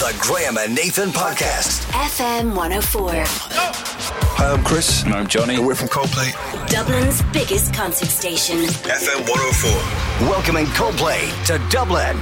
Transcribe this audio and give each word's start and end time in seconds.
The 0.00 0.16
Graham 0.18 0.56
and 0.56 0.74
Nathan 0.74 1.10
Podcast. 1.10 1.82
FM 1.92 2.56
104. 2.56 3.10
Hi, 3.12 4.50
I'm 4.54 4.64
Chris. 4.64 5.02
And 5.02 5.12
I'm 5.12 5.26
Johnny. 5.26 5.56
And 5.56 5.66
we're 5.66 5.74
from 5.74 5.88
Coldplay. 5.88 6.32
Dublin's 6.68 7.20
biggest 7.34 7.74
concert 7.74 8.08
station. 8.08 8.56
FM 8.60 9.28
104. 9.28 10.26
Welcoming 10.26 10.64
Coldplay 10.68 11.28
to 11.44 11.58
Dublin. 11.68 12.16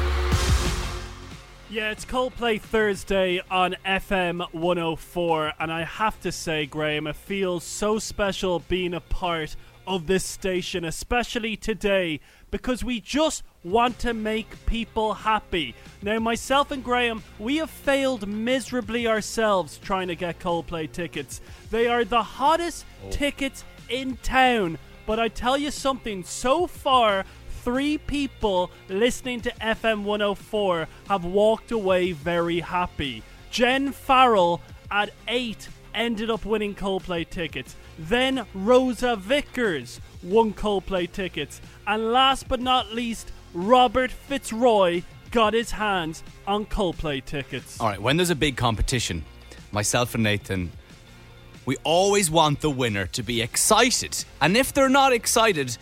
Yeah, 1.71 1.93
it's 1.93 2.05
Coldplay 2.05 2.61
Thursday 2.61 3.41
on 3.49 3.77
FM 3.87 4.45
104, 4.53 5.53
and 5.61 5.73
I 5.73 5.85
have 5.85 6.19
to 6.23 6.33
say, 6.33 6.67
Graham, 6.67 7.07
it 7.07 7.15
feels 7.15 7.63
so 7.63 8.01
special 8.01 8.59
being 8.59 8.93
a 8.93 9.01
part 9.01 9.55
of 9.89 10.07
this 10.07 10.25
station, 10.25 10.85
especially 10.85 11.57
today, 11.57 12.21
because 12.51 12.85
we 12.85 13.01
just 13.01 13.43
want 13.65 13.99
to 14.01 14.13
make 14.13 14.67
people 14.67 15.15
happy. 15.15 15.75
Now, 16.03 16.19
myself 16.19 16.71
and 16.71 16.85
Graham, 16.85 17.23
we 17.39 17.57
have 17.57 17.71
failed 17.71 18.29
miserably 18.29 19.07
ourselves 19.07 19.79
trying 19.79 20.09
to 20.09 20.15
get 20.15 20.39
Coldplay 20.39 20.93
tickets. 20.93 21.41
They 21.71 21.89
are 21.89 22.05
the 22.05 22.23
hottest 22.23 22.85
oh. 23.05 23.11
tickets 23.11 23.65
in 23.89 24.19
town, 24.19 24.79
but 25.07 25.19
I 25.19 25.29
tell 25.29 25.57
you 25.57 25.71
something, 25.71 26.23
so 26.23 26.67
far, 26.67 27.25
three 27.63 27.97
people 27.99 28.71
listening 28.89 29.41
to 29.41 29.51
FM 29.61 30.05
104 30.05 30.87
have 31.09 31.25
walked 31.25 31.71
away 31.71 32.13
very 32.13 32.61
happy. 32.61 33.23
Jen 33.51 33.93
Farrell 33.93 34.61
at 34.91 35.11
8 35.27 35.69
ended 35.99 36.31
up 36.31 36.45
winning 36.47 36.75
Coldplay 36.75 37.29
tickets. 37.29 37.77
Then 37.99 38.47
Rosa 38.55 39.17
Vickers 39.17 40.01
won 40.23 40.55
Coldplay 40.55 41.11
tickets. 41.11 41.61
And 41.87 42.13
last 42.13 42.49
but 42.49 42.61
not 42.61 42.95
least, 42.95 43.33
Robert 43.53 44.11
Fitzroy 44.11 45.03
got 45.31 45.53
his 45.53 45.73
hands 45.73 46.23
on 46.47 46.65
Coldplay 46.67 47.25
tickets. 47.25 47.81
All 47.81 47.89
right, 47.89 48.01
when 48.01 48.17
there's 48.17 48.31
a 48.31 48.35
big 48.37 48.57
competition, 48.57 49.25
myself 49.73 50.15
and 50.15 50.23
Nathan, 50.25 50.71
we 51.67 51.77
always 51.85 52.31
want 52.31 52.61
the 52.61 52.71
winner 52.71 53.07
to 53.09 53.23
be 53.23 53.43
excited. 53.43 54.25
And 54.41 54.57
if 54.57 54.73
they're 54.73 54.89
not 54.89 55.13
excited, 55.13 55.77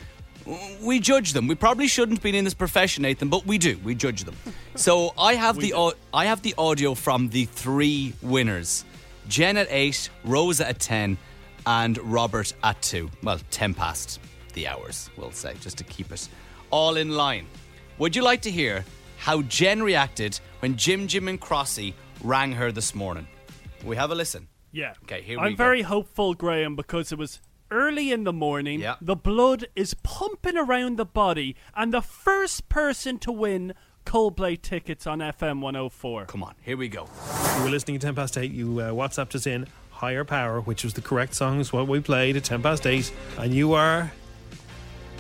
we 0.83 0.98
judge 0.98 1.33
them. 1.33 1.47
We 1.47 1.55
probably 1.55 1.86
shouldn't 1.86 2.23
be 2.23 2.36
in 2.36 2.45
this 2.45 2.55
profession, 2.55 3.03
Nathan, 3.03 3.28
but 3.28 3.47
we 3.47 3.58
do. 3.58 3.78
We 3.84 3.95
judge 3.95 4.25
them. 4.25 4.36
So 4.77 5.14
I 5.17 5.36
have 5.36 5.58
the 5.58 5.73
au- 5.73 5.95
I 6.12 6.27
have 6.27 6.42
the 6.42 6.55
audio 6.58 6.92
from 6.95 7.30
the 7.30 7.47
three 7.47 8.12
winners: 8.20 8.84
Jen 9.29 9.57
at 9.57 9.67
eight, 9.71 10.09
Rosa 10.25 10.69
at 10.69 10.79
ten, 10.79 11.19
and 11.67 11.99
Robert 11.99 12.53
at 12.63 12.81
two. 12.83 13.11
Well, 13.23 13.41
ten 13.51 13.75
past 13.75 14.21
the 14.55 14.69
hours, 14.69 15.11
we'll 15.17 15.33
say, 15.33 15.55
just 15.61 15.79
to 15.79 15.85
keep 15.85 16.13
it 16.13 16.29
all 16.71 16.97
in 16.97 17.11
line. 17.11 17.47
Would 17.99 18.17
you 18.17 18.23
like 18.23 18.43
to 18.43 18.51
hear 18.51 18.85
how 19.19 19.43
Jen 19.43 19.83
reacted 19.83 20.39
when 20.61 20.77
Jim 20.77 21.07
Jim 21.07 21.29
and 21.29 21.41
Crossy 21.41 21.95
rang 22.23 22.53
her 22.53 22.73
this 22.73 22.95
morning? 22.95 23.27
We 23.85 23.97
have 23.97 24.11
a 24.11 24.15
listen. 24.15 24.49
Yeah. 24.73 24.95
Okay, 25.05 25.23
here 25.23 25.39
I'm 25.39 25.45
we 25.47 25.51
go. 25.53 25.57
very 25.57 25.83
hopeful, 25.83 26.35
Graham, 26.35 26.77
because 26.77 27.13
it 27.13 27.19
was 27.19 27.41
early 27.71 28.13
in 28.13 28.25
the 28.25 28.33
morning. 28.33 28.81
Yeah. 28.81 28.97
The 29.01 29.17
blood 29.17 29.67
is 29.75 29.95
pumping 29.95 30.57
around 30.57 30.99
the 30.99 31.07
body, 31.07 31.57
and 31.75 31.93
the 31.93 32.03
first 32.03 32.69
person 32.69 33.19
to 33.21 33.33
win 33.33 33.75
Coldplay 34.07 34.61
tickets 34.62 35.07
on 35.07 35.19
FM 35.19 35.61
104. 35.61 36.27
Come 36.27 36.43
on, 36.45 36.55
here 36.62 36.77
we 36.77 36.89
go. 36.89 37.09
You 37.57 37.65
were 37.65 37.71
listening 37.71 37.97
at 37.97 38.03
10 38.03 38.15
past 38.15 38.39
8. 38.39 38.51
You 38.53 38.81
uh, 38.81 38.91
WhatsApped 38.93 39.35
us 39.35 39.47
in 39.47 39.67
Higher 39.91 40.25
Power, 40.25 40.61
which 40.61 40.85
was 40.85 40.95
the 40.95 41.01
correct 41.01 41.35
song, 41.35 41.59
is 41.61 41.73
what 41.73 41.89
we 41.89 42.01
played 42.01 42.37
at 42.37 42.45
10 42.45 42.63
past 42.63 42.87
8. 42.87 43.13
And 43.39 43.53
you 43.53 43.75
are 43.75 44.13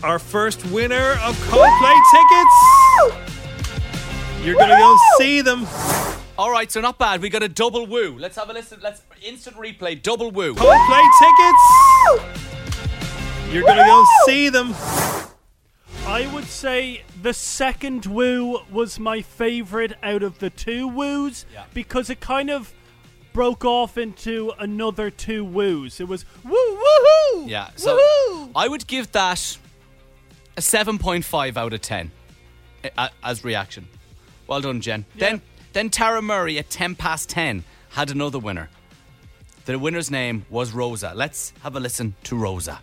our 0.04 0.18
first 0.20 0.64
winner 0.70 1.12
of 1.24 1.36
Coldplay 1.48 1.96
tickets. 2.12 3.26
You're 4.46 4.54
going 4.54 4.70
to 4.70 4.76
go 4.76 4.96
see 5.18 5.40
them. 5.40 5.66
All 6.38 6.52
right, 6.52 6.70
so 6.70 6.80
not 6.80 6.98
bad. 6.98 7.20
We 7.20 7.28
got 7.28 7.42
a 7.42 7.48
double 7.48 7.86
woo. 7.86 8.16
Let's 8.18 8.36
have 8.36 8.48
a 8.50 8.52
listen. 8.52 8.78
Let's 8.80 9.02
instant 9.20 9.56
replay. 9.56 10.00
Double 10.00 10.30
woo. 10.30 10.54
Coldplay 10.54 11.04
tickets. 11.18 12.32
You're 13.52 13.64
going 13.64 13.78
to 13.78 13.84
go 13.84 14.04
see 14.26 14.48
them. 14.48 14.74
I 16.06 16.26
would 16.32 16.44
say 16.44 17.02
the 17.20 17.32
second 17.34 18.06
woo 18.06 18.60
was 18.70 18.98
my 18.98 19.22
favorite 19.22 19.94
out 20.02 20.22
of 20.22 20.38
the 20.38 20.50
two 20.50 20.86
woos 20.88 21.46
Yeah. 21.52 21.64
because 21.74 22.10
it 22.10 22.20
kind 22.20 22.50
of 22.50 22.72
broke 23.32 23.64
off 23.64 23.98
into 23.98 24.52
another 24.58 25.10
two 25.10 25.44
woos. 25.44 26.00
It 26.00 26.08
was 26.08 26.24
woo 26.44 26.52
woohoo. 26.52 27.48
Yeah, 27.48 27.70
so 27.76 27.96
woohoo! 27.98 28.50
I 28.54 28.68
would 28.68 28.86
give 28.86 29.12
that 29.12 29.58
a 30.56 30.60
7.5 30.60 31.56
out 31.56 31.72
of 31.72 31.80
10 31.80 32.10
uh, 32.96 33.08
as 33.22 33.44
reaction. 33.44 33.88
Well 34.46 34.60
done, 34.60 34.80
Jen. 34.80 35.04
Then, 35.16 35.42
then 35.72 35.90
Tara 35.90 36.22
Murray 36.22 36.58
at 36.58 36.70
10 36.70 36.94
past 36.94 37.28
10 37.28 37.64
had 37.90 38.10
another 38.10 38.38
winner. 38.38 38.70
The 39.66 39.78
winner's 39.78 40.10
name 40.10 40.46
was 40.48 40.72
Rosa. 40.72 41.12
Let's 41.14 41.52
have 41.62 41.74
a 41.76 41.80
listen 41.80 42.14
to 42.24 42.36
Rosa. 42.36 42.80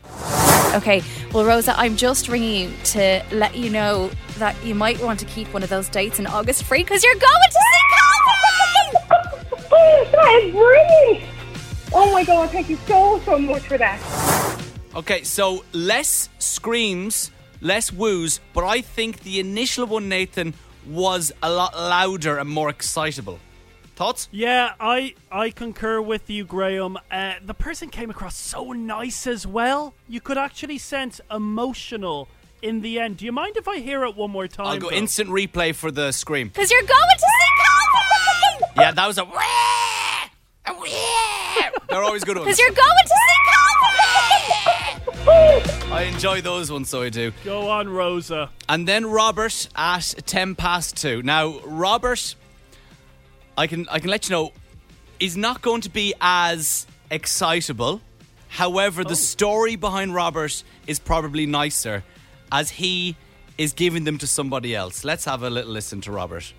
Okay, 0.73 1.03
well, 1.31 1.45
Rosa, 1.45 1.77
I'm 1.77 1.95
just 1.95 2.27
ringing 2.27 2.69
you 2.69 2.73
to 2.85 3.23
let 3.31 3.55
you 3.55 3.69
know 3.69 4.09
that 4.37 4.55
you 4.65 4.73
might 4.73 4.99
want 5.03 5.19
to 5.19 5.25
keep 5.25 5.53
one 5.53 5.61
of 5.61 5.69
those 5.69 5.87
dates 5.87 6.17
in 6.17 6.25
August 6.25 6.63
free 6.63 6.83
because 6.83 7.03
you're 7.03 7.13
going 7.13 7.21
to 7.21 7.59
see 7.59 7.83
Coldplay! 8.99 10.11
that 10.11 10.41
is 10.43 10.51
brilliant! 10.51 11.29
Oh 11.93 12.11
my 12.11 12.23
god, 12.23 12.49
thank 12.49 12.69
you 12.69 12.77
so, 12.87 13.19
so 13.23 13.37
much 13.37 13.61
for 13.63 13.77
that. 13.77 13.99
Okay, 14.95 15.23
so 15.23 15.63
less 15.73 16.29
screams, 16.39 17.29
less 17.61 17.91
woos, 17.91 18.39
but 18.53 18.63
I 18.63 18.81
think 18.81 19.19
the 19.19 19.39
initial 19.39 19.85
one, 19.85 20.09
Nathan, 20.09 20.55
was 20.87 21.31
a 21.43 21.51
lot 21.51 21.75
louder 21.75 22.39
and 22.39 22.49
more 22.49 22.69
excitable. 22.69 23.39
Thoughts? 23.95 24.27
Yeah, 24.31 24.73
I 24.79 25.13
I 25.31 25.51
concur 25.51 26.01
with 26.01 26.29
you, 26.29 26.45
Graham. 26.45 26.97
Uh, 27.11 27.33
the 27.45 27.53
person 27.53 27.89
came 27.89 28.09
across 28.09 28.35
so 28.35 28.71
nice 28.71 29.27
as 29.27 29.45
well. 29.45 29.93
You 30.07 30.19
could 30.19 30.37
actually 30.37 30.79
sense 30.79 31.21
emotional 31.29 32.27
in 32.63 32.81
the 32.81 32.99
end. 32.99 33.17
Do 33.17 33.25
you 33.25 33.31
mind 33.31 33.55
if 33.57 33.67
I 33.67 33.77
hear 33.79 34.03
it 34.05 34.15
one 34.15 34.31
more 34.31 34.47
time? 34.47 34.65
I'll 34.67 34.77
go 34.79 34.89
though? 34.89 34.95
instant 34.95 35.29
replay 35.29 35.75
for 35.75 35.91
the 35.91 36.11
scream. 36.11 36.47
Because 36.47 36.71
you're 36.71 36.81
going 36.81 36.89
to 36.89 37.19
see 37.19 37.49
Coldplay! 37.63 38.81
Yeah, 38.81 38.91
that 38.93 39.07
was 39.07 39.17
a. 39.19 39.25
wah, 39.25 39.33
a 40.65 40.73
wah. 40.73 41.79
They're 41.89 42.03
always 42.03 42.23
good 42.23 42.37
ones. 42.37 42.45
Because 42.45 42.59
you're 42.59 42.71
going 42.71 43.05
to 43.05 43.09
see 43.09 43.37
Coldplay! 45.25 45.91
I 45.91 46.03
enjoy 46.11 46.41
those 46.41 46.71
ones, 46.71 46.89
so 46.89 47.03
I 47.03 47.09
do. 47.09 47.31
Go 47.45 47.69
on, 47.69 47.87
Rosa. 47.87 48.49
And 48.67 48.87
then 48.87 49.05
Robert 49.05 49.67
at 49.75 50.15
ten 50.25 50.55
past 50.55 50.97
two. 50.97 51.21
Now, 51.21 51.59
Robert, 51.59 52.35
I 53.57 53.67
can 53.67 53.87
I 53.89 53.99
can 53.99 54.09
let 54.09 54.29
you 54.29 54.35
know, 54.35 54.51
is 55.19 55.37
not 55.37 55.61
going 55.61 55.81
to 55.81 55.89
be 55.89 56.13
as 56.21 56.87
excitable. 57.11 58.01
However, 58.49 59.03
the 59.03 59.11
oh. 59.11 59.15
story 59.15 59.75
behind 59.75 60.13
Robert 60.13 60.63
is 60.85 60.99
probably 60.99 61.45
nicer, 61.45 62.03
as 62.51 62.69
he 62.69 63.15
is 63.57 63.73
giving 63.73 64.03
them 64.03 64.17
to 64.19 64.27
somebody 64.27 64.75
else. 64.75 65.03
Let's 65.03 65.25
have 65.25 65.43
a 65.43 65.49
little 65.49 65.71
listen 65.71 66.01
to 66.01 66.11
Robert. 66.11 66.53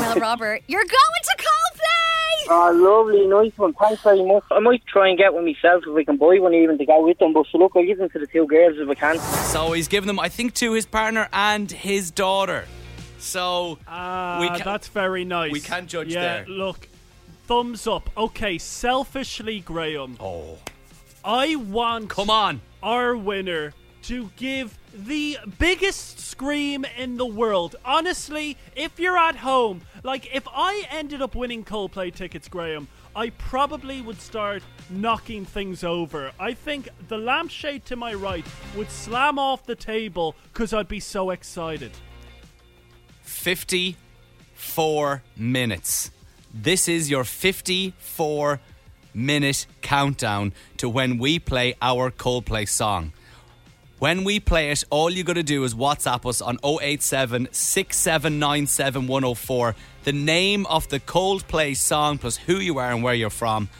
Well, 0.00 0.14
Robert, 0.20 0.62
you're 0.66 0.82
going 0.82 1.22
to 1.22 1.36
Coldplay! 1.38 2.46
Oh, 2.50 2.72
lovely, 2.72 3.26
nice 3.26 3.56
one. 3.56 3.72
Thanks 3.74 4.02
very 4.02 4.24
much. 4.24 4.42
I 4.50 4.58
might 4.58 4.84
try 4.86 5.08
and 5.08 5.18
get 5.18 5.32
one 5.32 5.44
myself 5.44 5.84
if 5.86 5.96
I 5.96 6.04
can 6.04 6.16
buy 6.16 6.38
one 6.38 6.54
even 6.54 6.78
to 6.78 6.86
go 6.86 7.04
with 7.04 7.18
them. 7.18 7.32
But 7.32 7.46
so 7.50 7.58
look, 7.58 7.72
I'll 7.76 7.84
give 7.84 7.98
them 7.98 8.10
to 8.10 8.18
the 8.18 8.26
two 8.26 8.46
girls 8.46 8.76
if 8.78 8.88
I 8.88 8.94
can. 8.94 9.18
So 9.18 9.72
he's 9.72 9.88
giving 9.88 10.08
them, 10.08 10.18
I 10.18 10.28
think, 10.28 10.54
to 10.54 10.72
his 10.72 10.86
partner 10.86 11.28
and 11.32 11.70
his 11.70 12.10
daughter. 12.10 12.64
So 13.20 13.78
Ah, 13.86 14.38
We 14.40 14.48
ca- 14.48 14.64
that's 14.64 14.88
very 14.88 15.24
nice. 15.24 15.52
we 15.52 15.60
can't 15.60 15.88
judge 15.88 16.08
yeah, 16.12 16.20
there. 16.20 16.46
Look, 16.46 16.88
thumbs 17.46 17.86
up. 17.86 18.10
Okay, 18.16 18.58
selfishly, 18.58 19.60
Graham, 19.60 20.16
oh, 20.20 20.58
I 21.24 21.56
want 21.56 22.08
come 22.08 22.30
on. 22.30 22.60
our 22.82 23.16
winner 23.16 23.74
to 24.04 24.30
give 24.36 24.76
the 24.94 25.38
biggest 25.58 26.18
scream 26.18 26.84
in 26.96 27.16
the 27.18 27.26
world. 27.26 27.76
Honestly, 27.84 28.56
if 28.74 28.98
you're 28.98 29.18
at 29.18 29.36
home, 29.36 29.82
like 30.02 30.34
if 30.34 30.48
I 30.48 30.84
ended 30.90 31.20
up 31.22 31.34
winning 31.34 31.62
Coldplay 31.64 32.12
tickets, 32.14 32.48
Graham, 32.48 32.88
I 33.14 33.30
probably 33.30 34.00
would 34.00 34.20
start 34.20 34.62
knocking 34.88 35.44
things 35.44 35.84
over. 35.84 36.32
I 36.40 36.54
think 36.54 36.88
the 37.08 37.18
lampshade 37.18 37.84
to 37.86 37.96
my 37.96 38.14
right 38.14 38.46
would 38.76 38.90
slam 38.90 39.38
off 39.38 39.66
the 39.66 39.74
table 39.76 40.34
because 40.52 40.72
I'd 40.72 40.88
be 40.88 41.00
so 41.00 41.30
excited. 41.30 41.90
54 43.40 45.22
minutes. 45.34 46.10
This 46.52 46.88
is 46.88 47.08
your 47.08 47.24
54 47.24 48.60
minute 49.14 49.66
countdown 49.80 50.52
to 50.76 50.90
when 50.90 51.16
we 51.16 51.38
play 51.38 51.74
our 51.80 52.10
Coldplay 52.10 52.68
song. 52.68 53.14
When 53.98 54.24
we 54.24 54.40
play 54.40 54.70
it, 54.70 54.84
all 54.90 55.08
you 55.08 55.24
got 55.24 55.36
to 55.36 55.42
do 55.42 55.64
is 55.64 55.74
WhatsApp 55.74 56.28
us 56.28 56.42
on 56.42 56.58
087 56.62 57.48
6797 57.50 59.06
104, 59.06 59.74
the 60.04 60.12
name 60.12 60.66
of 60.66 60.86
the 60.90 61.00
Coldplay 61.00 61.74
song 61.74 62.18
plus 62.18 62.36
who 62.36 62.56
you 62.56 62.76
are 62.76 62.92
and 62.92 63.02
where 63.02 63.14
you're 63.14 63.30
from. 63.30 63.70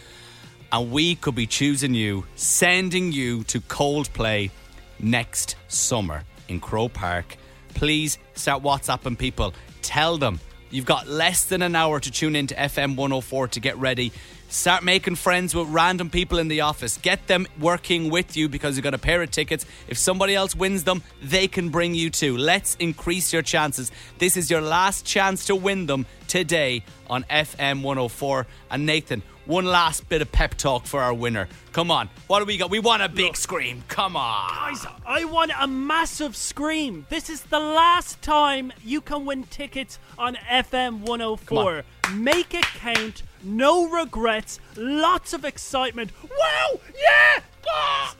And 0.72 0.90
we 0.90 1.16
could 1.16 1.34
be 1.34 1.46
choosing 1.46 1.92
you, 1.92 2.24
sending 2.34 3.12
you 3.12 3.44
to 3.44 3.60
Coldplay 3.60 4.52
next 4.98 5.56
summer 5.68 6.24
in 6.48 6.60
Croke 6.60 6.94
Park. 6.94 7.36
Please 7.74 8.18
start 8.34 8.62
WhatsApping 8.62 9.18
people. 9.18 9.54
Tell 9.82 10.18
them 10.18 10.40
You've 10.70 10.86
got 10.86 11.08
less 11.08 11.44
than 11.44 11.62
an 11.62 11.74
hour 11.74 11.98
to 11.98 12.10
tune 12.12 12.36
into 12.36 12.54
FM 12.54 12.94
104 12.94 13.48
to 13.48 13.60
get 13.60 13.76
ready. 13.78 14.12
Start 14.48 14.84
making 14.84 15.16
friends 15.16 15.52
with 15.52 15.68
random 15.68 16.10
people 16.10 16.38
in 16.38 16.46
the 16.46 16.60
office. 16.60 16.96
Get 16.96 17.26
them 17.26 17.46
working 17.58 18.08
with 18.08 18.36
you 18.36 18.48
because 18.48 18.76
you've 18.76 18.84
got 18.84 18.94
a 18.94 18.98
pair 18.98 19.20
of 19.20 19.32
tickets. 19.32 19.66
If 19.88 19.98
somebody 19.98 20.34
else 20.34 20.54
wins 20.54 20.84
them, 20.84 21.02
they 21.22 21.48
can 21.48 21.70
bring 21.70 21.94
you 21.94 22.08
too. 22.08 22.36
Let's 22.36 22.76
increase 22.76 23.32
your 23.32 23.42
chances. 23.42 23.90
This 24.18 24.36
is 24.36 24.48
your 24.48 24.60
last 24.60 25.04
chance 25.04 25.46
to 25.46 25.56
win 25.56 25.86
them 25.86 26.06
today 26.28 26.84
on 27.08 27.24
FM 27.24 27.82
104. 27.82 28.46
And 28.70 28.86
Nathan, 28.86 29.22
one 29.50 29.64
last 29.64 30.08
bit 30.08 30.22
of 30.22 30.30
pep 30.30 30.54
talk 30.54 30.86
for 30.86 31.00
our 31.02 31.12
winner. 31.12 31.48
Come 31.72 31.90
on. 31.90 32.08
What 32.28 32.38
do 32.38 32.44
we 32.44 32.56
got? 32.56 32.70
We 32.70 32.78
want 32.78 33.02
a 33.02 33.08
big 33.08 33.36
scream. 33.36 33.82
Come 33.88 34.14
on. 34.16 34.48
Guys, 34.48 34.86
I 35.04 35.24
want 35.24 35.50
a 35.58 35.66
massive 35.66 36.36
scream. 36.36 37.04
This 37.10 37.28
is 37.28 37.42
the 37.42 37.58
last 37.58 38.22
time 38.22 38.72
you 38.84 39.00
can 39.00 39.24
win 39.26 39.42
tickets 39.44 39.98
on 40.16 40.36
FM 40.48 41.00
104. 41.00 41.82
Make 42.14 42.54
it 42.54 42.64
count. 42.64 43.22
No 43.42 43.88
regrets. 43.88 44.60
Lots 44.76 45.32
of 45.32 45.44
excitement. 45.44 46.12
Wow! 46.22 46.80
Yeah! 46.96 47.42
Ah! 47.68 48.14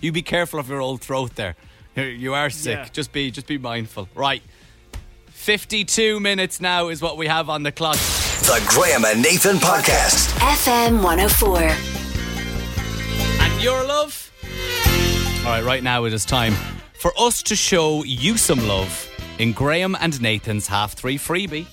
You 0.00 0.12
be 0.12 0.22
careful 0.22 0.60
of 0.60 0.68
your 0.68 0.80
old 0.80 1.00
throat 1.00 1.34
there. 1.34 1.56
You- 1.96 2.02
You 2.04 2.34
are 2.34 2.50
sick. 2.50 2.78
Yeah. 2.78 2.88
Just 2.92 3.12
be 3.12 3.30
just 3.30 3.46
be 3.46 3.58
mindful. 3.58 4.08
Right. 4.14 4.42
52 5.30 6.20
minutes 6.20 6.60
now 6.60 6.88
is 6.88 7.00
what 7.02 7.16
we 7.16 7.26
have 7.26 7.48
on 7.50 7.62
the 7.64 7.72
clock. 7.72 7.98
The 8.44 8.62
Graham 8.68 9.06
and 9.06 9.22
Nathan 9.22 9.56
Podcast. 9.56 10.28
FM 10.38 11.02
104. 11.02 11.60
And 13.42 13.62
your 13.62 13.82
love? 13.86 14.30
All 15.46 15.52
right, 15.52 15.64
right 15.64 15.82
now 15.82 16.04
it 16.04 16.12
is 16.12 16.26
time 16.26 16.52
for 17.00 17.10
us 17.18 17.42
to 17.44 17.56
show 17.56 18.04
you 18.04 18.36
some 18.36 18.68
love 18.68 19.10
in 19.38 19.52
Graham 19.52 19.96
and 19.98 20.20
Nathan's 20.20 20.66
half 20.66 20.92
three 20.92 21.16
freebie. 21.16 21.66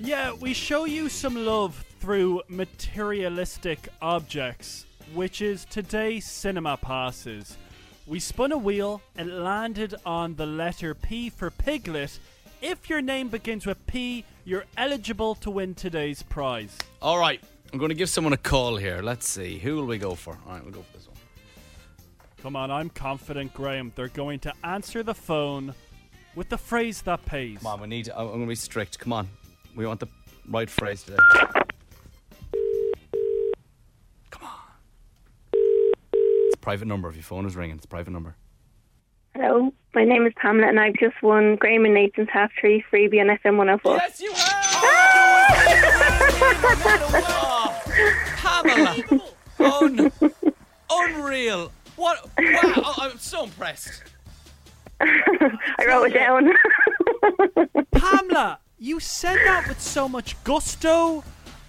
Yeah, 0.00 0.32
we 0.34 0.52
show 0.52 0.84
you 0.84 1.08
some 1.08 1.46
love 1.46 1.84
through 2.00 2.42
materialistic 2.48 3.88
objects, 4.02 4.84
which 5.14 5.40
is 5.40 5.64
today's 5.64 6.26
cinema 6.26 6.76
passes. 6.76 7.56
We 8.04 8.18
spun 8.18 8.50
a 8.50 8.58
wheel, 8.58 9.00
it 9.16 9.28
landed 9.28 9.94
on 10.04 10.34
the 10.34 10.46
letter 10.46 10.94
P 10.94 11.30
for 11.30 11.50
Piglet. 11.50 12.18
If 12.60 12.90
your 12.90 13.00
name 13.00 13.28
begins 13.28 13.66
with 13.66 13.86
P, 13.86 14.24
you're 14.44 14.64
eligible 14.76 15.36
to 15.36 15.50
win 15.50 15.76
today's 15.76 16.24
prize. 16.24 16.76
All 17.00 17.16
right, 17.18 17.40
I'm 17.72 17.78
going 17.78 17.90
to 17.90 17.94
give 17.94 18.08
someone 18.08 18.32
a 18.32 18.38
call 18.38 18.76
here. 18.76 19.00
Let's 19.00 19.28
see. 19.28 19.58
Who 19.58 19.76
will 19.76 19.86
we 19.86 19.96
go 19.96 20.16
for? 20.16 20.36
All 20.44 20.54
right, 20.54 20.64
we'll 20.64 20.72
go 20.72 20.82
for 20.82 20.96
this 20.96 21.06
one. 21.06 21.16
Come 22.42 22.56
on, 22.56 22.72
I'm 22.72 22.90
confident, 22.90 23.54
Graham. 23.54 23.92
They're 23.94 24.08
going 24.08 24.40
to 24.40 24.52
answer 24.64 25.04
the 25.04 25.14
phone 25.14 25.72
with 26.34 26.48
the 26.48 26.58
phrase 26.58 27.02
that 27.02 27.24
pays. 27.26 27.58
Come 27.58 27.68
on, 27.68 27.80
we 27.80 27.86
need. 27.86 28.10
I'm 28.10 28.26
going 28.26 28.40
to 28.40 28.46
be 28.46 28.56
strict. 28.56 28.98
Come 28.98 29.12
on. 29.12 29.28
We 29.76 29.86
want 29.86 30.00
the 30.00 30.08
right 30.48 30.68
phrase 30.68 31.04
today. 31.04 31.18
Come 34.30 34.42
on. 34.42 34.58
It's 35.52 36.54
a 36.54 36.58
private 36.58 36.88
number. 36.88 37.08
If 37.08 37.14
your 37.14 37.22
phone 37.22 37.46
is 37.46 37.54
ringing, 37.54 37.76
it's 37.76 37.84
a 37.84 37.88
private 37.88 38.10
number. 38.10 38.34
Hello, 39.98 40.06
my 40.06 40.14
name 40.14 40.26
is 40.26 40.32
Pamela 40.36 40.68
and 40.68 40.78
I've 40.78 40.94
just 40.94 41.20
won 41.24 41.56
Graham 41.56 41.84
and 41.84 41.94
Nathan's 41.94 42.28
half 42.32 42.52
three 42.60 42.84
freebie 42.88 43.20
on 43.20 43.36
FM 43.36 43.56
104. 43.56 43.96
Yes, 43.96 44.20
you 44.20 44.32
have! 44.32 44.62
Pamela! 48.36 48.94
Un- 49.58 50.12
unreal. 50.88 51.72
What? 51.96 52.24
Wow, 52.38 52.60
oh, 52.76 52.94
I'm 52.98 53.18
so 53.18 53.42
impressed. 53.42 54.04
I 55.00 55.84
wrote 55.84 56.12
it 56.12 56.14
down. 56.14 56.52
Pamela, 57.90 58.60
you 58.78 59.00
said 59.00 59.38
that 59.46 59.66
with 59.66 59.80
so 59.80 60.08
much 60.08 60.40
gusto. 60.44 61.24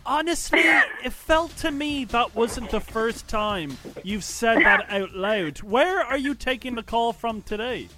Honestly, 0.05 0.59
it 1.03 1.13
felt 1.13 1.57
to 1.57 1.71
me 1.71 2.05
that 2.05 2.35
wasn't 2.35 2.69
the 2.69 2.79
first 2.79 3.27
time 3.27 3.75
you've 4.03 4.23
said 4.23 4.59
that 4.59 4.85
out 4.91 5.15
loud. 5.15 5.63
Where 5.63 6.01
are 6.01 6.17
you 6.17 6.35
taking 6.35 6.75
the 6.75 6.83
call 6.83 7.11
from 7.11 7.41
today? 7.41 7.89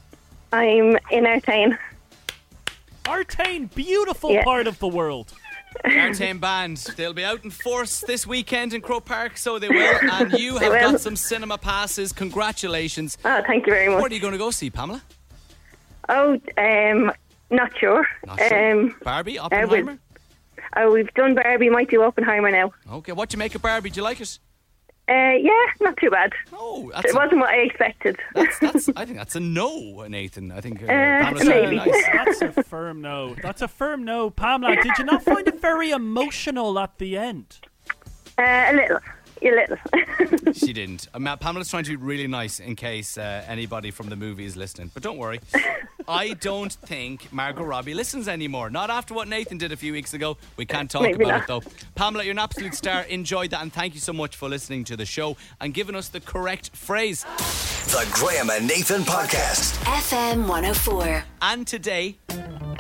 I'm 0.52 0.98
in 1.12 1.24
Artane. 1.26 1.78
Artane, 3.06 3.74
beautiful 3.74 4.32
Yeah. 4.32 4.44
part 4.44 4.68
of 4.68 4.80
the 4.80 4.88
world. 4.88 5.34
Artane 5.86 6.40
Band. 6.40 6.78
They'll 6.98 7.14
be 7.14 7.24
out 7.24 7.44
in 7.44 7.50
force 7.50 8.02
this 8.02 8.28
weekend 8.28 8.74
in 8.74 8.82
Croke 8.82 9.06
Park, 9.06 9.38
so 9.38 9.58
they 9.58 9.70
will. 9.70 10.00
And 10.12 10.34
you 10.34 10.58
have 10.58 10.72
will. 10.74 10.92
got 10.92 11.02
some 11.02 11.16
cinema 11.16 11.58
passes. 11.58 12.12
Congratulations. 12.12 13.18
Oh, 13.24 13.42
thank 13.48 13.66
you 13.66 13.74
very 13.74 13.88
much. 13.90 14.02
What 14.02 14.12
are 14.12 14.16
you 14.16 14.22
going 14.22 14.34
to 14.34 14.38
go 14.38 14.52
see, 14.52 14.70
Pamela? 14.70 15.02
Oh, 16.10 16.38
um, 16.58 17.12
not 17.50 17.76
sure. 17.78 18.06
Not 18.28 18.40
sure. 18.40 18.72
Um, 18.72 18.96
Barbie, 19.04 19.40
uh, 19.40 19.46
Oppenheimer? 19.46 19.94
we- 19.94 19.98
oh, 20.76 20.92
we've 20.92 21.14
done 21.14 21.36
Barbie, 21.36 21.70
might 21.70 21.90
do 21.90 22.04
Oppenheimer 22.04 22.52
now. 22.52 22.74
Okay, 22.92 23.14
what 23.14 23.30
do 23.30 23.36
you 23.36 23.40
make 23.40 23.56
of 23.56 23.62
Barbie? 23.62 23.90
Do 23.90 23.98
you 24.00 24.04
like 24.04 24.20
it? 24.20 24.38
Uh, 25.10 25.34
yeah, 25.34 25.52
not 25.82 25.98
too 25.98 26.10
bad. 26.10 26.32
Oh, 26.54 26.90
It 26.90 27.02
that's 27.02 27.14
a, 27.14 27.18
wasn't 27.18 27.42
what 27.42 27.50
I 27.50 27.58
expected. 27.58 28.18
that's, 28.36 28.60
that's, 28.60 28.90
I 28.96 29.04
think 29.06 29.18
that's 29.18 29.36
a 29.36 29.40
no, 29.42 30.06
Nathan. 30.08 30.52
I 30.52 30.62
think 30.62 30.82
uh, 30.82 30.86
Uh, 30.86 30.88
Pamela's 30.88 31.48
very 31.48 31.76
maybe. 31.78 31.92
nice. 31.92 32.06
That's 32.14 32.42
a 32.42 32.64
firm 32.64 33.02
no. 33.02 33.36
That's 33.42 33.62
a 33.62 33.68
firm 33.68 34.04
no. 34.06 34.30
Pamela, 34.30 34.76
did 34.78 34.98
you 34.98 35.04
not 35.04 35.24
find 35.24 35.48
it 35.48 35.60
very 35.60 35.92
emotional 35.92 36.78
at 36.80 36.98
the 36.98 37.18
end? 37.18 37.58
Uh, 38.38 38.44
a 38.44 38.74
little. 38.74 39.00
A 39.44 39.52
little. 39.52 40.54
She 40.54 40.72
didn't. 40.72 41.08
Ma- 41.18 41.36
Pamela's 41.36 41.70
trying 41.70 41.84
to 41.86 41.90
be 41.90 41.96
really 41.96 42.28
nice 42.28 42.60
in 42.60 42.76
case 42.76 43.18
uh, 43.18 43.44
anybody 43.48 43.90
from 43.92 44.08
the 44.10 44.16
movie 44.16 44.46
is 44.46 44.56
listening. 44.56 44.92
But 44.94 45.02
don't 45.04 45.18
worry. 45.18 45.40
I 46.08 46.34
don't 46.34 46.72
think 46.72 47.32
Margot 47.32 47.64
Robbie 47.64 47.94
listens 47.94 48.28
anymore. 48.28 48.70
Not 48.70 48.90
after 48.90 49.14
what 49.14 49.28
Nathan 49.28 49.58
did 49.58 49.72
a 49.72 49.78
few 49.78 49.94
weeks 49.94 50.14
ago. 50.14 50.38
We 50.58 50.66
can't 50.66 50.90
talk 50.90 51.04
Maybe 51.04 51.24
about 51.24 51.28
not. 51.28 51.42
it 51.42 51.48
though. 51.48 51.72
Pamela, 51.96 52.24
you're 52.24 52.32
an 52.32 52.40
absolute 52.40 52.74
star. 52.76 53.02
Enjoyed 53.04 53.52
that. 53.52 53.62
And 53.62 53.72
thank 53.72 53.94
you 53.94 54.00
so 54.00 54.14
much 54.14 54.36
for 54.36 54.50
listening 54.50 54.84
to 54.86 54.98
the 54.98 55.06
show 55.06 55.38
and 55.60 55.74
giving 55.74 55.96
us 55.96 56.10
the 56.10 56.20
correct 56.22 56.76
phrase. 56.76 57.24
The 57.88 58.08
Graham 58.12 58.50
and 58.50 58.68
Nathan 58.68 59.02
Podcast. 59.02 59.74
FM 59.84 60.48
104. 60.48 61.24
And 61.42 61.68
today, 61.68 62.18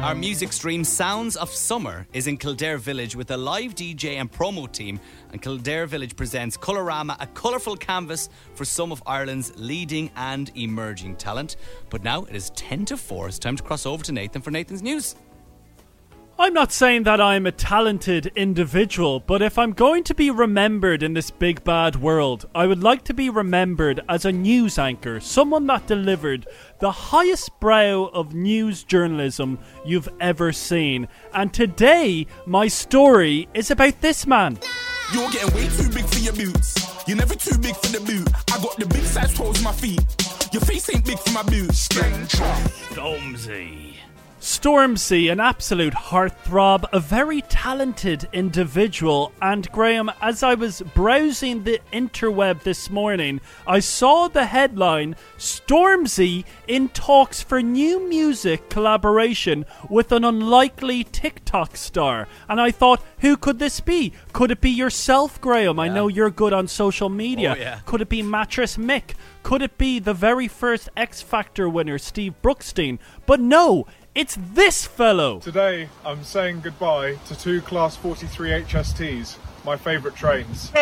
our 0.01 0.15
music 0.15 0.51
stream 0.51 0.83
Sounds 0.83 1.36
of 1.36 1.51
Summer 1.51 2.07
is 2.12 2.25
in 2.25 2.36
Kildare 2.36 2.80
Village 2.80 3.15
with 3.15 3.30
a 3.30 3.38
live 3.38 3.75
DJ 3.75 4.15
and 4.15 4.31
promo 4.31 4.69
team. 4.71 5.00
And 5.31 5.39
Kildare 5.39 5.86
Village 5.86 6.15
presents 6.15 6.57
Colorama, 6.57 7.15
a 7.19 7.27
colourful 7.27 7.77
canvas 7.77 8.27
for 8.56 8.65
some 8.65 8.92
of 8.92 9.03
Ireland's 9.06 9.53
leading 9.57 10.09
and 10.15 10.51
emerging 10.56 11.18
talent. 11.18 11.56
But 11.92 12.03
now 12.03 12.24
it 12.24 12.36
is 12.36 12.50
10 12.51 12.86
to 12.86 12.98
4. 12.98 13.27
It's 13.27 13.38
time 13.38 13.56
to 13.57 13.63
cross 13.63 13.86
over 13.86 14.03
to 14.06 14.12
Nathan 14.12 14.42
for 14.42 14.50
Nathan's 14.50 14.81
news. 14.81 15.15
I'm 16.39 16.56
not 16.56 16.71
saying 16.71 17.03
that 17.03 17.21
I'm 17.21 17.45
a 17.45 17.51
talented 17.51 18.31
individual, 18.36 19.19
but 19.19 19.44
if 19.44 19.59
I'm 19.59 19.74
going 19.74 20.03
to 20.05 20.15
be 20.15 20.31
remembered 20.31 21.03
in 21.03 21.13
this 21.13 21.29
big 21.29 21.63
bad 21.63 21.98
world, 21.98 22.50
I 22.55 22.65
would 22.65 22.81
like 22.81 23.03
to 23.03 23.13
be 23.13 23.29
remembered 23.29 24.00
as 24.10 24.25
a 24.25 24.31
news 24.31 24.79
anchor, 24.79 25.20
someone 25.20 25.67
that 25.67 25.86
delivered 25.86 26.48
the 26.81 26.91
highest 26.91 27.57
brow 27.59 28.09
of 28.11 28.33
news 28.33 28.83
journalism 28.83 29.59
you've 29.85 30.09
ever 30.19 30.51
seen. 30.51 31.07
And 31.33 31.53
today, 31.53 32.25
my 32.47 32.67
story 32.67 33.47
is 33.53 33.71
about 33.71 34.01
this 34.01 34.27
man. 34.27 34.59
You're 35.13 35.29
getting 35.29 35.55
way 35.55 35.69
too 35.69 35.89
big 35.89 36.05
for 36.05 36.19
your 36.19 36.33
boots. 36.33 37.07
You're 37.07 37.17
never 37.17 37.35
too 37.35 37.57
big 37.59 37.75
for 37.75 37.97
the 37.97 38.00
boot. 38.00 38.27
I 38.51 38.61
got 38.61 38.77
the 38.77 38.88
big 38.88 39.03
size 39.03 39.33
toes 39.33 39.57
on 39.59 39.63
my 39.63 39.73
feet. 39.73 40.03
Your 40.51 40.61
face 40.61 40.93
ain't 40.93 41.05
big 41.05 41.19
for 41.19 41.31
my 41.31 41.43
boots. 41.43 41.88
Stormzy. 41.88 43.95
Stormzy, 44.41 45.31
an 45.31 45.39
absolute 45.39 45.93
heartthrob, 45.93 46.86
a 46.91 47.00
very 47.00 47.41
talented 47.43 48.27
individual. 48.33 49.31
And 49.39 49.71
Graham, 49.71 50.10
as 50.19 50.41
I 50.41 50.55
was 50.55 50.81
browsing 50.95 51.63
the 51.63 51.79
interweb 51.93 52.63
this 52.63 52.89
morning, 52.89 53.39
I 53.67 53.81
saw 53.81 54.29
the 54.29 54.45
headline 54.45 55.15
Stormzy 55.38 56.43
in 56.67 56.89
talks 56.89 57.43
for 57.43 57.62
new 57.62 58.10
music 58.10 58.67
collaboration 58.67 59.63
with 59.89 60.12
an 60.12 60.24
unlikely 60.24 61.03
TikTok 61.03 61.77
star. 61.77 62.27
And 62.50 62.60
I 62.60 62.71
thought, 62.71 63.03
who 63.19 63.38
could 63.38 63.60
this 63.60 63.79
be? 63.79 64.12
Could 64.33 64.50
it 64.50 64.60
be 64.60 64.71
yourself, 64.71 65.39
Graham? 65.39 65.79
I 65.79 65.88
know 65.88 66.07
you're 66.07 66.31
good 66.31 66.51
on 66.51 66.67
social 66.67 67.10
media. 67.10 67.53
Oh, 67.55 67.62
yeah. 67.62 67.79
Could 67.86 68.01
it 68.01 68.10
be 68.10 68.24
Mattress 68.24 68.75
Mick? 68.75 69.13
Could 69.43 69.62
it 69.62 69.77
be 69.77 70.00
the 70.00 70.13
very 70.13 70.48
first 70.48 70.89
X 70.98 71.21
Factor 71.21 71.67
winner, 71.67 71.98
Steve 71.98 72.36
Brookstein? 72.43 73.00
But 73.25 73.39
no, 73.39 73.88
it's 74.13 74.38
this 74.53 74.86
fellow. 74.86 75.39
Today, 75.39 75.88
I'm 76.06 76.24
saying 76.24 76.62
goodbye 76.62 77.15
to 77.27 77.39
two 77.39 77.62
Class 77.62 77.96
43 77.96 78.50
HSTs, 78.63 79.38
my 79.63 79.77
favourite 79.77 80.18
trains. 80.18 80.72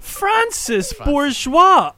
Francis 0.00 0.92
Bourgeois. 1.04 1.92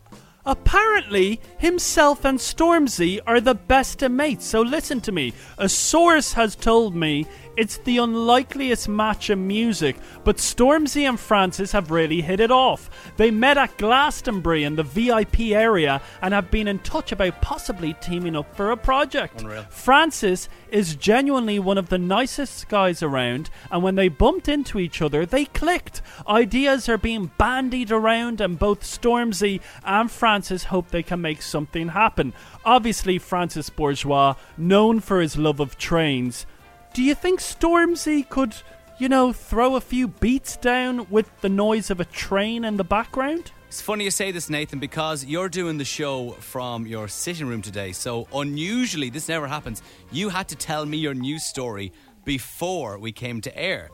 Apparently, 0.44 1.40
himself 1.58 2.24
and 2.24 2.38
Stormzy 2.38 3.20
are 3.26 3.40
the 3.40 3.54
best 3.54 4.02
of 4.02 4.10
mates. 4.10 4.44
So 4.44 4.60
listen 4.60 5.00
to 5.02 5.12
me. 5.12 5.32
A 5.56 5.68
source 5.68 6.32
has 6.32 6.56
told 6.56 6.96
me 6.96 7.26
it's 7.56 7.78
the 7.78 7.98
unlikeliest 7.98 8.88
match 8.88 9.30
in 9.30 9.46
music, 9.46 9.96
but 10.24 10.36
Stormzy 10.36 11.08
and 11.08 11.18
Francis 11.18 11.72
have 11.72 11.90
really 11.90 12.20
hit 12.20 12.40
it 12.40 12.50
off. 12.50 13.12
They 13.16 13.30
met 13.30 13.58
at 13.58 13.76
Glastonbury 13.76 14.64
in 14.64 14.76
the 14.76 14.82
VIP 14.82 15.40
area 15.52 16.00
and 16.22 16.32
have 16.32 16.50
been 16.50 16.68
in 16.68 16.78
touch 16.80 17.12
about 17.12 17.42
possibly 17.42 17.94
teaming 17.94 18.36
up 18.36 18.54
for 18.56 18.70
a 18.70 18.76
project. 18.76 19.42
Unreal. 19.42 19.64
Francis 19.70 20.48
is 20.70 20.96
genuinely 20.96 21.58
one 21.58 21.78
of 21.78 21.88
the 21.90 21.98
nicest 21.98 22.68
guys 22.68 23.02
around, 23.02 23.50
and 23.70 23.82
when 23.82 23.94
they 23.94 24.08
bumped 24.08 24.48
into 24.48 24.78
each 24.78 25.02
other, 25.02 25.26
they 25.26 25.44
clicked. 25.44 26.00
Ideas 26.26 26.88
are 26.88 26.98
being 26.98 27.30
bandied 27.36 27.92
around, 27.92 28.40
and 28.40 28.58
both 28.58 28.82
Stormzy 28.82 29.60
and 29.84 30.10
Francis 30.10 30.64
hope 30.64 30.88
they 30.88 31.02
can 31.02 31.20
make 31.20 31.42
something 31.42 31.88
happen. 31.88 32.32
Obviously, 32.64 33.18
Francis 33.18 33.68
Bourgeois, 33.68 34.34
known 34.56 35.00
for 35.00 35.20
his 35.20 35.36
love 35.36 35.60
of 35.60 35.76
trains. 35.76 36.46
Do 36.94 37.02
you 37.02 37.14
think 37.14 37.40
Stormzy 37.40 38.28
could, 38.28 38.54
you 38.98 39.08
know, 39.08 39.32
throw 39.32 39.76
a 39.76 39.80
few 39.80 40.08
beats 40.08 40.58
down 40.58 41.06
with 41.08 41.40
the 41.40 41.48
noise 41.48 41.90
of 41.90 42.00
a 42.00 42.04
train 42.04 42.66
in 42.66 42.76
the 42.76 42.84
background? 42.84 43.50
It's 43.68 43.80
funny 43.80 44.04
you 44.04 44.10
say 44.10 44.30
this, 44.30 44.50
Nathan, 44.50 44.78
because 44.78 45.24
you're 45.24 45.48
doing 45.48 45.78
the 45.78 45.86
show 45.86 46.32
from 46.32 46.86
your 46.86 47.08
sitting 47.08 47.46
room 47.46 47.62
today. 47.62 47.92
So 47.92 48.28
unusually, 48.34 49.08
this 49.08 49.26
never 49.26 49.46
happens. 49.46 49.80
You 50.10 50.28
had 50.28 50.48
to 50.48 50.56
tell 50.56 50.84
me 50.84 50.98
your 50.98 51.14
news 51.14 51.44
story 51.44 51.94
before 52.26 52.98
we 52.98 53.10
came 53.10 53.40
to 53.40 53.58
air. 53.58 53.90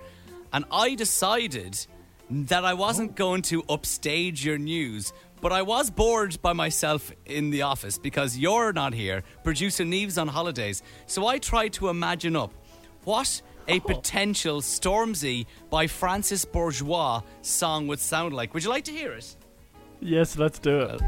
And 0.52 0.64
I 0.72 0.96
decided 0.96 1.78
that 2.28 2.64
I 2.64 2.74
wasn't 2.74 3.12
oh. 3.12 3.14
going 3.14 3.42
to 3.42 3.62
upstage 3.68 4.44
your 4.44 4.58
news, 4.58 5.12
but 5.40 5.52
I 5.52 5.62
was 5.62 5.88
bored 5.88 6.42
by 6.42 6.52
myself 6.52 7.12
in 7.26 7.50
the 7.50 7.62
office 7.62 7.96
because 7.96 8.36
you're 8.36 8.72
not 8.72 8.92
here. 8.92 9.22
Producer 9.44 9.84
Neve's 9.84 10.18
on 10.18 10.26
holidays. 10.26 10.82
So 11.06 11.28
I 11.28 11.38
tried 11.38 11.74
to 11.74 11.90
imagine 11.90 12.34
up 12.34 12.52
what 13.08 13.40
a 13.68 13.76
oh. 13.76 13.80
potential 13.80 14.60
Stormzy 14.60 15.46
by 15.70 15.86
Francis 15.86 16.44
Bourgeois 16.44 17.22
song 17.40 17.86
would 17.86 18.00
sound 18.00 18.34
like. 18.34 18.52
Would 18.52 18.64
you 18.64 18.68
like 18.68 18.84
to 18.84 18.92
hear 18.92 19.14
it? 19.14 19.34
Yes, 20.02 20.36
let's 20.36 20.58
do 20.58 20.80
it. 20.80 21.00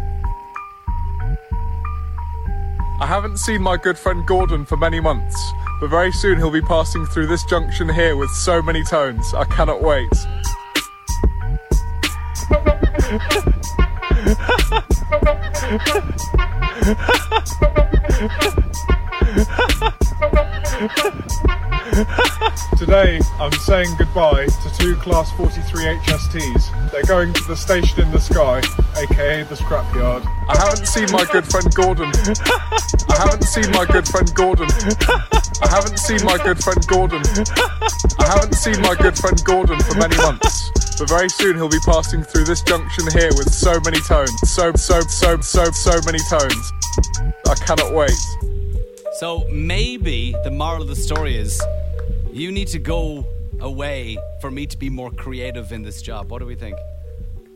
I 3.02 3.07
haven't 3.07 3.37
seen 3.37 3.61
my 3.61 3.76
good 3.76 3.99
friend 3.99 4.26
Gordon 4.26 4.64
for 4.64 4.78
many 4.78 4.99
months, 4.99 5.37
but 5.78 5.90
very 5.90 6.11
soon 6.11 6.38
he'll 6.38 6.50
be 6.50 6.62
passing 6.62 7.04
through 7.04 7.26
this 7.26 7.45
junction 7.45 7.87
here 7.90 8.16
with 8.16 8.30
so 8.30 8.62
many 8.62 8.83
tones. 8.83 9.35
I 9.35 9.45
cannot 9.45 9.83
wait. 9.83 10.09
Today, 22.77 23.21
I'm 23.39 23.53
saying 23.53 23.95
goodbye 23.97 24.47
to 24.47 24.75
two 24.77 24.97
Class 24.97 25.31
43 25.33 25.85
HSTs. 25.85 26.91
They're 26.91 27.05
going 27.05 27.33
to 27.35 27.45
the 27.45 27.55
station 27.55 28.01
in 28.01 28.11
the 28.11 28.19
sky, 28.19 28.59
aka 28.97 29.45
the 29.45 29.55
scrapyard. 29.55 30.27
I 30.49 30.59
haven't 30.59 30.87
seen 30.87 31.07
my 31.13 31.25
good 31.31 31.47
friend 31.47 31.73
Gordon. 31.77 32.11
I 33.09 33.17
haven't 33.19 33.45
seen 33.45 33.71
my 33.71 33.85
good 33.85 34.09
friend 34.09 34.35
Gordon. 34.35 34.67
I 35.63 35.69
haven't 35.71 36.01
seen 36.01 36.25
my 36.25 36.39
good 36.39 36.59
friend 36.59 36.85
Gordon. 36.89 37.23
I 38.19 38.27
haven't 38.27 38.55
seen 38.55 38.81
my 38.83 38.97
good 38.97 39.17
friend 39.17 39.45
Gordon 39.45 39.79
for 39.79 39.95
many 39.95 40.17
months. 40.17 40.73
But 40.99 41.09
very 41.09 41.29
soon 41.29 41.55
he'll 41.55 41.69
be 41.69 41.79
passing 41.87 42.25
through 42.25 42.45
this 42.45 42.63
junction 42.63 43.07
here 43.13 43.31
with 43.37 43.55
so 43.55 43.79
many 43.85 44.01
tones. 44.01 44.35
So, 44.51 44.73
so, 44.75 45.01
so, 45.03 45.41
so, 45.41 45.71
so 45.71 46.01
many 46.05 46.19
tones. 46.29 46.73
I 47.47 47.55
cannot 47.55 47.95
wait. 47.95 48.19
So 49.21 49.47
maybe 49.50 50.35
the 50.45 50.50
moral 50.50 50.81
of 50.81 50.89
the 50.89 50.97
story 50.97 51.37
is 51.37 51.62
you 52.33 52.50
need 52.50 52.69
to 52.69 52.79
go 52.79 53.27
away 53.61 54.17
for 54.41 54.50
me 54.50 54.65
to 54.65 54.79
be 54.79 54.89
more 54.89 55.11
creative 55.11 55.73
in 55.73 55.83
this 55.83 56.00
job. 56.00 56.31
What 56.31 56.39
do 56.39 56.47
we 56.47 56.55
think? 56.55 56.75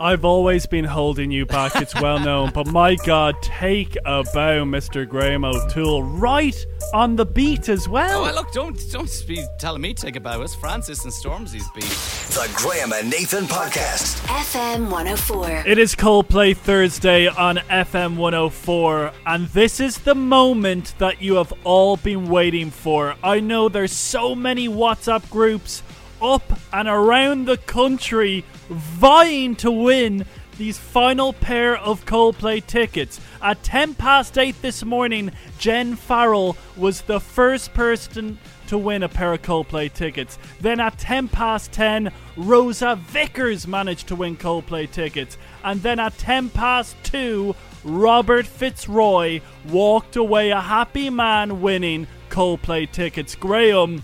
I've 0.01 0.25
always 0.25 0.67
been 0.67 0.85
holding 0.85 1.31
you 1.31 1.47
back, 1.47 1.77
it's 1.77 1.95
well 1.95 2.19
known, 2.19 2.51
but 2.51 2.67
my 2.67 2.97
god, 2.97 3.41
take 3.43 3.95
a 4.05 4.25
bow, 4.25 4.65
Mr. 4.65 5.09
Graham 5.09 5.45
O'Toole, 5.45 6.03
right 6.03 6.57
on 6.93 7.15
the 7.15 7.25
beat 7.25 7.69
as 7.69 7.89
well. 7.89 8.27
Oh, 8.27 8.35
look, 8.35 8.51
don't 8.51 8.77
don't 8.91 9.25
be 9.29 9.47
telling 9.61 9.83
me 9.83 9.95
to 9.95 10.03
take 10.03 10.17
a 10.17 10.21
bow. 10.21 10.43
It's 10.43 10.57
Francis 10.57 11.05
and 11.05 11.13
Stormzy's 11.13 11.69
beat. 11.77 11.85
The 12.35 12.51
Graham 12.57 12.93
and 12.93 13.09
Nathan 13.09 13.45
Podcast. 13.45 14.17
FM 14.27 14.91
104. 14.91 15.63
It 15.65 15.79
is 15.79 15.95
Coldplay 15.95 16.57
Thursday 16.57 17.29
on 17.29 17.59
FM 17.59 18.17
104, 18.17 19.13
and 19.27 19.47
this 19.49 19.79
is 19.79 19.99
the 19.99 20.17
moment 20.17 20.95
that 20.99 21.23
you 21.23 21.37
have 21.37 21.53
all 21.63 21.99
been 21.99 22.29
waiting 22.29 22.73
for. 22.73 23.15
I 23.23 23.39
know 23.39 23.69
there's 23.69 23.93
so 23.93 24.35
many 24.35 24.69
WhatsApp 24.69 25.31
groups 25.31 25.85
up 26.21 26.59
and 26.73 26.89
around 26.89 27.47
the 27.47 27.59
country 27.59 28.45
vying 28.69 29.57
to 29.57 29.71
win 29.71 30.25
these 30.57 30.79
final 30.79 31.33
pair 31.33 31.77
of 31.77 32.07
Coldplay 32.07 32.65
tickets. 32.67 33.21
At 33.43 33.63
10 33.63 33.95
past 33.95 34.39
8 34.39 34.61
this 34.63 34.85
morning, 34.85 35.33
Jen 35.59 35.97
Farrell 35.97 36.57
was 36.77 37.03
the 37.03 37.21
first 37.21 37.75
person 37.75 38.39
to 38.69 38.79
win 38.79 39.03
a 39.03 39.09
pair 39.09 39.33
of 39.33 39.43
Coldplay 39.43 39.93
tickets. 39.93 40.39
Then 40.61 40.81
at 40.81 40.99
10 40.99 41.29
past 41.29 41.73
10, 41.73 42.11
Rosa 42.37 42.97
Vickers 42.97 43.67
managed 43.67 44.09
to 44.09 44.17
win 44.17 44.37
Coldplay 44.37 44.91
tickets. 44.91 45.37
And 45.63 45.83
then 45.83 45.99
at 45.99 46.17
10 46.19 46.51
past 46.51 46.97
2, 47.05 47.55
Robert 47.85 48.47
Fitzroy 48.47 49.41
walked 49.69 50.17
away 50.17 50.51
a 50.51 50.61
happy 50.61 51.11
man 51.11 51.61
winning 51.61 52.07
Coldplay 52.31 52.91
tickets. 52.91 53.35
Graham, 53.35 54.03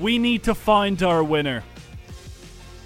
we 0.00 0.18
need 0.18 0.42
to 0.44 0.54
find 0.54 1.02
our 1.02 1.22
winner. 1.22 1.62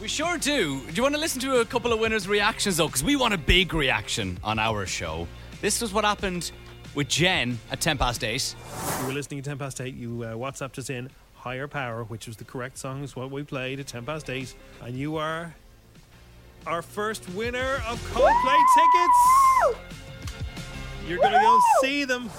We 0.01 0.09
sure 0.09 0.39
do. 0.39 0.81
Do 0.81 0.93
you 0.93 1.03
want 1.03 1.15
to 1.15 1.21
listen 1.21 1.41
to 1.43 1.61
a 1.61 1.65
couple 1.65 1.93
of 1.93 2.01
winners' 2.01 2.27
reactions 2.29 2.77
though? 2.77 2.89
Because 2.89 3.05
we 3.05 3.17
want 3.17 3.33
a 3.33 3.39
big 3.39 3.73
reaction 3.73 4.39
on 4.43 4.59
our 4.59 4.87
show. 4.87 5.27
This 5.61 5.81
was 5.81 5.93
what 5.93 6.05
happened 6.05 6.51
with 6.95 7.09
Jen 7.09 7.59
at 7.71 7.81
10 7.81 7.99
past 7.99 8.25
8. 8.25 8.55
You 9.01 9.07
were 9.07 9.13
listening 9.13 9.39
at 9.39 9.45
10 9.45 9.59
past 9.59 9.81
8. 9.81 9.95
You 9.95 10.25
uh, 10.25 10.35
WhatsApped 10.35 10.79
us 10.79 10.91
in 10.91 11.11
Higher 11.35 11.69
Power, 11.69 12.05
which 12.05 12.27
was 12.27 12.37
the 12.37 12.45
correct 12.45 12.77
song, 12.77 13.03
is 13.03 13.17
what 13.17 13.31
we 13.31 13.45
played 13.45 13.81
at 13.81 13.87
10 13.87 14.05
past 14.05 14.29
8. 14.29 14.55
And 14.83 14.97
you 14.97 15.17
are 15.17 15.55
our 16.67 16.83
first 16.83 17.29
winner 17.31 17.83
of 17.89 18.01
Coldplay 18.13 18.61
tickets. 18.75 19.81
You're 21.07 21.19
going 21.19 21.33
to 21.35 21.39
go 21.39 21.61
see 21.81 22.05
them. 22.05 22.31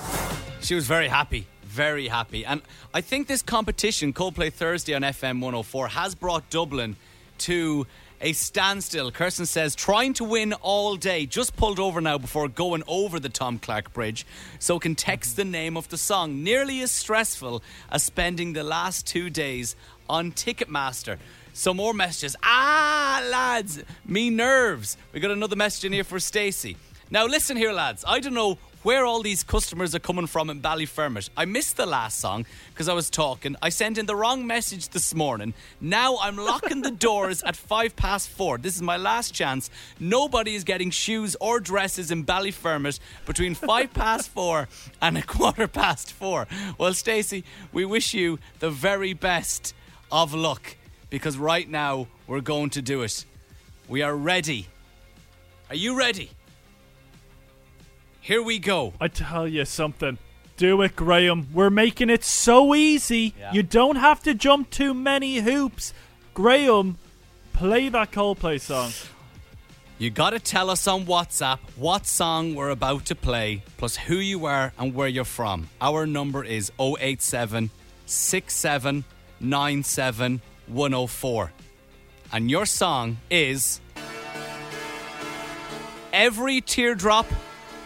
She 0.61 0.75
was 0.75 0.87
very 0.87 1.07
happy. 1.07 1.47
Very 1.63 2.07
happy. 2.07 2.45
And 2.45 2.61
I 2.93 3.01
think 3.01 3.27
this 3.27 3.41
competition, 3.41 4.13
Coldplay 4.13 4.51
Thursday 4.51 4.93
on 4.93 5.01
FM 5.01 5.41
104, 5.41 5.89
has 5.89 6.15
brought 6.15 6.49
Dublin 6.49 6.95
to 7.39 7.87
a 8.21 8.33
standstill. 8.33 9.11
Kirsten 9.11 9.45
says, 9.45 9.75
trying 9.75 10.13
to 10.13 10.23
win 10.23 10.53
all 10.53 10.95
day, 10.95 11.25
just 11.25 11.55
pulled 11.55 11.79
over 11.79 12.01
now 12.01 12.17
before 12.17 12.47
going 12.47 12.83
over 12.87 13.19
the 13.19 13.29
Tom 13.29 13.59
Clarke 13.59 13.93
Bridge, 13.93 14.25
so 14.59 14.79
can 14.79 14.95
text 14.95 15.35
the 15.35 15.45
name 15.45 15.77
of 15.77 15.89
the 15.89 15.97
song. 15.97 16.43
Nearly 16.43 16.81
as 16.81 16.91
stressful 16.91 17.61
as 17.91 18.03
spending 18.03 18.53
the 18.53 18.63
last 18.63 19.05
two 19.05 19.29
days 19.29 19.75
on 20.09 20.31
Ticketmaster. 20.31 21.17
Some 21.53 21.77
more 21.77 21.93
messages. 21.93 22.35
Ah, 22.43 23.25
lads, 23.31 23.83
me 24.05 24.29
nerves. 24.29 24.97
We 25.13 25.19
got 25.19 25.31
another 25.31 25.55
message 25.55 25.85
in 25.85 25.93
here 25.93 26.03
for 26.03 26.19
Stacey. 26.19 26.77
Now, 27.09 27.25
listen 27.27 27.55
here, 27.55 27.71
lads. 27.71 28.03
I 28.07 28.19
don't 28.19 28.33
know 28.33 28.57
where 28.85 29.03
all 29.03 29.23
these 29.23 29.43
customers 29.43 29.95
are 29.95 29.99
coming 29.99 30.27
from 30.27 30.47
in 30.47 30.61
Ballyfermot. 30.61 31.31
I 31.35 31.45
missed 31.45 31.75
the 31.75 31.87
last 31.87 32.19
song 32.19 32.45
because 32.69 32.87
I 32.87 32.93
was 32.93 33.09
talking. 33.09 33.55
I 33.59 33.69
sent 33.69 33.97
in 33.97 34.05
the 34.05 34.15
wrong 34.15 34.45
message 34.45 34.89
this 34.89 35.15
morning. 35.15 35.55
Now 35.81 36.19
I'm 36.21 36.37
locking 36.37 36.83
the 36.83 36.91
doors 36.91 37.41
at 37.41 37.55
five 37.55 37.95
past 37.95 38.29
four. 38.29 38.59
This 38.59 38.75
is 38.75 38.83
my 38.83 38.97
last 38.97 39.33
chance. 39.33 39.71
Nobody 39.99 40.53
is 40.53 40.63
getting 40.63 40.91
shoes 40.91 41.35
or 41.41 41.59
dresses 41.59 42.11
in 42.11 42.25
Ballyfermot 42.25 42.99
between 43.25 43.55
five 43.55 43.91
past 43.91 44.29
four 44.29 44.67
and 45.01 45.17
a 45.17 45.23
quarter 45.23 45.67
past 45.67 46.11
four. 46.11 46.45
Well, 46.77 46.93
Stacey, 46.93 47.43
we 47.73 47.85
wish 47.85 48.13
you 48.13 48.37
the 48.59 48.69
very 48.69 49.13
best 49.13 49.73
of 50.11 50.35
luck 50.35 50.77
because 51.09 51.39
right 51.39 51.67
now 51.67 52.05
we're 52.27 52.39
going 52.39 52.69
to 52.69 52.83
do 52.83 53.01
it. 53.01 53.25
We 53.89 54.03
are 54.03 54.15
ready. 54.15 54.67
Are 55.71 55.75
you 55.75 55.97
ready? 55.97 56.29
Here 58.25 58.41
we 58.41 58.57
go. 58.57 58.93
I 58.99 59.07
tell 59.07 59.47
you 59.47 59.65
something. 59.65 60.17
Do 60.57 60.81
it, 60.81 60.95
Graham. 60.95 61.47
We're 61.53 61.69
making 61.69 62.09
it 62.09 62.23
so 62.23 62.73
easy. 62.73 63.35
Yeah. 63.39 63.53
You 63.53 63.61
don't 63.61 63.97
have 63.97 64.23
to 64.23 64.33
jump 64.33 64.71
too 64.71 64.95
many 64.95 65.41
hoops. 65.41 65.93
Graham, 66.33 66.97
play 67.53 67.87
that 67.89 68.11
Coldplay 68.11 68.59
song. 68.59 68.93
You 69.99 70.09
got 70.09 70.31
to 70.31 70.39
tell 70.39 70.71
us 70.71 70.87
on 70.87 71.05
WhatsApp 71.05 71.59
what 71.75 72.07
song 72.07 72.55
we're 72.55 72.71
about 72.71 73.05
to 73.05 73.13
play, 73.13 73.61
plus 73.77 73.95
who 73.95 74.15
you 74.15 74.45
are 74.45 74.73
and 74.79 74.95
where 74.95 75.07
you're 75.07 75.23
from. 75.23 75.69
Our 75.79 76.07
number 76.07 76.43
is 76.43 76.71
087 76.79 77.69
6797 78.07 80.41
104. 80.65 81.51
And 82.33 82.49
your 82.49 82.65
song 82.65 83.17
is 83.29 83.81
Every 86.11 86.61
Teardrop 86.61 87.27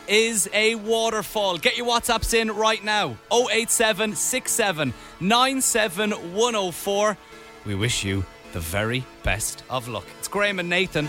is 0.10 0.50
a 0.54 0.76
waterfall. 0.76 1.58
Get 1.58 1.78
your 1.78 1.86
WhatsApps 1.86 2.34
in 2.34 2.52
right 2.52 2.84
now 2.84 3.18
08767 3.32 4.94
97104. 5.20 7.18
We 7.66 7.76
wish 7.76 8.04
you 8.04 8.26
the 8.52 8.60
very 8.60 9.06
best 9.24 9.64
of 9.70 9.88
luck. 9.88 10.06
It's 10.18 10.28
Graham 10.28 10.60
and 10.60 10.70
Nathan. 10.70 11.08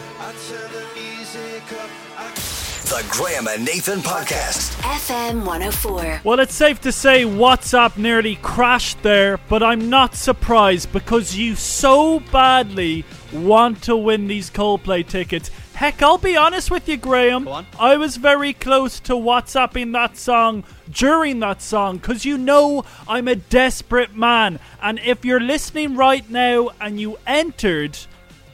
The 2.91 3.07
Graham 3.09 3.47
and 3.47 3.65
Nathan 3.65 4.01
Podcast. 4.01 4.73
FM 4.83 5.47
104. 5.47 6.23
Well, 6.25 6.41
it's 6.41 6.55
safe 6.55 6.81
to 6.81 6.91
say 6.91 7.23
WhatsApp 7.23 7.97
nearly 7.97 8.35
crashed 8.43 9.01
there, 9.05 9.39
but 9.49 9.63
I'm 9.63 9.89
not 9.89 10.17
surprised 10.17 10.93
because 10.93 11.37
you 11.37 11.55
so 11.55 12.19
badly 12.33 13.05
want 13.33 13.83
to 13.85 13.97
win 13.97 14.27
these 14.27 14.51
Coldplay 14.51 15.07
tickets. 15.07 15.53
Heck, 15.81 16.03
I'll 16.03 16.19
be 16.19 16.37
honest 16.37 16.71
with 16.71 16.87
you, 16.91 16.99
Graham. 16.99 17.49
I 17.79 17.97
was 17.97 18.19
very 18.19 18.53
close 18.53 19.01
to 19.01 19.15
WhatsApping 19.15 19.95
that 19.95 20.19
song 20.19 20.63
during 20.91 21.41
that 21.41 21.63
song 21.63 21.97
because 21.97 22.27
you 22.27 22.37
know 22.37 22.85
I'm 23.09 23.27
a 23.27 23.37
desperate 23.37 24.15
man. 24.15 24.61
And 24.83 24.99
if 24.99 25.25
you're 25.25 25.41
listening 25.41 25.97
right 25.97 26.29
now 26.29 26.69
and 26.83 27.01
you 27.01 27.17
entered, 27.27 27.97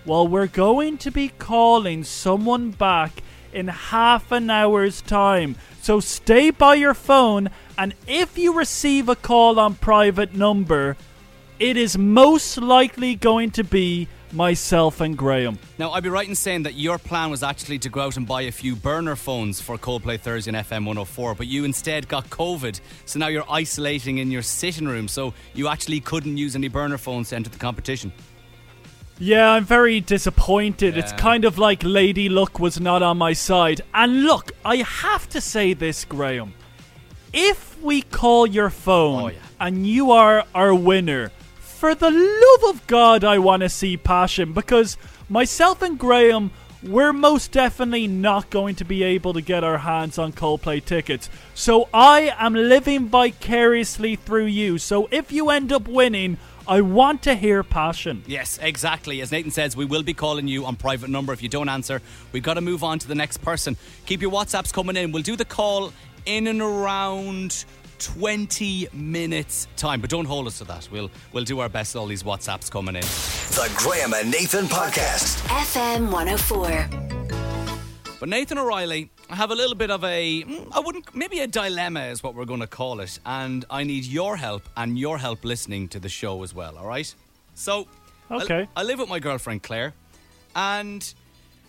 well, 0.05 0.29
we're 0.29 0.47
going 0.47 0.99
to 0.99 1.11
be 1.11 1.31
calling 1.31 2.05
someone 2.05 2.71
back 2.71 3.25
in 3.53 3.67
half 3.67 4.31
an 4.31 4.49
hour's 4.49 5.03
time. 5.03 5.57
So 5.83 5.99
stay 5.99 6.51
by 6.51 6.77
your 6.77 6.95
phone, 6.95 7.51
and 7.77 7.95
if 8.07 8.39
you 8.39 8.57
receive 8.57 9.09
a 9.09 9.17
call 9.17 9.59
on 9.59 9.75
private 9.75 10.33
number, 10.33 10.97
it 11.59 11.77
is 11.77 11.99
most 11.99 12.57
likely 12.57 13.17
going 13.17 13.51
to 13.51 13.65
be 13.65 14.07
myself 14.33 15.01
and 15.01 15.17
Graham. 15.17 15.59
Now, 15.79 15.93
I'd 15.93 16.03
be 16.03 16.09
right 16.09 16.29
in 16.29 16.35
saying 16.35 16.65
that 16.65 16.75
your 16.75 16.99
plan 16.99 17.31
was 17.31 17.43
actually 17.43 17.79
to 17.81 17.89
go 17.89 18.01
out 18.03 18.17
and 18.17 18.27
buy 18.27 18.43
a 18.43 18.53
few 18.53 18.77
burner 18.77 19.17
phones 19.17 19.61
for 19.61 19.79
Coldplay 19.79 20.19
Thursday 20.21 20.51
on 20.51 20.63
FM 20.65 20.85
104, 20.87 21.35
but 21.35 21.47
you 21.47 21.65
instead 21.65 22.09
got 22.09 22.29
COVID. 22.31 22.81
So 23.05 23.19
now 23.19 23.29
you're 23.29 23.51
isolating 23.51 24.19
in 24.19 24.31
your 24.31 24.43
sitting 24.43 24.87
room, 24.87 25.09
so 25.09 25.33
you 25.55 25.69
actually 25.69 26.01
couldn't 26.01 26.37
use 26.37 26.55
any 26.57 26.69
burner 26.69 26.99
phones 26.99 27.31
to 27.31 27.37
enter 27.37 27.51
the 27.51 27.59
competition. 27.59 28.13
Yeah, 29.19 29.51
I'm 29.53 29.65
very 29.65 30.01
disappointed. 30.01 30.99
It's 30.99 31.13
kind 31.15 31.47
of 31.47 31.57
like 31.57 31.83
Lady 31.83 32.29
Luck 32.29 32.59
was 32.61 32.79
not 32.79 33.03
on 33.03 33.17
my 33.17 33.33
side. 33.33 33.81
And 33.95 34.25
look, 34.25 34.53
I 34.65 34.77
have 34.77 35.27
to 35.31 35.41
say 35.41 35.73
this, 35.73 36.05
Graham. 36.05 36.53
If 37.33 37.81
we 37.83 38.03
call 38.03 38.47
your 38.47 38.69
phone 38.71 39.23
Oh, 39.23 39.29
yeah. 39.29 39.39
and 39.61 39.87
you 39.87 40.11
are 40.11 40.45
our 40.55 40.75
winner, 40.75 41.31
for 41.77 41.95
the 41.95 42.11
love 42.11 42.75
of 42.75 42.87
God, 42.87 43.23
I 43.23 43.39
want 43.39 43.61
to 43.61 43.69
see 43.69 43.99
passion 43.99 44.55
because 44.55 44.97
myself 45.29 45.83
and 45.83 45.99
Graham, 45.99 46.51
we're 46.83 47.13
most 47.13 47.53
definitely 47.53 48.07
not 48.07 48.49
going 48.49 48.77
to 48.77 48.85
be 48.85 49.03
able 49.03 49.35
to 49.35 49.43
get 49.43 49.63
our 49.63 49.77
hands 49.77 50.19
on 50.19 50.33
Coldplay 50.33 50.83
tickets. 50.83 51.29
So 51.55 51.91
I 51.93 52.35
am 52.39 52.55
living 52.55 53.09
vicariously 53.09 54.17
through 54.17 54.47
you. 54.47 54.79
So 54.79 55.07
if 55.11 55.31
you 55.31 55.51
end 55.51 55.71
up 55.71 55.87
winning, 55.87 56.39
I 56.67 56.81
want 56.81 57.23
to 57.25 57.35
hear 57.35 57.63
passion. 57.63 58.25
Yes, 58.27 58.59
exactly. 58.63 59.21
As 59.21 59.31
Nathan 59.31 59.51
says, 59.51 59.77
we 59.77 59.85
will 59.85 60.03
be 60.03 60.15
calling 60.15 60.49
you 60.49 60.65
on 60.65 60.77
private 60.77 61.11
number. 61.11 61.35
If 61.35 61.43
you 61.43 61.51
don't 61.51 61.69
answer, 61.69 62.01
we've 62.33 62.43
got 62.43 62.55
to 62.55 62.63
move 62.63 62.85
on 62.85 62.99
to 63.01 63.09
the 63.09 63.15
next 63.15 63.39
person. 63.39 63.77
Keep 64.07 64.23
your 64.23 64.33
WhatsApps 64.33 64.73
coming 64.73 64.97
in. 64.97 65.13
We'll 65.13 65.23
do 65.23 65.37
the 65.37 65.45
call 65.45 65.93
in 66.25 66.47
and 66.47 66.63
around 66.63 67.67
20 67.99 68.89
minutes 68.93 69.69
time, 69.77 70.01
but 70.01 70.11
don't 70.11 70.25
hold 70.25 70.47
us 70.47 70.59
to 70.59 70.65
that. 70.65 70.89
We'll 70.91 71.11
we'll 71.33 71.45
do 71.45 71.61
our 71.61 71.69
best. 71.69 71.97
All 71.97 72.07
these 72.07 72.23
WhatsApps 72.23 72.71
coming 72.71 72.97
in. 72.97 73.03
The 73.03 73.73
Graham 73.77 74.13
and 74.15 74.31
Nathan 74.31 74.67
Podcast. 74.67 75.39
FM 75.49 76.11
104. 76.11 76.89
But 78.19 78.31
Nathan 78.31 78.57
O'Reilly, 78.59 79.11
I 79.29 79.35
have 79.37 79.51
a 79.51 79.55
little 79.55 79.75
bit 79.75 79.91
of 79.91 80.03
a, 80.03 80.43
mm, 80.43 80.85
wouldn't, 80.85 81.15
maybe 81.15 81.41
a 81.41 81.47
dilemma 81.47 82.07
is 82.07 82.23
what 82.23 82.35
we're 82.35 82.47
going 82.47 82.61
to 82.61 82.67
call 82.67 83.01
it. 83.01 83.19
And 83.27 83.65
I 83.69 83.85
need 83.85 84.05
your 84.07 84.37
help 84.39 84.63
and 84.75 84.99
your 84.99 85.19
help 85.19 85.45
listening 85.45 85.87
to 85.89 86.01
the 86.01 86.09
show 86.09 86.43
as 86.43 86.55
well, 86.55 86.79
all 86.79 86.87
right? 86.87 87.15
So, 87.55 87.87
I- 88.31 88.37
Okay. 88.43 88.69
I, 88.75 88.85
live 88.85 88.99
with 89.01 89.11
my 89.11 89.19
girlfriend 89.19 89.63
Claire. 89.63 89.93
And 90.55 91.01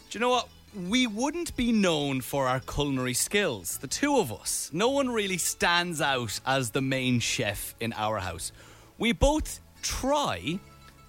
do 0.10 0.18
you 0.18 0.22
know 0.22 0.30
what? 0.30 0.48
We 0.76 1.08
wouldn't 1.08 1.56
be 1.56 1.72
known 1.72 2.22
for 2.22 2.48
our 2.48 2.60
culinary 2.60 3.14
skills, 3.14 3.78
the 3.78 3.88
two 3.88 4.18
of 4.18 4.32
us. 4.32 4.70
No 4.74 4.90
one 4.90 5.10
really 5.10 5.38
stands 5.38 6.02
out 6.02 6.40
as 6.46 6.72
the 6.72 6.82
main 6.82 7.20
chef 7.20 7.74
in 7.80 7.94
our 7.94 8.20
house. 8.20 8.52
We 8.98 9.14
both 9.14 9.60
try, 9.82 10.60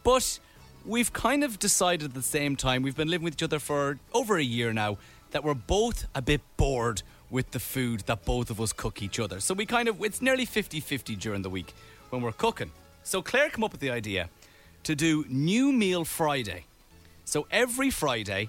but 0.05 0.39
we've 0.87 1.13
kind 1.13 1.45
of 1.45 1.59
decided 1.59 2.11
at 2.11 2.15
the 2.15 2.23
same 2.23 2.57
time, 2.57 2.83
we've 2.83 2.97
been 2.97 3.09
living 3.09 3.25
with 3.25 3.35
each 3.35 3.43
other 3.43 3.59
for 3.59 3.99
over 4.15 4.37
a 4.37 4.43
year 4.43 4.73
now, 4.73 4.97
that 5.33 5.45
we're 5.45 5.55
both 5.55 6.07
a 6.15 6.23
bit 6.23 6.41
bored 6.57 7.03
with 7.31 7.51
the 7.51 7.61
food 7.61 8.01
that 8.07 8.25
both 8.25 8.51
of 8.51 8.61
us 8.61 8.73
cook 8.73 9.03
each 9.03 9.19
other. 9.19 9.41
So 9.41 9.55
we 9.55 9.67
kind 9.67 9.89
of, 9.89 10.03
it's 10.03 10.23
nearly 10.23 10.47
50 10.47 10.81
50 10.81 11.17
during 11.17 11.43
the 11.43 11.51
week 11.51 11.75
when 12.11 12.23
we're 12.23 12.33
cooking. 12.33 12.71
So 13.03 13.21
Claire 13.21 13.51
came 13.51 13.65
up 13.65 13.73
with 13.73 13.81
the 13.81 13.91
idea 13.91 14.31
to 14.85 14.95
do 14.95 15.25
New 15.29 15.73
Meal 15.73 16.05
Friday. 16.05 16.65
So 17.25 17.47
every 17.51 17.91
Friday, 17.91 18.49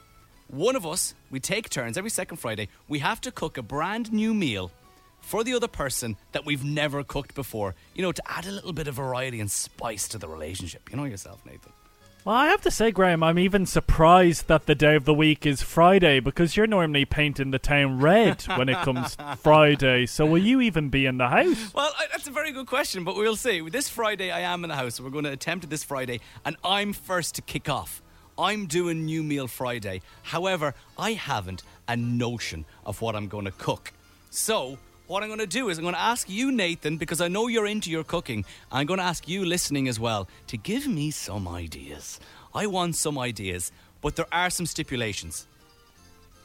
one 0.49 0.75
of 0.75 0.85
us, 0.85 1.13
we 1.29 1.39
take 1.39 1.69
turns, 1.69 1.97
every 1.97 2.09
second 2.09 2.37
Friday, 2.37 2.69
we 2.87 2.99
have 2.99 3.21
to 3.21 3.31
cook 3.31 3.57
a 3.57 3.61
brand 3.61 4.11
new 4.11 4.33
meal 4.33 4.71
for 5.21 5.43
the 5.43 5.53
other 5.53 5.67
person 5.67 6.17
that 6.31 6.45
we've 6.45 6.63
never 6.63 7.03
cooked 7.03 7.35
before. 7.35 7.75
You 7.93 8.01
know, 8.01 8.11
to 8.11 8.23
add 8.25 8.45
a 8.47 8.51
little 8.51 8.73
bit 8.73 8.87
of 8.87 8.95
variety 8.95 9.39
and 9.39 9.51
spice 9.51 10.07
to 10.09 10.17
the 10.17 10.27
relationship. 10.27 10.89
You 10.89 10.97
know 10.97 11.03
yourself, 11.03 11.45
Nathan. 11.45 11.71
Well, 12.25 12.35
I 12.35 12.47
have 12.47 12.61
to 12.61 12.71
say, 12.71 12.91
Graham, 12.91 13.23
I'm 13.23 13.39
even 13.39 13.65
surprised 13.65 14.47
that 14.47 14.65
the 14.65 14.75
day 14.75 14.95
of 14.95 15.05
the 15.05 15.13
week 15.13 15.45
is 15.45 15.61
Friday 15.61 16.19
because 16.19 16.57
you're 16.57 16.67
normally 16.67 17.05
painting 17.05 17.51
the 17.51 17.59
town 17.59 17.99
red 17.99 18.41
when 18.55 18.69
it 18.69 18.77
comes 18.77 19.15
Friday. 19.37 20.05
So 20.05 20.25
will 20.25 20.43
you 20.43 20.61
even 20.61 20.89
be 20.89 21.05
in 21.05 21.17
the 21.17 21.27
house? 21.29 21.73
Well, 21.73 21.93
I, 21.97 22.07
that's 22.11 22.27
a 22.27 22.31
very 22.31 22.51
good 22.51 22.67
question, 22.67 23.03
but 23.03 23.15
we'll 23.15 23.37
see. 23.37 23.61
This 23.69 23.87
Friday, 23.87 24.31
I 24.31 24.41
am 24.41 24.63
in 24.65 24.69
the 24.69 24.75
house, 24.75 24.95
so 24.95 25.03
we're 25.03 25.11
going 25.11 25.23
to 25.23 25.31
attempt 25.31 25.63
it 25.63 25.69
this 25.69 25.83
Friday, 25.83 26.19
and 26.43 26.57
I'm 26.63 26.91
first 26.91 27.35
to 27.35 27.41
kick 27.41 27.69
off. 27.69 28.01
I'm 28.39 28.67
doing 28.67 29.05
New 29.05 29.21
Meal 29.21 29.47
Friday. 29.47 30.01
However, 30.23 30.73
I 30.97 31.11
haven't 31.11 31.63
a 31.89 31.97
notion 31.97 32.63
of 32.85 33.01
what 33.01 33.13
I'm 33.13 33.27
going 33.27 33.43
to 33.43 33.51
cook. 33.51 33.91
So, 34.29 34.77
what 35.07 35.23
I'm 35.23 35.29
going 35.29 35.39
to 35.39 35.47
do 35.47 35.67
is 35.67 35.77
I'm 35.77 35.83
going 35.83 35.93
to 35.93 35.99
ask 35.99 36.29
you, 36.29 36.49
Nathan, 36.49 36.95
because 36.95 37.19
I 37.19 37.27
know 37.27 37.47
you're 37.47 37.67
into 37.67 37.91
your 37.91 38.05
cooking. 38.05 38.45
I'm 38.71 38.87
going 38.87 38.99
to 38.99 39.03
ask 39.03 39.27
you, 39.27 39.43
listening 39.43 39.89
as 39.89 39.99
well, 39.99 40.29
to 40.47 40.55
give 40.55 40.87
me 40.87 41.11
some 41.11 41.49
ideas. 41.49 42.21
I 42.55 42.67
want 42.67 42.95
some 42.95 43.19
ideas, 43.19 43.73
but 44.01 44.15
there 44.15 44.27
are 44.31 44.49
some 44.49 44.65
stipulations. 44.65 45.45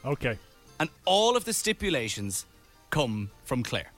Okay. 0.03 0.37
And 0.81 0.89
all 1.05 1.37
of 1.37 1.45
the 1.45 1.53
stipulations 1.53 2.45
come 2.89 3.31
from 3.45 3.63
Claire. 3.63 3.93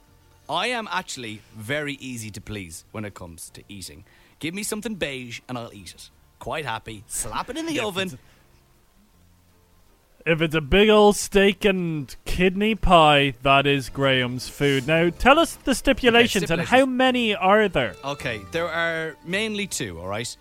I 0.48 0.68
am 0.68 0.88
actually 0.92 1.42
very 1.56 1.94
easy 1.94 2.30
to 2.30 2.42
please 2.42 2.86
when 2.92 3.06
it 3.06 3.16
comes 3.16 3.50
to 3.52 3.64
eating. 3.68 4.06
Give 4.38 4.54
me 4.54 4.62
something 4.62 4.94
beige 4.94 5.42
and 5.50 5.58
I'll 5.58 5.74
eat 5.74 5.96
it. 5.96 6.10
Quite 6.40 6.66
happy. 6.66 7.04
Slap 7.08 7.50
it 7.50 7.58
in 7.58 7.66
the 7.66 7.74
Yeah, 7.74 7.86
oven. 7.86 8.18
If 10.26 10.42
it's 10.42 10.56
a 10.56 10.62
big 10.62 10.90
old 10.90 11.16
steak 11.16 11.64
and 11.64 12.14
kidney 12.26 12.76
pie, 12.76 13.34
that 13.44 13.66
is 13.66 13.88
Graham's 13.88 14.50
food. 14.50 14.86
Now, 14.86 15.10
tell 15.10 15.40
us 15.40 15.56
the 15.56 15.74
stipulations, 15.74 16.52
and 16.52 16.62
how 16.62 16.86
many 16.86 17.34
are 17.34 17.70
there? 17.70 17.96
Okay, 18.04 18.42
there 18.52 18.68
are 18.68 19.16
mainly 19.24 19.68
two, 19.68 20.00
all 20.00 20.08
right? 20.08 20.36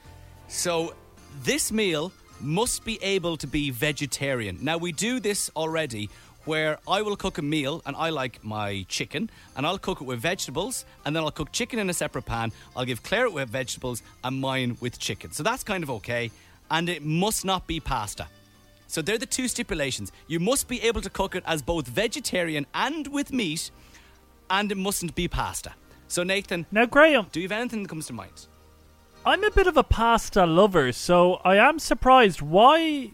So, 0.48 0.94
this 1.44 1.70
meal 1.70 2.12
must 2.40 2.84
be 2.84 3.00
able 3.00 3.36
to 3.36 3.46
be 3.46 3.70
vegetarian. 3.70 4.58
Now, 4.60 4.76
we 4.76 4.90
do 4.90 5.20
this 5.20 5.50
already 5.54 6.10
where 6.46 6.78
I 6.88 7.02
will 7.02 7.16
cook 7.16 7.38
a 7.38 7.42
meal 7.42 7.82
and 7.84 7.96
I 7.96 8.10
like 8.10 8.42
my 8.44 8.86
chicken 8.88 9.30
and 9.56 9.66
I'll 9.66 9.78
cook 9.78 10.00
it 10.00 10.04
with 10.04 10.20
vegetables 10.20 10.84
and 11.04 11.14
then 11.14 11.22
I'll 11.22 11.30
cook 11.30 11.52
chicken 11.52 11.78
in 11.78 11.90
a 11.90 11.94
separate 11.94 12.24
pan. 12.24 12.52
I'll 12.74 12.84
give 12.84 13.02
Claire 13.02 13.26
it 13.26 13.32
with 13.32 13.48
vegetables 13.48 14.02
and 14.24 14.40
mine 14.40 14.76
with 14.80 14.98
chicken. 14.98 15.32
So, 15.32 15.42
that's 15.42 15.64
kind 15.64 15.82
of 15.82 15.90
okay. 15.90 16.30
And 16.70 16.88
it 16.88 17.04
must 17.04 17.44
not 17.44 17.66
be 17.66 17.80
pasta. 17.80 18.28
So, 18.86 19.02
they're 19.02 19.18
the 19.18 19.26
two 19.26 19.48
stipulations. 19.48 20.12
You 20.28 20.40
must 20.40 20.68
be 20.68 20.80
able 20.82 21.00
to 21.02 21.10
cook 21.10 21.34
it 21.34 21.42
as 21.46 21.62
both 21.62 21.86
vegetarian 21.86 22.66
and 22.74 23.08
with 23.08 23.32
meat, 23.32 23.70
and 24.48 24.70
it 24.70 24.76
mustn't 24.76 25.14
be 25.14 25.28
pasta. 25.28 25.74
So, 26.08 26.22
Nathan. 26.22 26.66
Now, 26.70 26.86
Graham. 26.86 27.26
Do 27.32 27.40
you 27.40 27.48
have 27.48 27.58
anything 27.58 27.82
that 27.82 27.88
comes 27.88 28.06
to 28.06 28.12
mind? 28.12 28.46
I'm 29.24 29.42
a 29.42 29.50
bit 29.50 29.66
of 29.66 29.76
a 29.76 29.82
pasta 29.82 30.46
lover, 30.46 30.92
so 30.92 31.40
I 31.44 31.56
am 31.56 31.80
surprised. 31.80 32.40
Why 32.40 33.10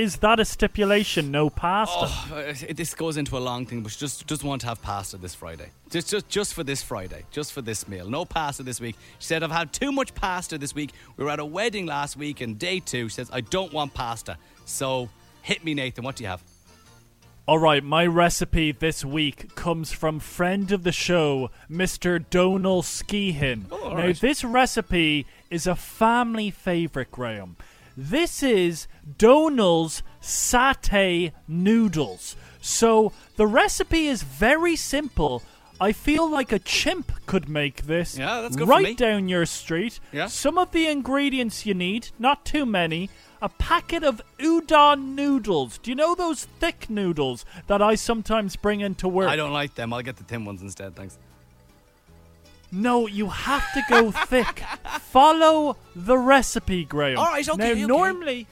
is 0.00 0.16
that 0.16 0.40
a 0.40 0.46
stipulation? 0.46 1.30
No 1.30 1.50
pasta. 1.50 2.08
Oh, 2.32 2.52
this 2.72 2.94
goes 2.94 3.18
into 3.18 3.36
a 3.36 3.38
long 3.38 3.66
thing, 3.66 3.82
but 3.82 3.92
she 3.92 3.98
just 3.98 4.26
just 4.26 4.42
want 4.42 4.62
to 4.62 4.66
have 4.68 4.80
pasta 4.80 5.18
this 5.18 5.34
Friday. 5.34 5.68
Just 5.90 6.08
just 6.08 6.28
just 6.28 6.54
for 6.54 6.64
this 6.64 6.82
Friday, 6.82 7.24
just 7.30 7.52
for 7.52 7.60
this 7.60 7.86
meal. 7.86 8.08
No 8.08 8.24
pasta 8.24 8.62
this 8.62 8.80
week. 8.80 8.96
She 9.18 9.26
said 9.26 9.42
I've 9.42 9.50
had 9.50 9.74
too 9.74 9.92
much 9.92 10.14
pasta 10.14 10.56
this 10.56 10.74
week. 10.74 10.92
We 11.18 11.24
were 11.24 11.30
at 11.30 11.38
a 11.38 11.44
wedding 11.44 11.84
last 11.84 12.16
week, 12.16 12.40
and 12.40 12.58
day 12.58 12.80
two 12.80 13.10
she 13.10 13.16
says 13.16 13.30
I 13.30 13.42
don't 13.42 13.74
want 13.74 13.92
pasta. 13.92 14.38
So 14.64 15.10
hit 15.42 15.62
me, 15.64 15.74
Nathan. 15.74 16.02
What 16.02 16.16
do 16.16 16.24
you 16.24 16.30
have? 16.30 16.42
All 17.46 17.58
right, 17.58 17.84
my 17.84 18.06
recipe 18.06 18.72
this 18.72 19.04
week 19.04 19.54
comes 19.54 19.92
from 19.92 20.18
friend 20.20 20.70
of 20.72 20.82
the 20.82 20.92
show, 20.92 21.50
Mr. 21.70 22.24
Donal 22.30 22.82
Skehan. 22.82 23.64
Oh, 23.70 23.90
now, 23.90 23.96
right. 23.96 24.20
this 24.20 24.44
recipe 24.44 25.26
is 25.50 25.66
a 25.66 25.74
family 25.74 26.50
favorite, 26.50 27.10
Graham. 27.10 27.56
This 28.02 28.42
is 28.42 28.88
Donal's 29.18 30.02
satay 30.22 31.32
noodles. 31.46 32.34
So 32.62 33.12
the 33.36 33.46
recipe 33.46 34.06
is 34.06 34.22
very 34.22 34.74
simple. 34.74 35.42
I 35.78 35.92
feel 35.92 36.26
like 36.28 36.50
a 36.50 36.58
chimp 36.58 37.12
could 37.26 37.46
make 37.46 37.82
this. 37.82 38.16
Yeah, 38.16 38.40
that's 38.40 38.56
good 38.56 38.68
Right 38.68 38.96
down 38.96 39.28
your 39.28 39.44
street. 39.44 40.00
Yeah. 40.12 40.28
Some 40.28 40.56
of 40.56 40.72
the 40.72 40.86
ingredients 40.86 41.66
you 41.66 41.74
need, 41.74 42.08
not 42.18 42.46
too 42.46 42.64
many. 42.64 43.10
A 43.42 43.50
packet 43.50 44.02
of 44.02 44.22
udon 44.38 45.14
noodles. 45.14 45.76
Do 45.76 45.90
you 45.90 45.94
know 45.94 46.14
those 46.14 46.46
thick 46.58 46.88
noodles 46.88 47.44
that 47.66 47.82
I 47.82 47.96
sometimes 47.96 48.56
bring 48.56 48.80
into 48.80 49.08
work? 49.08 49.28
I 49.28 49.36
don't 49.36 49.52
like 49.52 49.74
them. 49.74 49.92
I'll 49.92 50.00
get 50.00 50.16
the 50.16 50.24
thin 50.24 50.46
ones 50.46 50.62
instead. 50.62 50.96
Thanks. 50.96 51.18
No, 52.72 53.06
you 53.06 53.28
have 53.28 53.72
to 53.74 53.82
go 53.88 54.10
thick. 54.26 54.62
Follow 55.00 55.76
the 55.96 56.16
recipe, 56.16 56.84
Graham. 56.84 57.18
All 57.18 57.24
right, 57.26 57.48
okay, 57.48 57.58
Now, 57.58 57.70
okay. 57.72 57.84
normally 57.86 58.46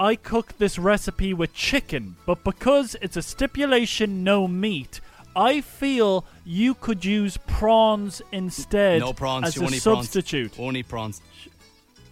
I 0.00 0.16
cook 0.16 0.56
this 0.58 0.78
recipe 0.78 1.34
with 1.34 1.52
chicken, 1.54 2.16
but 2.26 2.44
because 2.44 2.96
it's 3.02 3.16
a 3.16 3.22
stipulation 3.22 4.24
no 4.24 4.46
meat, 4.48 5.00
I 5.34 5.60
feel 5.60 6.24
you 6.44 6.74
could 6.74 7.04
use 7.04 7.36
prawns 7.46 8.22
instead 8.32 9.00
No 9.00 9.12
prawns. 9.12 9.48
as 9.48 9.56
a 9.58 9.60
won't 9.62 9.74
substitute. 9.74 10.54
prawns. 10.54 10.58
Won't 10.74 10.88
prawns. 10.88 11.20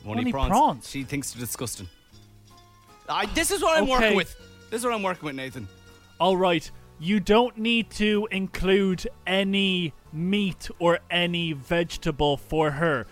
Won't 0.04 0.18
Only 0.18 0.30
prawns. 0.30 0.50
prawns. 0.50 0.90
She 0.90 1.04
thinks 1.04 1.32
they're 1.32 1.40
disgusting. 1.40 1.88
I, 3.08 3.26
this 3.26 3.50
is 3.50 3.62
what 3.62 3.78
I'm 3.78 3.88
working 3.88 4.14
with. 4.16 4.34
This 4.70 4.80
is 4.80 4.84
what 4.84 4.94
I'm 4.94 5.02
working 5.02 5.24
with, 5.26 5.36
Nathan. 5.36 5.68
All 6.20 6.36
right, 6.36 6.70
you 6.98 7.20
don't 7.20 7.56
need 7.58 7.90
to 7.92 8.28
include 8.30 9.06
any 9.26 9.92
meat 10.14 10.70
or 10.78 11.00
any 11.10 11.52
vegetable 11.52 12.36
for 12.36 12.70
her. 12.72 13.06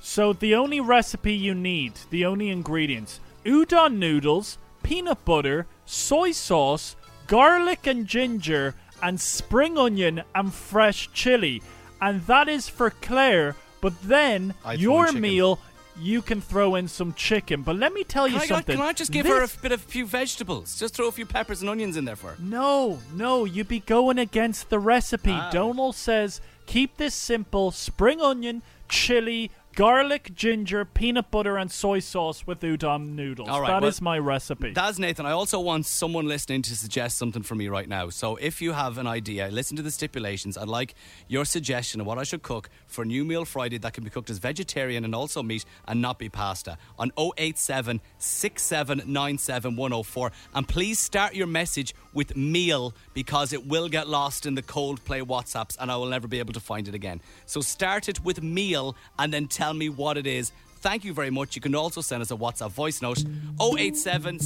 So 0.00 0.32
the 0.32 0.54
only 0.54 0.80
recipe 0.80 1.34
you 1.34 1.54
need, 1.54 1.92
the 2.10 2.26
only 2.26 2.50
ingredients, 2.50 3.20
udon 3.44 3.96
noodles, 3.96 4.58
peanut 4.82 5.24
butter, 5.24 5.66
soy 5.86 6.32
sauce, 6.32 6.96
garlic 7.26 7.86
and 7.86 8.06
ginger, 8.06 8.74
and 9.02 9.20
spring 9.20 9.78
onion 9.78 10.22
and 10.34 10.52
fresh 10.52 11.10
chili. 11.12 11.62
And 12.00 12.26
that 12.26 12.48
is 12.48 12.68
for 12.68 12.90
Claire, 12.90 13.56
but 13.80 13.94
then 14.02 14.54
I 14.64 14.74
your 14.74 15.12
meal 15.12 15.58
you 15.98 16.22
can 16.22 16.40
throw 16.40 16.74
in 16.74 16.88
some 16.88 17.12
chicken. 17.14 17.62
But 17.62 17.76
let 17.76 17.92
me 17.92 18.04
tell 18.04 18.26
Can 18.26 18.34
you 18.34 18.40
I, 18.40 18.46
something. 18.46 18.76
can 18.76 18.84
I 18.84 18.92
just 18.92 19.12
give 19.12 19.26
her 19.26 19.42
a 19.42 19.48
bit 19.62 19.72
of 19.72 19.80
a 19.80 19.86
few 19.88 20.06
vegetables? 20.06 20.78
Just 20.78 20.94
throw 20.94 21.08
a 21.08 21.12
few 21.12 21.26
peppers 21.26 21.60
and 21.60 21.70
onions 21.70 21.96
in 21.96 22.04
there 22.04 22.16
for 22.16 22.32
her. 22.32 22.36
No, 22.40 22.98
no, 23.14 23.44
you'd 23.44 23.68
be 23.68 23.80
going 23.80 24.18
against 24.18 24.70
the 24.70 24.78
recipe. 24.78 25.32
Ah. 25.32 25.50
Donald 25.52 25.94
says 25.96 26.40
keep 26.66 26.96
this 26.96 27.14
simple 27.14 27.70
spring 27.70 28.20
onion, 28.20 28.62
chili, 28.88 29.50
garlic, 29.74 30.32
ginger, 30.34 30.84
peanut 30.84 31.30
butter, 31.30 31.56
and 31.56 31.70
soy 31.70 31.98
sauce 31.98 32.46
with 32.46 32.60
udon 32.60 33.14
noodles. 33.14 33.48
All 33.48 33.60
right, 33.60 33.68
That 33.68 33.82
well, 33.82 33.88
is 33.88 34.00
my 34.00 34.18
recipe. 34.18 34.72
That's 34.72 34.98
Nathan. 34.98 35.26
I 35.26 35.32
also 35.32 35.58
want 35.58 35.86
someone 35.86 36.28
listening 36.28 36.62
to 36.62 36.76
suggest 36.76 37.18
something 37.18 37.42
for 37.42 37.54
me 37.54 37.68
right 37.68 37.88
now. 37.88 38.08
So 38.10 38.36
if 38.36 38.62
you 38.62 38.72
have 38.72 38.98
an 38.98 39.06
idea, 39.06 39.48
listen 39.48 39.76
to 39.76 39.82
the 39.82 39.90
stipulations. 39.90 40.56
I'd 40.56 40.68
like 40.68 40.94
your 41.28 41.44
suggestion 41.44 42.00
of 42.00 42.06
what 42.06 42.18
I 42.18 42.24
should 42.24 42.42
cook 42.42 42.70
for 42.86 43.04
New 43.04 43.24
Meal 43.24 43.44
Friday 43.44 43.78
that 43.78 43.92
can 43.94 44.04
be 44.04 44.10
cooked 44.10 44.30
as 44.30 44.38
vegetarian 44.38 45.04
and 45.04 45.14
also 45.14 45.42
meat 45.42 45.64
and 45.88 46.00
not 46.00 46.18
be 46.18 46.28
pasta 46.28 46.78
on 46.98 47.10
087 47.36 48.00
6797 48.18 49.76
104. 49.76 50.32
And 50.54 50.68
please 50.68 50.98
start 50.98 51.34
your 51.34 51.46
message 51.46 51.94
with 52.12 52.36
meal 52.36 52.94
because 53.12 53.52
it 53.52 53.66
will 53.66 53.88
get 53.88 54.08
lost 54.08 54.46
in 54.46 54.54
the 54.54 54.62
Coldplay 54.62 55.22
WhatsApps 55.22 55.76
and 55.80 55.90
I 55.90 55.96
will 55.96 56.06
never 56.06 56.28
be 56.28 56.38
able 56.38 56.52
to 56.52 56.60
find 56.60 56.86
it 56.86 56.94
again. 56.94 57.20
So 57.46 57.60
start 57.60 58.08
it 58.08 58.24
with 58.24 58.42
meal 58.42 58.96
and 59.18 59.32
then 59.32 59.48
tell 59.48 59.63
me 59.72 59.88
what 59.88 60.16
it 60.18 60.26
is. 60.26 60.52
Thank 60.80 61.04
you 61.04 61.14
very 61.14 61.30
much. 61.30 61.56
You 61.56 61.62
can 61.62 61.74
also 61.74 62.02
send 62.02 62.20
us 62.20 62.30
a 62.30 62.36
WhatsApp 62.36 62.70
voice 62.72 63.00
note 63.00 63.24
087 63.58 64.36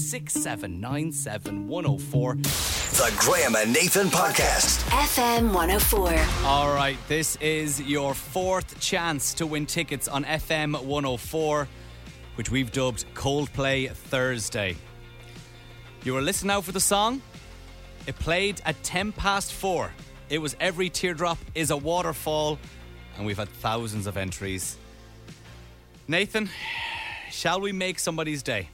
The 2.98 3.14
Graham 3.18 3.56
and 3.56 3.72
Nathan 3.72 4.06
Podcast. 4.06 4.78
FM 4.90 5.52
104. 5.52 6.46
All 6.46 6.72
right, 6.72 6.96
this 7.08 7.34
is 7.36 7.82
your 7.82 8.14
fourth 8.14 8.78
chance 8.78 9.34
to 9.34 9.46
win 9.46 9.66
tickets 9.66 10.06
on 10.06 10.24
FM 10.24 10.80
104, 10.80 11.66
which 12.36 12.52
we've 12.52 12.70
dubbed 12.70 13.04
Coldplay 13.14 13.90
Thursday. 13.90 14.76
You 16.04 16.14
were 16.14 16.22
listening 16.22 16.52
out 16.52 16.62
for 16.62 16.72
the 16.72 16.78
song. 16.78 17.20
It 18.06 18.16
played 18.16 18.62
at 18.64 18.80
10 18.84 19.10
past 19.10 19.52
4. 19.52 19.92
It 20.30 20.38
was 20.38 20.54
Every 20.60 20.88
Teardrop 20.88 21.38
is 21.56 21.72
a 21.72 21.76
Waterfall, 21.76 22.60
and 23.16 23.26
we've 23.26 23.38
had 23.38 23.48
thousands 23.48 24.06
of 24.06 24.16
entries. 24.16 24.78
Nathan, 26.10 26.48
shall 27.30 27.60
we 27.60 27.70
make 27.70 27.98
somebody's 27.98 28.42
day? 28.42 28.70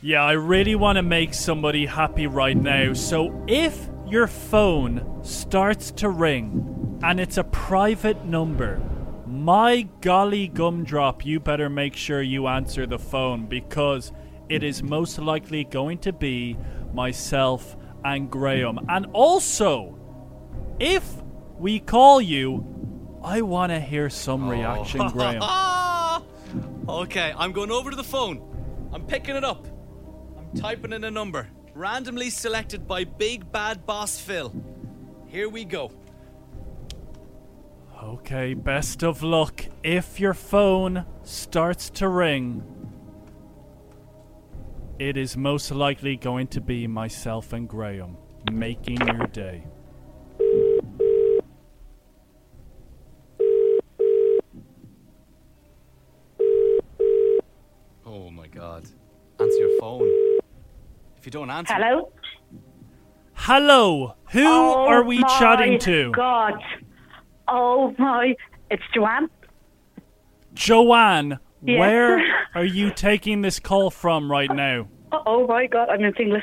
Yeah, 0.00 0.22
I 0.22 0.32
really 0.32 0.76
want 0.76 0.94
to 0.94 1.02
make 1.02 1.34
somebody 1.34 1.86
happy 1.86 2.28
right 2.28 2.56
now. 2.56 2.92
So 2.92 3.44
if 3.48 3.88
your 4.06 4.28
phone 4.28 5.24
starts 5.24 5.90
to 5.92 6.08
ring 6.08 7.00
and 7.02 7.18
it's 7.18 7.36
a 7.36 7.42
private 7.42 8.24
number, 8.24 8.80
my 9.26 9.88
golly 10.02 10.46
gumdrop, 10.46 11.26
you 11.26 11.40
better 11.40 11.68
make 11.68 11.96
sure 11.96 12.22
you 12.22 12.46
answer 12.46 12.86
the 12.86 12.98
phone 12.98 13.46
because 13.46 14.12
it 14.48 14.62
is 14.62 14.84
most 14.84 15.18
likely 15.18 15.64
going 15.64 15.98
to 15.98 16.12
be 16.12 16.56
myself 16.92 17.76
and 18.04 18.30
Graham. 18.30 18.78
And 18.88 19.06
also, 19.12 19.98
if 20.78 21.04
we 21.58 21.80
call 21.80 22.20
you, 22.20 22.64
I 23.24 23.42
want 23.42 23.72
to 23.72 23.80
hear 23.80 24.08
some 24.10 24.44
oh. 24.44 24.50
reaction, 24.52 25.08
Graham. 25.12 25.42
Okay, 26.88 27.32
I'm 27.36 27.52
going 27.52 27.70
over 27.70 27.90
to 27.90 27.96
the 27.96 28.04
phone. 28.04 28.88
I'm 28.92 29.04
picking 29.06 29.36
it 29.36 29.44
up. 29.44 29.66
I'm 30.38 30.52
typing 30.54 30.92
in 30.92 31.04
a 31.04 31.10
number. 31.10 31.48
Randomly 31.74 32.30
selected 32.30 32.86
by 32.86 33.04
Big 33.04 33.50
Bad 33.50 33.84
Boss 33.86 34.18
Phil. 34.18 34.52
Here 35.26 35.48
we 35.48 35.64
go. 35.64 35.90
Okay, 38.02 38.54
best 38.54 39.02
of 39.02 39.22
luck. 39.22 39.64
If 39.82 40.20
your 40.20 40.34
phone 40.34 41.06
starts 41.22 41.90
to 41.90 42.08
ring, 42.08 42.62
it 44.98 45.16
is 45.16 45.36
most 45.36 45.70
likely 45.70 46.16
going 46.16 46.46
to 46.48 46.60
be 46.60 46.86
myself 46.86 47.52
and 47.52 47.68
Graham 47.68 48.16
making 48.52 49.00
your 49.06 49.26
day. 49.28 49.64
Oh 58.06 58.30
my 58.30 58.46
god. 58.46 58.86
Answer 59.40 59.58
your 59.58 59.73
phone. 59.84 60.08
If 61.18 61.26
you 61.26 61.30
don't 61.30 61.50
answer. 61.50 61.74
Hello? 61.74 62.10
Hello, 63.34 64.14
who 64.30 64.46
Oh 64.46 64.86
are 64.88 65.02
we 65.02 65.18
chatting 65.38 65.78
to? 65.80 66.10
God. 66.12 66.54
Oh 67.48 67.94
my. 67.98 68.34
It's 68.70 68.82
Joanne. 68.94 69.28
Joanne, 70.54 71.38
Yeah. 71.62 71.78
where 71.80 72.24
are 72.54 72.64
you 72.64 72.90
taking 72.92 73.42
this 73.42 73.60
call 73.60 73.90
from 73.90 74.30
right 74.30 74.50
now? 74.50 74.88
Oh 75.12 75.46
my 75.46 75.66
God. 75.66 75.90
I'm 75.90 76.02
in 76.02 76.14
Finglas. 76.14 76.42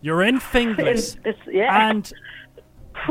You're 0.00 0.22
in 0.24 0.40
Finglas. 0.40 1.16
In 1.16 1.22
this- 1.22 1.36
yeah. 1.46 1.88
And 1.90 2.12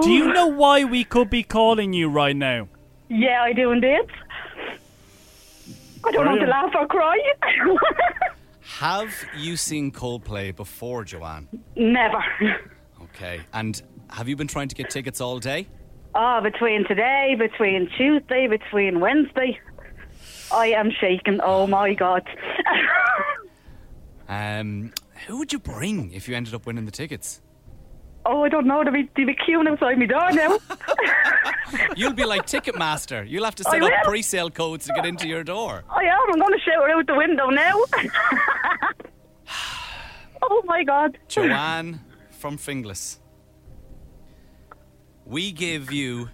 do 0.01 0.11
you 0.11 0.33
know 0.33 0.47
why 0.47 0.83
we 0.83 1.05
could 1.05 1.29
be 1.29 1.43
calling 1.43 1.93
you 1.93 2.09
right 2.09 2.35
now? 2.35 2.67
Yeah, 3.07 3.43
I 3.43 3.53
do 3.53 3.71
indeed. 3.71 4.07
I 6.03 6.11
don't 6.11 6.25
want 6.25 6.41
to 6.41 6.47
laugh 6.47 6.73
or 6.75 6.85
cry. 6.87 7.17
Have 8.79 9.13
you 9.35 9.57
seen 9.57 9.91
Coldplay 9.91 10.55
before, 10.55 11.03
Joanne? 11.03 11.49
Never. 11.75 12.23
Okay. 13.03 13.41
And 13.51 13.81
have 14.09 14.29
you 14.29 14.37
been 14.37 14.47
trying 14.47 14.69
to 14.69 14.75
get 14.75 14.89
tickets 14.89 15.19
all 15.19 15.37
day? 15.37 15.67
Oh, 16.15 16.39
between 16.41 16.87
today, 16.87 17.35
between 17.37 17.89
Tuesday, 17.97 18.47
between 18.47 19.01
Wednesday, 19.01 19.59
I 20.49 20.67
am 20.67 20.91
shaking. 20.91 21.41
Oh 21.43 21.67
my 21.67 21.93
God. 21.93 22.23
Um, 24.29 24.93
who 25.25 25.39
would 25.39 25.51
you 25.51 25.57
bring 25.57 26.11
if 26.11 26.29
you 26.29 26.35
ended 26.35 26.53
up 26.53 26.67
winning 26.67 26.85
the 26.85 26.91
tickets? 26.91 27.41
Oh, 28.25 28.43
I 28.43 28.49
don't 28.49 28.67
know. 28.67 28.83
They'll 28.83 28.93
be, 28.93 29.09
they'll 29.15 29.27
be 29.27 29.35
queuing 29.35 29.69
outside 29.69 29.97
my 29.97 30.05
door 30.05 30.31
now. 30.31 30.57
You'll 31.95 32.13
be 32.13 32.25
like 32.25 32.45
Ticketmaster. 32.45 33.27
You'll 33.29 33.45
have 33.45 33.55
to 33.55 33.63
I 33.67 33.71
set 33.71 33.83
up 33.83 33.89
will. 33.89 33.97
pre-sale 34.03 34.49
codes 34.49 34.85
to 34.87 34.93
get 34.93 35.05
into 35.05 35.27
your 35.27 35.43
door. 35.43 35.83
I 35.89 36.03
am. 36.03 36.19
I'm 36.33 36.39
going 36.39 36.53
to 36.53 36.59
shout 36.59 36.75
her 36.75 36.89
out 36.89 37.07
the 37.07 37.15
window 37.15 37.49
now. 37.49 37.71
oh 40.41 40.61
my 40.65 40.83
God. 40.83 41.17
Joanne 41.27 42.01
from 42.31 42.57
Finglas. 42.57 43.19
We 45.25 45.51
give 45.51 45.91
you 45.91 46.29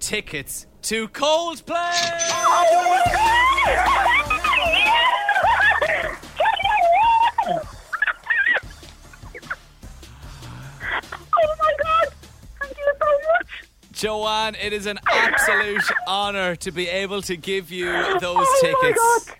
tickets 0.00 0.66
to 0.82 1.08
Coldplay. 1.08 1.92
Oh 2.30 4.23
Joanne, 13.94 14.54
it 14.56 14.72
is 14.72 14.86
an 14.86 14.98
absolute 15.10 15.82
honor 16.06 16.56
to 16.56 16.70
be 16.72 16.88
able 16.88 17.22
to 17.22 17.36
give 17.36 17.70
you 17.70 17.88
oh 17.90 18.18
those 18.20 18.36
oh 18.38 18.58
tickets. 18.60 18.82
my 18.82 18.92
God. 18.92 19.38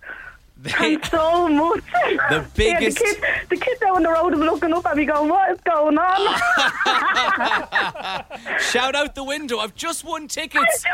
They, 0.63 0.71
Thanks 0.71 1.11
so 1.11 1.49
much. 1.49 1.83
The 2.31 2.47
biggest- 2.55 3.01
Yeah, 3.05 3.11
the, 3.13 3.17
kids, 3.21 3.49
the 3.51 3.57
kids 3.57 3.83
are 3.83 3.93
down 3.95 4.03
the 4.03 4.11
road 4.11 4.33
and 4.33 4.41
looking 4.43 4.73
up 4.73 4.87
at 4.87 4.97
me 4.97 5.05
going, 5.05 5.29
what 5.29 5.51
is 5.51 5.61
going 5.61 5.99
on? 5.99 6.39
Shout 8.61 8.95
out 8.95 9.15
the 9.15 9.25
window. 9.25 9.59
I've 9.59 9.75
just 9.75 10.05
won 10.05 10.27
tickets. 10.29 10.85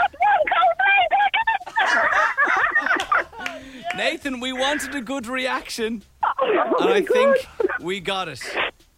Nathan, 3.97 4.41
we 4.41 4.53
wanted 4.53 4.95
a 4.95 5.01
good 5.01 5.27
reaction. 5.27 6.03
Oh 6.23 6.77
and 6.81 6.91
I 6.91 7.03
think 7.03 7.37
we 7.81 8.01
got 8.01 8.29
it. 8.29 8.41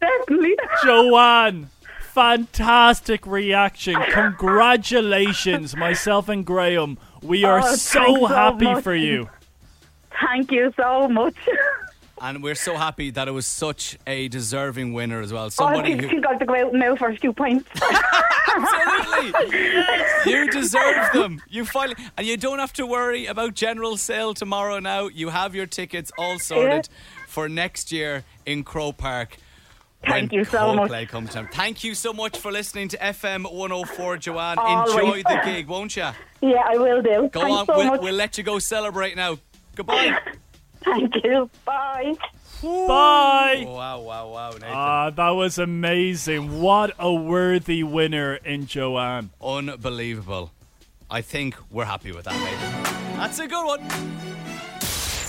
Definitely. 0.01 0.55
Joanne, 0.85 1.69
fantastic 2.15 3.27
reaction. 3.27 3.95
Congratulations, 4.11 5.75
myself 5.77 6.29
and 6.29 6.45
Graham. 6.45 6.99
We 7.23 7.45
are 7.45 7.61
Oh, 7.61 7.75
so 7.77 8.05
so 8.17 8.27
happy 8.27 8.65
much. 8.67 8.85
for 8.85 8.95
you. 8.95 9.29
Thank 10.21 10.51
you 10.53 10.73
so 10.77 11.09
much. 11.09 11.35
And 12.21 12.43
we're 12.43 12.55
so 12.55 12.77
happy 12.77 13.11
that 13.11 13.27
it 13.27 13.33
was 13.33 13.47
such 13.47 13.99
a 14.07 14.29
deserving 14.29 14.93
winner 14.93 15.21
as 15.21 15.33
well. 15.33 15.43
Oh, 15.45 15.47
I 15.47 15.49
Somebody 15.49 15.93
who 15.97 16.09
she 16.09 16.21
got 16.21 16.39
to 16.39 16.47
go 16.47 16.55
out 16.55 16.73
now 16.75 16.95
for 16.95 17.09
a 17.09 17.17
few 17.17 17.33
pints. 17.33 17.69
Absolutely. 18.55 20.31
You 20.31 20.51
deserve 20.51 21.13
them. 21.15 21.43
You 21.49 21.65
finally, 21.65 21.97
and 22.17 22.27
you 22.27 22.37
don't 22.37 22.59
have 22.59 22.73
to 22.75 22.87
worry 22.87 23.27
about 23.27 23.55
general 23.55 23.97
sale 23.97 24.35
tomorrow. 24.35 24.79
Now 24.79 25.09
you 25.09 25.31
have 25.31 25.55
your 25.55 25.67
tickets 25.67 26.13
all 26.19 26.39
sorted 26.39 26.89
for 27.27 27.49
next 27.49 27.91
year 27.91 28.25
in 28.47 28.63
Croke 28.63 28.99
Park. 28.99 29.37
Thank 30.05 30.33
when 30.33 30.41
you 30.41 30.45
so 30.45 30.75
much. 30.75 30.91
Coldplay 30.91 31.09
Come 31.09 31.27
to 31.29 31.33
town. 31.33 31.49
Thank 31.53 31.85
you 31.85 31.95
so 31.95 32.13
much 32.13 32.39
for 32.39 32.51
listening 32.51 32.89
to 32.89 32.97
FM 32.99 33.53
104, 33.53 34.17
Joanne. 34.19 34.59
Always. 34.59 34.95
Enjoy 34.95 35.23
the 35.23 35.41
gig, 35.45 35.69
won't 35.69 35.97
you? 35.97 36.09
Yeah, 36.41 36.63
I 36.67 36.77
will 36.77 37.03
do. 37.03 37.29
Go 37.33 37.41
Thanks 37.41 37.57
on. 37.61 37.67
so 37.67 37.77
we'll, 37.79 37.87
much. 37.87 38.01
we'll 38.01 38.15
let 38.15 38.37
you 38.37 38.45
go 38.45 38.59
celebrate 38.59 39.17
now. 39.17 39.39
Goodbye. 39.77 40.19
Thank 40.85 41.15
you. 41.23 41.49
Bye. 41.65 42.15
Bye. 42.63 43.65
wow, 43.67 44.01
wow, 44.01 44.29
wow, 44.29 44.51
Nathan. 44.51 44.69
Ah, 44.71 45.11
that 45.11 45.31
was 45.31 45.59
amazing. 45.59 46.61
What 46.61 46.95
a 46.99 47.13
worthy 47.13 47.83
winner 47.83 48.35
in 48.35 48.67
Joanne. 48.67 49.31
Unbelievable. 49.41 50.53
I 51.11 51.21
think 51.23 51.57
we're 51.71 51.85
happy 51.85 52.13
with 52.13 52.25
that, 52.25 52.35
Nathan. 52.35 53.17
That's 53.17 53.39
a 53.39 53.47
good 53.49 53.65
one. 53.67 53.81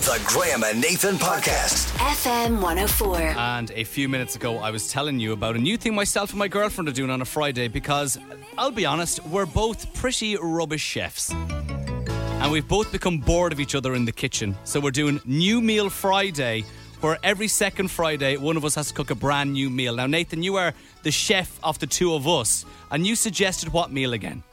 The 0.04 0.22
Graham 0.26 0.66
and 0.66 0.82
Nathan 0.82 1.16
Podcast. 1.16 1.88
FM 1.96 2.62
104. 2.62 3.22
And 3.38 3.72
a 3.72 3.86
few 3.86 4.10
minutes 4.10 4.36
ago, 4.36 4.58
I 4.58 4.70
was 4.70 4.92
telling 4.92 5.18
you 5.18 5.32
about 5.32 5.56
a 5.56 5.60
new 5.60 5.78
thing 5.78 5.96
myself 5.96 6.32
and 6.32 6.40
my 6.40 6.50
girlfriend 6.50 6.90
are 6.90 6.92
doing 6.92 7.10
on 7.10 7.22
a 7.22 7.26
Friday 7.26 7.70
because, 7.70 8.20
I'll 8.58 8.70
be 8.72 8.86
honest, 8.86 9.26
we're 9.28 9.46
both 9.46 9.94
pretty 9.94 10.36
rubbish 10.36 10.82
chefs. 10.82 11.32
And 11.32 12.52
we've 12.52 12.68
both 12.68 12.92
become 12.92 13.20
bored 13.20 13.54
of 13.54 13.62
each 13.62 13.76
other 13.76 13.96
in 13.96 14.04
the 14.04 14.12
kitchen. 14.12 14.58
So 14.66 14.82
we're 14.82 14.92
doing 14.92 15.22
New 15.24 15.62
Meal 15.62 15.90
Friday, 15.90 16.66
where 17.00 17.18
every 17.24 17.48
second 17.48 17.90
Friday, 17.90 18.36
one 18.36 18.58
of 18.58 18.66
us 18.66 18.76
has 18.76 18.90
to 18.90 18.94
cook 18.94 19.10
a 19.10 19.16
brand 19.16 19.54
new 19.54 19.70
meal. 19.70 19.96
Now, 19.96 20.08
Nathan, 20.08 20.44
you 20.44 20.58
are 20.58 20.74
the 21.04 21.12
chef 21.12 21.58
of 21.64 21.80
the 21.80 21.88
two 21.88 22.14
of 22.14 22.28
us, 22.28 22.66
and 22.92 23.08
you 23.08 23.16
suggested 23.16 23.72
what 23.72 23.90
meal 23.90 24.12
again? 24.12 24.44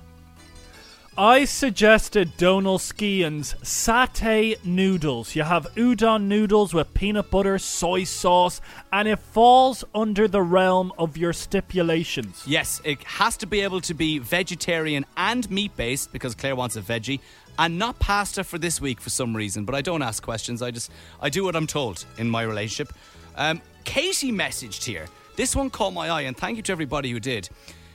I 1.19 1.45
suggested 1.45 2.37
Donal 2.37 2.79
Skehan's 2.79 3.55
satay 3.63 4.65
noodles. 4.65 5.35
You 5.35 5.43
have 5.43 5.67
udon 5.75 6.23
noodles 6.25 6.73
with 6.73 6.95
peanut 6.95 7.31
butter, 7.31 7.59
soy 7.59 8.05
sauce, 8.05 8.61
and 8.93 9.09
it 9.09 9.19
falls 9.19 9.85
under 9.93 10.29
the 10.29 10.41
realm 10.41 10.93
of 10.99 11.17
your 11.17 11.33
stipulations. 11.33 12.45
Yes, 12.47 12.81
it 12.85 13.03
has 13.03 13.37
to 13.39 13.47
be 13.47 13.61
able 13.61 13.81
to 13.83 13.93
be 13.93 14.19
vegetarian 14.19 15.05
and 15.17 15.51
meat 15.51 15.77
based 15.77 16.13
because 16.13 16.37
Claire 16.37 16.55
wants 16.55 16.77
a 16.77 16.81
veggie, 16.81 17.19
and 17.59 17.77
not 17.77 17.99
pasta 17.99 18.45
for 18.45 18.59
this 18.59 18.81
week 18.81 19.01
for 19.01 19.11
some 19.11 19.37
reason. 19.37 19.65
But 19.65 19.75
I 19.75 19.83
don't 19.83 20.03
ask 20.03 20.23
questions. 20.23 20.63
I 20.63 20.71
just 20.71 20.93
I 21.21 21.29
do 21.29 21.45
what 21.45 21.57
I'm 21.57 21.67
told 21.67 22.07
in 22.19 22.31
my 22.31 22.43
relationship. 22.43 22.95
Um, 23.35 23.61
Katie 23.83 24.33
messaged 24.33 24.85
here. 24.85 25.07
This 25.35 25.57
one 25.57 25.71
caught 25.71 25.93
my 25.93 26.09
eye, 26.09 26.23
and 26.23 26.37
thank 26.37 26.57
you 26.57 26.63
to 26.63 26.73
everybody 26.73 27.11
who 27.11 27.19
did. 27.19 27.49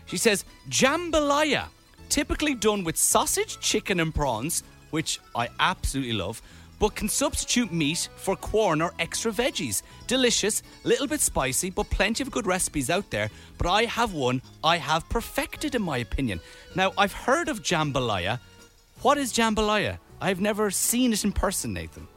She 0.06 0.18
says 0.18 0.44
jambalaya, 0.70 1.68
typically 2.10 2.54
done 2.54 2.84
with 2.84 2.98
sausage, 2.98 3.60
chicken, 3.60 4.00
and 4.00 4.14
prawns, 4.14 4.64
which 4.92 5.20
I 5.36 5.50
absolutely 5.60 6.14
love. 6.14 6.42
But 6.78 6.96
can 6.96 7.08
substitute 7.08 7.72
meat 7.72 8.10
for 8.18 8.36
corn 8.36 8.82
or 8.82 8.94
extra 9.00 9.32
veggies. 9.32 9.82
Delicious, 10.08 10.62
little 10.84 11.08
bit 11.08 11.22
spicy, 11.22 11.70
but 11.70 11.90
plenty 11.90 12.22
of 12.22 12.32
good 12.32 12.46
recipes 12.46 12.90
out 12.90 13.10
there. 13.12 13.30
But 13.58 13.70
I 13.70 13.84
have 13.86 14.14
one 14.14 14.42
I 14.64 14.78
have 14.78 15.08
perfected, 15.10 15.74
in 15.76 15.82
my 15.82 15.98
opinion. 16.00 16.42
Now, 16.76 16.92
I've 16.98 17.14
heard 17.14 17.48
of 17.48 17.62
jambalaya. 17.62 18.40
What 19.02 19.18
is 19.18 19.32
jambalaya? 19.32 20.00
I've 20.20 20.42
never 20.42 20.70
seen 20.70 21.14
it 21.14 21.24
in 21.24 21.32
person, 21.32 21.74
Nathan. 21.74 22.08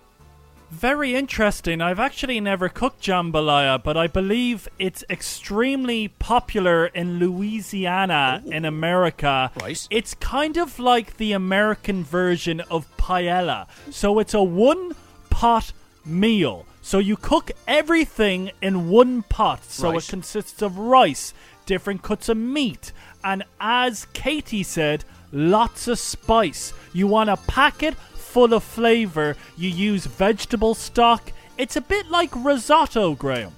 Very 0.71 1.15
interesting. 1.15 1.81
I've 1.81 1.99
actually 1.99 2.41
never 2.41 2.69
cooked 2.69 3.03
jambalaya, 3.03 3.83
but 3.83 3.97
I 3.97 4.07
believe 4.07 4.69
it's 4.79 5.03
extremely 5.09 6.09
popular 6.09 6.87
in 6.87 7.19
Louisiana 7.19 8.43
oh. 8.45 8.51
in 8.51 8.65
America. 8.67 9.51
Right. 9.61 9.87
It's 9.91 10.15
kind 10.15 10.59
of 10.59 10.79
like 10.79 11.17
the 11.17 11.33
American 11.33 12.05
version 12.05 12.61
of 12.61 12.87
paella. 12.99 13.67
So 13.91 14.19
it's 14.19 14.35
a 14.35 14.43
one 14.43 14.95
pot 15.31 15.73
meal. 16.05 16.67
So 16.83 16.99
you 16.99 17.17
cook 17.17 17.51
everything 17.67 18.51
in 18.61 18.89
one 18.91 19.23
pot. 19.23 19.65
So 19.65 19.91
Right. 19.93 20.03
it 20.03 20.09
consists 20.09 20.61
of 20.63 20.79
rice, 20.79 21.33
different 21.67 22.03
cuts 22.03 22.29
of 22.29 22.37
meat, 22.37 22.93
and 23.25 23.43
as 23.61 24.07
Katie 24.13 24.63
said, 24.63 25.05
lots 25.33 25.89
of 25.89 25.99
spice. 25.99 26.73
You 26.93 27.07
want 27.07 27.31
a 27.31 27.37
packet 27.37 27.95
full 28.39 28.55
of 28.55 28.63
flavor. 28.63 29.37
You 29.57 29.69
use 29.69 30.07
vegetable 30.07 30.75
stock. 30.75 31.33
It's 31.57 31.75
a 31.75 31.81
bit 31.81 32.09
like 32.09 32.31
risotto, 32.37 33.17
Graham. 33.17 33.51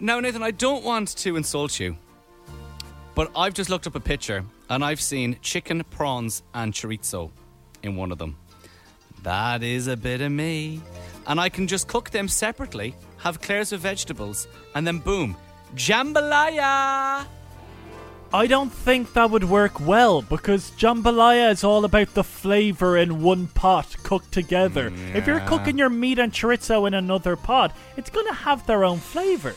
Now, 0.00 0.18
Nathan, 0.18 0.42
I 0.42 0.50
don't 0.50 0.82
want 0.82 1.16
to 1.18 1.36
insult 1.36 1.78
you, 1.78 1.96
but 3.14 3.30
I've 3.36 3.54
just 3.54 3.70
looked 3.70 3.86
up 3.86 3.94
a 3.94 4.00
picture 4.00 4.44
and 4.68 4.84
I've 4.84 5.00
seen 5.00 5.36
chicken, 5.42 5.84
prawns, 5.90 6.42
and 6.54 6.72
chorizo 6.72 7.30
in 7.84 7.94
one 7.94 8.10
of 8.10 8.18
them. 8.18 8.36
That 9.22 9.62
is 9.62 9.86
a 9.86 9.96
bit 9.96 10.20
of 10.22 10.32
me. 10.32 10.80
And 11.28 11.38
I 11.38 11.50
can 11.50 11.68
just 11.68 11.86
cook 11.86 12.10
them 12.10 12.26
separately, 12.26 12.96
have 13.18 13.40
Claire's 13.40 13.70
with 13.70 13.82
vegetables, 13.82 14.48
and 14.74 14.84
then 14.84 14.98
boom, 14.98 15.36
jambalaya! 15.76 17.26
I 18.32 18.46
don't 18.46 18.72
think 18.72 19.12
that 19.14 19.30
would 19.30 19.42
work 19.42 19.80
well 19.80 20.22
because 20.22 20.70
jambalaya 20.72 21.50
is 21.50 21.64
all 21.64 21.84
about 21.84 22.14
the 22.14 22.22
flavor 22.22 22.96
in 22.96 23.22
one 23.22 23.48
pot 23.48 23.96
cooked 24.04 24.30
together. 24.30 24.92
If 25.14 25.26
you're 25.26 25.40
cooking 25.40 25.76
your 25.76 25.90
meat 25.90 26.20
and 26.20 26.32
chorizo 26.32 26.86
in 26.86 26.94
another 26.94 27.34
pot, 27.34 27.74
it's 27.96 28.08
going 28.08 28.28
to 28.28 28.34
have 28.34 28.64
their 28.66 28.84
own 28.84 28.98
flavor. 28.98 29.56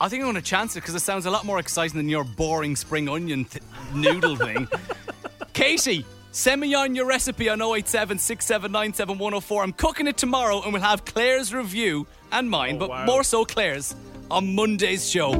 I 0.00 0.08
think 0.08 0.22
I'm 0.22 0.26
going 0.26 0.36
to 0.36 0.42
chance 0.42 0.76
it 0.76 0.82
because 0.82 0.94
it 0.94 1.00
sounds 1.00 1.26
a 1.26 1.32
lot 1.32 1.44
more 1.44 1.58
exciting 1.58 1.96
than 1.96 2.08
your 2.08 2.22
boring 2.22 2.76
spring 2.76 3.08
onion 3.08 3.44
th- 3.44 3.64
noodle 3.92 4.36
thing. 4.36 4.68
Katie, 5.52 6.06
send 6.30 6.60
me 6.60 6.74
on 6.74 6.94
your 6.94 7.06
recipe 7.06 7.48
on 7.48 7.60
087 7.60 8.18
6797104. 8.18 9.62
I'm 9.64 9.72
cooking 9.72 10.06
it 10.06 10.16
tomorrow 10.16 10.62
and 10.62 10.72
we'll 10.72 10.82
have 10.82 11.04
Claire's 11.04 11.52
review 11.52 12.06
and 12.30 12.48
mine, 12.48 12.76
oh, 12.76 12.78
but 12.78 12.90
wow. 12.90 13.04
more 13.04 13.24
so 13.24 13.44
Claire's 13.44 13.96
on 14.30 14.54
Monday's 14.54 15.10
show. 15.10 15.32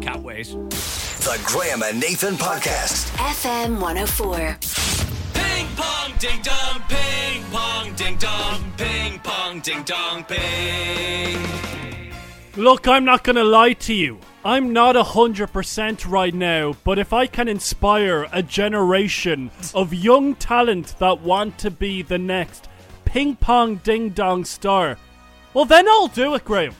Can't 0.00 0.22
wait. 0.22 0.54
The 1.24 1.40
Graham 1.42 1.82
and 1.82 1.98
Nathan 1.98 2.34
Podcast. 2.34 3.06
FM 3.16 3.80
104. 3.80 4.58
Ping 5.32 5.66
pong 5.74 6.12
ding 6.18 6.42
dong, 6.42 6.82
ping 6.86 7.42
pong 7.50 7.94
ding 7.94 8.16
dong, 8.18 8.72
ping 8.76 9.18
pong 9.20 9.60
ding 9.60 9.82
dong, 9.84 10.24
ping. 10.24 11.38
Look, 12.62 12.86
I'm 12.86 13.06
not 13.06 13.24
going 13.24 13.36
to 13.36 13.42
lie 13.42 13.72
to 13.72 13.94
you. 13.94 14.18
I'm 14.44 14.74
not 14.74 14.96
100% 14.96 16.10
right 16.10 16.34
now, 16.34 16.74
but 16.84 16.98
if 16.98 17.14
I 17.14 17.26
can 17.26 17.48
inspire 17.48 18.28
a 18.30 18.42
generation 18.42 19.50
of 19.74 19.94
young 19.94 20.34
talent 20.34 20.94
that 20.98 21.22
want 21.22 21.56
to 21.60 21.70
be 21.70 22.02
the 22.02 22.18
next 22.18 22.68
ping 23.06 23.36
pong 23.36 23.76
ding 23.76 24.10
dong 24.10 24.44
star, 24.44 24.98
well, 25.54 25.64
then 25.64 25.88
I'll 25.88 26.08
do 26.08 26.34
it, 26.34 26.44
Graham. 26.44 26.74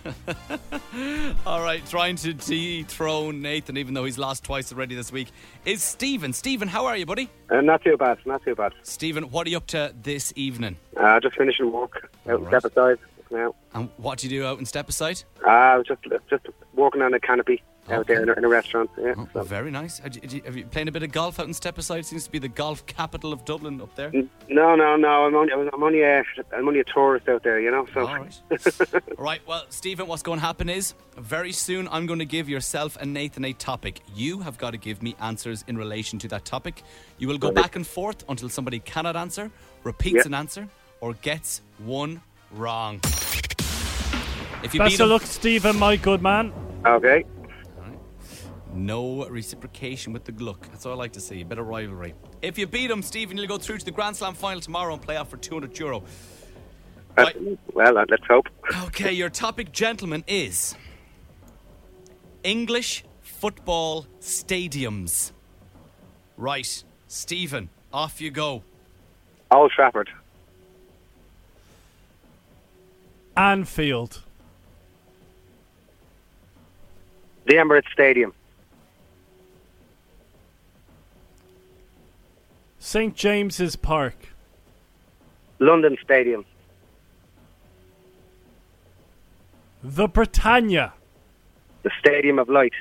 All 1.46 1.62
right, 1.62 1.84
trying 1.87 2.16
to 2.16 2.34
dethrone 2.34 3.40
Nathan, 3.40 3.76
even 3.76 3.94
though 3.94 4.04
he's 4.04 4.18
lost 4.18 4.44
twice 4.44 4.72
already 4.72 4.94
this 4.94 5.10
week, 5.10 5.28
is 5.64 5.82
Stephen. 5.82 6.32
Stephen, 6.32 6.68
how 6.68 6.87
are 6.87 6.96
you, 6.96 7.06
buddy? 7.06 7.30
Uh, 7.50 7.60
not 7.60 7.82
too 7.82 7.96
bad, 7.96 8.18
not 8.26 8.44
too 8.44 8.54
bad. 8.54 8.72
Stephen, 8.82 9.30
what 9.30 9.46
are 9.46 9.50
you 9.50 9.56
up 9.56 9.66
to 9.68 9.94
this 10.02 10.32
evening? 10.37 10.76
Uh, 10.96 11.20
just 11.20 11.37
finishing 11.37 11.72
work 11.72 12.10
out 12.28 12.40
in 12.40 12.46
Stepaside 12.46 12.98
now. 13.30 13.54
And 13.72 13.88
what 13.96 14.18
do 14.18 14.26
you 14.28 14.40
do 14.40 14.46
out 14.46 14.58
in 14.58 14.64
Stepaside? 14.64 15.24
Uh, 15.46 15.82
just 15.82 16.02
just 16.28 16.46
walking 16.74 17.02
on 17.02 17.14
a 17.14 17.20
canopy 17.20 17.62
out 17.90 18.06
there 18.06 18.22
in 18.22 18.28
a, 18.28 18.32
in 18.32 18.44
a 18.44 18.48
restaurant. 18.48 18.90
Yeah. 18.98 19.14
Oh, 19.34 19.42
very 19.42 19.70
nice. 19.70 19.98
Have 19.98 20.16
you, 20.16 20.42
have 20.44 20.56
you 20.56 20.64
playing 20.66 20.88
a 20.88 20.92
bit 20.92 21.02
of 21.02 21.12
golf 21.12 21.38
out 21.38 21.46
in 21.46 21.52
Stepaside? 21.52 22.04
Seems 22.04 22.24
to 22.24 22.30
be 22.30 22.38
the 22.38 22.48
golf 22.48 22.84
capital 22.86 23.32
of 23.32 23.44
Dublin 23.44 23.80
up 23.80 23.94
there. 23.94 24.10
No, 24.48 24.74
no, 24.74 24.96
no. 24.96 25.26
I'm 25.26 25.34
only 25.34 25.52
I'm 25.52 25.82
only 25.82 26.02
a 26.02 26.24
I'm 26.52 26.66
only 26.66 26.80
a 26.80 26.84
tourist 26.84 27.28
out 27.28 27.42
there, 27.42 27.60
you 27.60 27.70
know. 27.70 27.86
So. 27.92 28.00
All 28.00 28.14
right. 28.16 28.40
right, 29.18 29.40
well, 29.46 29.64
Stephen, 29.68 30.06
what's 30.06 30.22
going 30.22 30.38
to 30.40 30.44
happen 30.46 30.68
is 30.68 30.94
very 31.18 31.52
soon 31.52 31.88
I'm 31.90 32.06
going 32.06 32.18
to 32.20 32.24
give 32.24 32.48
yourself 32.48 32.96
and 33.00 33.12
Nathan 33.12 33.44
a 33.44 33.52
topic. 33.52 34.00
You 34.14 34.40
have 34.40 34.58
got 34.58 34.70
to 34.70 34.78
give 34.78 35.02
me 35.02 35.14
answers 35.20 35.64
in 35.68 35.76
relation 35.76 36.18
to 36.20 36.28
that 36.28 36.44
topic. 36.44 36.82
You 37.18 37.28
will 37.28 37.38
go 37.38 37.48
Right. 37.48 37.56
back 37.56 37.76
and 37.76 37.86
forth 37.86 38.24
until 38.28 38.48
somebody 38.48 38.78
cannot 38.80 39.16
answer, 39.16 39.50
repeats 39.84 40.16
Yep. 40.16 40.26
an 40.26 40.34
answer, 40.34 40.68
or 41.00 41.14
gets 41.14 41.60
one 41.78 42.20
wrong. 42.52 43.00
If 44.62 44.72
you 44.72 44.80
Best 44.80 44.92
beat 44.92 45.00
of 45.00 45.06
him, 45.06 45.10
luck, 45.10 45.22
Stephen, 45.22 45.78
my 45.78 45.96
good 45.96 46.22
man. 46.22 46.52
Okay. 46.86 47.24
No 48.74 49.26
reciprocation 49.28 50.12
with 50.12 50.24
the 50.24 50.32
Gluck. 50.32 50.68
That's 50.70 50.87
all 50.87 50.92
I 50.92 50.96
like 50.96 51.12
to 51.12 51.20
see. 51.20 51.40
A 51.40 51.44
bit 51.44 51.58
of 51.58 51.66
rivalry. 51.66 52.14
If 52.42 52.58
you 52.58 52.66
beat 52.66 52.90
him, 52.90 53.02
Stephen, 53.02 53.37
you'll 53.37 53.46
go 53.46 53.58
through 53.58 53.78
to 53.78 53.84
the 53.84 53.90
Grand 53.90 54.16
Slam 54.16 54.34
final 54.34 54.60
tomorrow 54.60 54.92
and 54.92 55.02
play 55.02 55.16
off 55.16 55.30
for 55.30 55.37
200 55.37 55.78
euro. 55.78 56.02
Uh, 57.16 57.30
well, 57.72 57.98
uh, 57.98 58.04
let's 58.08 58.26
hope. 58.26 58.48
Okay, 58.87 59.12
your 59.12 59.30
topic, 59.30 59.70
gentlemen, 59.70 60.24
is 60.26 60.74
English 62.42 63.04
football 63.22 64.06
stadiums. 64.20 65.30
Right, 66.37 66.82
Stephen, 67.06 67.68
off 67.92 68.20
you 68.20 68.30
go. 68.30 68.64
Old 69.50 69.70
Trafford. 69.70 70.10
Anfield. 73.37 74.22
The 77.46 77.54
Emirates 77.54 77.90
Stadium. 77.92 78.32
St. 82.84 83.16
James's 83.16 83.76
Park. 83.76 84.34
London 85.58 85.96
Stadium. 86.04 86.44
The 89.82 90.06
Britannia. 90.06 90.92
The 91.82 91.90
Stadium 91.98 92.38
of 92.38 92.50
Light. 92.50 92.74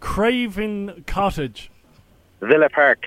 Craven 0.00 1.04
Cottage. 1.06 1.70
Villa 2.40 2.68
Park. 2.68 3.06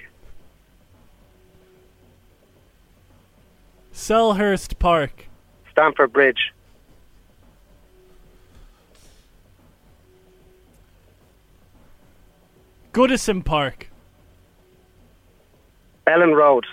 Selhurst 3.93 4.79
Park. 4.79 5.27
Stamford 5.69 6.13
Bridge. 6.13 6.53
Goodison 12.93 13.43
Park. 13.43 13.89
Elland 16.07 16.35
Road. 16.35 16.63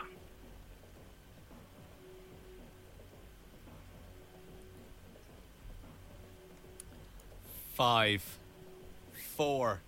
Five, 7.73 8.23
four, 9.35 9.81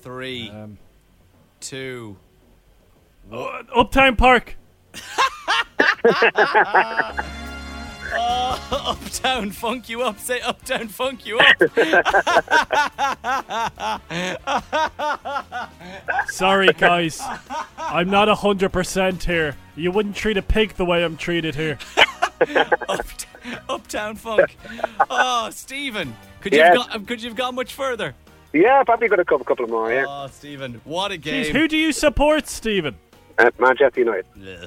three, 0.00 0.50
um, 0.50 0.76
two, 1.60 2.16
one. 3.28 3.68
Uptown 3.72 4.16
Park. 4.16 4.56
Oh, 8.14 8.41
uptown 8.86 9.50
funk 9.50 9.88
you 9.88 10.02
up. 10.02 10.18
Say 10.18 10.40
uptown 10.40 10.88
funk 10.88 11.26
you 11.26 11.38
up. 11.38 11.56
Sorry, 16.28 16.68
guys. 16.78 17.20
I'm 17.78 18.10
not 18.10 18.28
100% 18.28 19.22
here. 19.22 19.56
You 19.76 19.90
wouldn't 19.90 20.16
treat 20.16 20.36
a 20.36 20.42
pig 20.42 20.74
the 20.74 20.84
way 20.84 21.04
I'm 21.04 21.16
treated 21.16 21.54
here. 21.54 21.78
uptown 23.68 24.16
funk. 24.16 24.56
Oh, 25.10 25.50
Stephen, 25.50 26.14
could 26.40 26.52
you 26.52 26.58
Yes. 26.58 26.76
have 26.76 26.88
got, 27.00 27.06
could 27.06 27.22
you 27.22 27.28
have 27.30 27.36
gone 27.36 27.54
much 27.54 27.74
further? 27.74 28.14
Yeah, 28.52 28.82
probably 28.84 29.08
got 29.08 29.18
a 29.18 29.24
couple, 29.24 29.44
couple 29.44 29.66
more, 29.66 29.92
yeah. 29.92 30.04
Oh, 30.06 30.26
Stephen, 30.30 30.80
what 30.84 31.10
a 31.10 31.16
game. 31.16 31.44
Jeez, 31.44 31.48
who 31.52 31.68
do 31.68 31.76
you 31.76 31.90
support, 31.92 32.48
Stephen? 32.48 32.96
Uh, 33.38 33.50
Manchester 33.58 34.00
United. 34.00 34.26
yeah. 34.36 34.66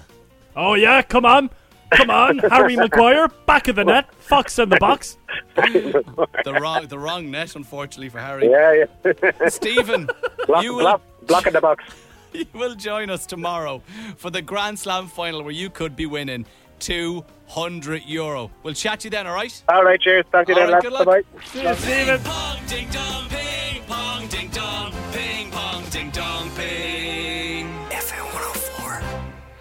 Oh, 0.55 0.73
yeah, 0.73 1.01
come 1.01 1.25
on. 1.25 1.49
Come 1.91 2.10
on. 2.10 2.39
Harry 2.39 2.76
Maguire, 2.78 3.28
back 3.45 3.67
of 3.67 3.76
the 3.76 3.86
net. 3.86 4.13
Fox 4.15 4.58
in 4.60 4.69
the 4.69 4.78
box. 4.78 5.17
the 5.56 6.58
wrong, 6.62 6.88
the 6.88 7.00
wrong 7.00 7.32
net, 7.32 7.56
unfortunately 7.56 8.10
for 8.10 8.19
Harry. 8.19 8.50
Yeah, 8.50 8.86
yeah. 9.06 9.48
Stephen, 9.50 10.08
block, 10.48 10.63
you 10.63 10.74
will, 10.74 10.84
block, 10.84 11.02
block 11.28 11.48
in 11.48 11.54
the 11.54 11.62
box. 11.62 11.84
you 12.34 12.45
will 12.54 12.76
join 12.76 13.10
us 13.10 13.26
tomorrow 13.26 13.82
for 14.17 14.30
the 14.30 14.41
Grand 14.41 14.78
Slam 14.80 15.08
final 15.08 15.43
where 15.43 15.52
you 15.54 15.69
could 15.69 15.95
be 15.95 16.06
winning 16.06 16.45
200 16.80 18.04
euro. 18.06 18.52
We'll 18.63 18.74
chat 18.74 19.02
to 19.02 19.06
you 19.06 19.12
then, 19.12 19.28
all 19.28 19.36
right? 19.36 19.63
All 19.69 19.84
right, 19.84 20.00
cheers. 20.00 20.26
Talk 20.32 20.48
to 20.48 20.54
you 20.54 20.60
All 20.60 20.65
then, 20.65 20.74
right, 20.74 20.84
good 20.84 20.93
luck. 20.93 21.06
Bye-bye. 21.06 21.41
Cheers, 21.54 21.78
Stephen. 21.78 22.19
Pong 22.21 22.60
ding 22.67 22.89
dong 22.89 23.30
ping, 23.30 23.84
pong 23.88 24.28
ding 24.28 24.50
dong 24.50 24.93
ping, 25.12 25.52
pong 25.52 25.84
ding 25.89 26.10
dong 26.10 26.50
ping. 26.52 27.67
FM 27.89 28.26
104. 28.34 29.02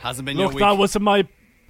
Hasn't 0.00 0.26
been 0.26 0.36
Look, 0.36 0.52
your 0.52 0.60
that 0.60 0.76
wasn't 0.76 1.04
my 1.04 1.26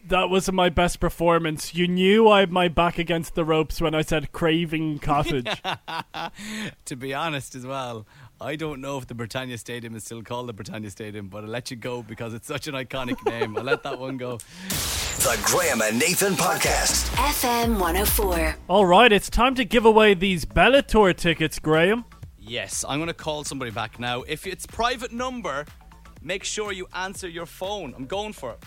that 0.08 0.30
wasn't 0.30 0.56
my 0.56 0.68
best 0.68 1.00
performance. 1.00 1.74
You 1.74 1.88
knew 1.88 2.28
I 2.28 2.40
had 2.40 2.52
my 2.52 2.68
back 2.68 2.98
against 2.98 3.34
the 3.34 3.44
ropes 3.44 3.80
when 3.80 3.94
I 3.94 4.02
said 4.02 4.32
craving 4.32 4.98
cottage. 4.98 5.46
to 6.84 6.96
be 6.96 7.14
honest, 7.14 7.54
as 7.54 7.66
well, 7.66 8.06
I 8.40 8.56
don't 8.56 8.80
know 8.80 8.98
if 8.98 9.06
the 9.06 9.14
Britannia 9.14 9.56
Stadium 9.58 9.94
is 9.96 10.04
still 10.04 10.22
called 10.22 10.48
the 10.48 10.52
Britannia 10.52 10.90
Stadium, 10.90 11.28
but 11.28 11.44
I'll 11.44 11.50
let 11.50 11.70
you 11.70 11.76
go 11.76 12.02
because 12.02 12.34
it's 12.34 12.46
such 12.46 12.68
an 12.68 12.74
iconic 12.74 13.24
name. 13.30 13.56
I'll 13.56 13.64
let 13.64 13.82
that 13.84 13.98
one 13.98 14.16
go. 14.16 14.38
The 14.68 15.40
Graham 15.44 15.80
and 15.80 15.98
Nathan 15.98 16.34
Podcast. 16.34 17.06
FM 17.14 17.78
104. 17.78 18.56
All 18.68 18.84
right, 18.84 19.10
it's 19.10 19.30
time 19.30 19.54
to 19.54 19.64
give 19.64 19.84
away 19.84 20.14
these 20.14 20.44
Bellator 20.44 21.16
tickets, 21.16 21.58
Graham. 21.58 22.04
Yes, 22.38 22.84
I'm 22.86 22.98
going 22.98 23.08
to 23.08 23.14
call 23.14 23.44
somebody 23.44 23.70
back 23.70 23.98
now. 23.98 24.22
If 24.22 24.46
it's 24.46 24.66
private 24.66 25.12
number, 25.12 25.64
make 26.20 26.44
sure 26.44 26.72
you 26.72 26.86
answer 26.92 27.26
your 27.26 27.46
phone. 27.46 27.94
I'm 27.96 28.04
going 28.04 28.34
for 28.34 28.52
it. 28.52 28.58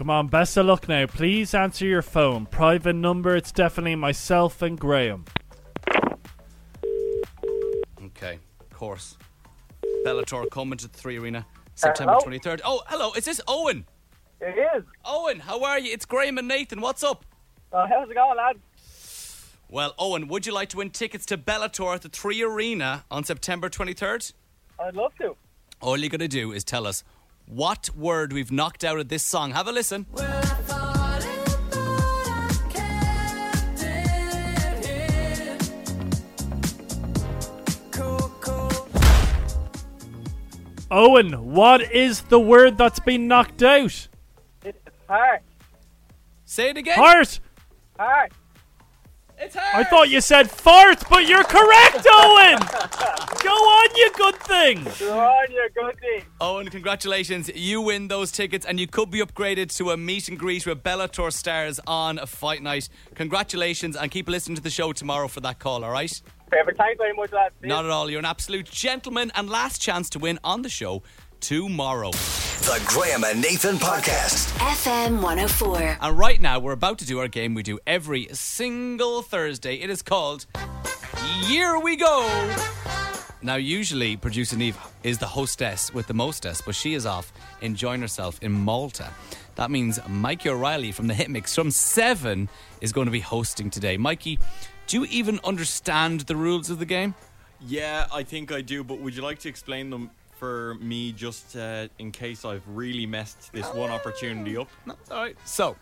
Come 0.00 0.08
on, 0.08 0.28
best 0.28 0.56
of 0.56 0.64
luck 0.64 0.88
now. 0.88 1.06
Please 1.06 1.52
answer 1.52 1.84
your 1.84 2.00
phone. 2.00 2.46
Private 2.46 2.94
number, 2.94 3.36
it's 3.36 3.52
definitely 3.52 3.96
myself 3.96 4.62
and 4.62 4.80
Graham. 4.80 5.26
Okay, 8.06 8.38
of 8.60 8.70
course. 8.70 9.18
Bellator 10.06 10.48
coming 10.50 10.78
to 10.78 10.88
the 10.88 10.96
Three 10.96 11.18
Arena 11.18 11.44
September 11.74 12.14
Hello? 12.18 12.38
23rd. 12.38 12.62
Oh, 12.64 12.80
hello, 12.86 13.12
is 13.12 13.26
this 13.26 13.42
Owen? 13.46 13.84
It 14.40 14.56
is. 14.74 14.84
Owen, 15.04 15.38
how 15.40 15.62
are 15.64 15.78
you? 15.78 15.92
It's 15.92 16.06
Graham 16.06 16.38
and 16.38 16.48
Nathan. 16.48 16.80
What's 16.80 17.04
up? 17.04 17.26
Uh, 17.70 17.86
how's 17.86 18.08
it 18.08 18.14
going, 18.14 18.38
lad? 18.38 18.56
Well, 19.68 19.94
Owen, 19.98 20.28
would 20.28 20.46
you 20.46 20.54
like 20.54 20.70
to 20.70 20.78
win 20.78 20.88
tickets 20.88 21.26
to 21.26 21.36
Bellator 21.36 21.94
at 21.94 22.00
the 22.00 22.08
Three 22.08 22.40
Arena 22.40 23.04
on 23.10 23.24
September 23.24 23.68
23rd? 23.68 24.32
I'd 24.78 24.96
love 24.96 25.12
to. 25.16 25.36
All 25.82 25.98
you 25.98 26.08
got 26.08 26.20
to 26.20 26.28
do 26.28 26.52
is 26.52 26.64
tell 26.64 26.86
us 26.86 27.04
what 27.50 27.90
word 27.96 28.32
we've 28.32 28.52
knocked 28.52 28.84
out 28.84 28.98
of 28.98 29.08
this 29.08 29.22
song. 29.22 29.50
Have 29.52 29.66
a 29.66 29.72
listen. 29.72 30.06
Owen, 40.92 41.52
what 41.52 41.82
is 41.92 42.22
the 42.22 42.40
word 42.40 42.76
that's 42.76 42.98
been 42.98 43.28
knocked 43.28 43.62
out? 43.62 44.08
It's 44.64 44.78
heart. 45.08 45.42
Say 46.44 46.70
it 46.70 46.76
again. 46.76 46.98
Heart. 46.98 47.38
Heart. 47.96 48.32
It's 49.42 49.56
I 49.56 49.84
thought 49.84 50.10
you 50.10 50.20
said 50.20 50.50
fart, 50.50 51.02
but 51.08 51.26
you're 51.26 51.44
correct, 51.44 52.06
Owen. 52.10 52.58
Go 53.42 53.50
on, 53.50 53.88
you 53.96 54.12
good 54.12 54.36
thing. 54.36 54.84
Go 54.98 55.18
on, 55.18 55.50
you 55.50 55.68
good 55.74 55.98
thing. 55.98 56.24
Owen, 56.42 56.68
congratulations. 56.68 57.50
You 57.54 57.80
win 57.80 58.08
those 58.08 58.30
tickets 58.32 58.66
and 58.66 58.78
you 58.78 58.86
could 58.86 59.10
be 59.10 59.20
upgraded 59.20 59.74
to 59.78 59.92
a 59.92 59.96
meet 59.96 60.28
and 60.28 60.38
greet 60.38 60.66
with 60.66 60.82
Bellator 60.82 61.32
stars 61.32 61.80
on 61.86 62.18
a 62.18 62.26
fight 62.26 62.62
night. 62.62 62.90
Congratulations 63.14 63.96
and 63.96 64.10
keep 64.10 64.28
listening 64.28 64.56
to 64.56 64.62
the 64.62 64.68
show 64.68 64.92
tomorrow 64.92 65.26
for 65.26 65.40
that 65.40 65.58
call, 65.58 65.84
all 65.84 65.90
right? 65.90 66.20
Perfect. 66.50 66.76
Thanks 66.76 66.98
very 66.98 67.14
much, 67.14 67.32
lad. 67.32 67.52
Not 67.62 67.86
at 67.86 67.90
all. 67.90 68.10
You're 68.10 68.18
an 68.18 68.24
absolute 68.26 68.66
gentleman 68.66 69.32
and 69.34 69.48
last 69.48 69.80
chance 69.80 70.10
to 70.10 70.18
win 70.18 70.38
on 70.44 70.60
the 70.62 70.68
show 70.68 71.02
tomorrow. 71.40 72.10
The 72.10 72.82
Graham 72.86 73.24
and 73.24 73.40
Nathan 73.40 73.76
Podcast. 73.76 74.52
FM 74.58 75.22
104. 75.22 75.98
And 76.00 76.18
right 76.18 76.40
now, 76.40 76.58
we're 76.58 76.72
about 76.72 76.98
to 76.98 77.06
do 77.06 77.18
our 77.18 77.28
game 77.28 77.54
we 77.54 77.62
do 77.62 77.78
every 77.86 78.28
single 78.32 79.22
Thursday. 79.22 79.76
It 79.76 79.90
is 79.90 80.02
called 80.02 80.46
Here 81.46 81.78
We 81.78 81.96
Go. 81.96 82.54
Now, 83.42 83.56
usually, 83.56 84.18
producer 84.18 84.56
Neve 84.56 84.78
is 85.02 85.16
the 85.18 85.26
hostess 85.26 85.92
with 85.94 86.06
the 86.06 86.14
mostess, 86.14 86.60
but 86.60 86.74
she 86.74 86.92
is 86.92 87.06
off 87.06 87.32
enjoying 87.62 88.02
herself 88.02 88.38
in 88.42 88.52
Malta. 88.52 89.10
That 89.54 89.70
means 89.70 89.98
Mikey 90.06 90.50
O'Reilly 90.50 90.92
from 90.92 91.06
the 91.06 91.14
Hitmix 91.14 91.54
from 91.54 91.70
7 91.70 92.48
is 92.82 92.92
going 92.92 93.06
to 93.06 93.10
be 93.10 93.20
hosting 93.20 93.70
today. 93.70 93.96
Mikey, 93.96 94.38
do 94.86 94.98
you 95.00 95.06
even 95.06 95.40
understand 95.42 96.20
the 96.22 96.36
rules 96.36 96.68
of 96.68 96.78
the 96.78 96.84
game? 96.84 97.14
Yeah, 97.66 98.06
I 98.12 98.22
think 98.22 98.52
I 98.52 98.60
do, 98.60 98.84
but 98.84 99.00
would 99.00 99.14
you 99.14 99.22
like 99.22 99.38
to 99.40 99.48
explain 99.48 99.90
them 99.90 100.10
for 100.40 100.74
me 100.80 101.12
just 101.12 101.54
uh, 101.54 101.86
in 101.98 102.10
case 102.10 102.46
I've 102.46 102.66
really 102.66 103.04
messed 103.04 103.52
this 103.52 103.66
one 103.74 103.90
opportunity 103.90 104.56
up? 104.56 104.70
No, 104.86 104.94
all 105.10 105.18
right. 105.18 105.36
So, 105.44 105.76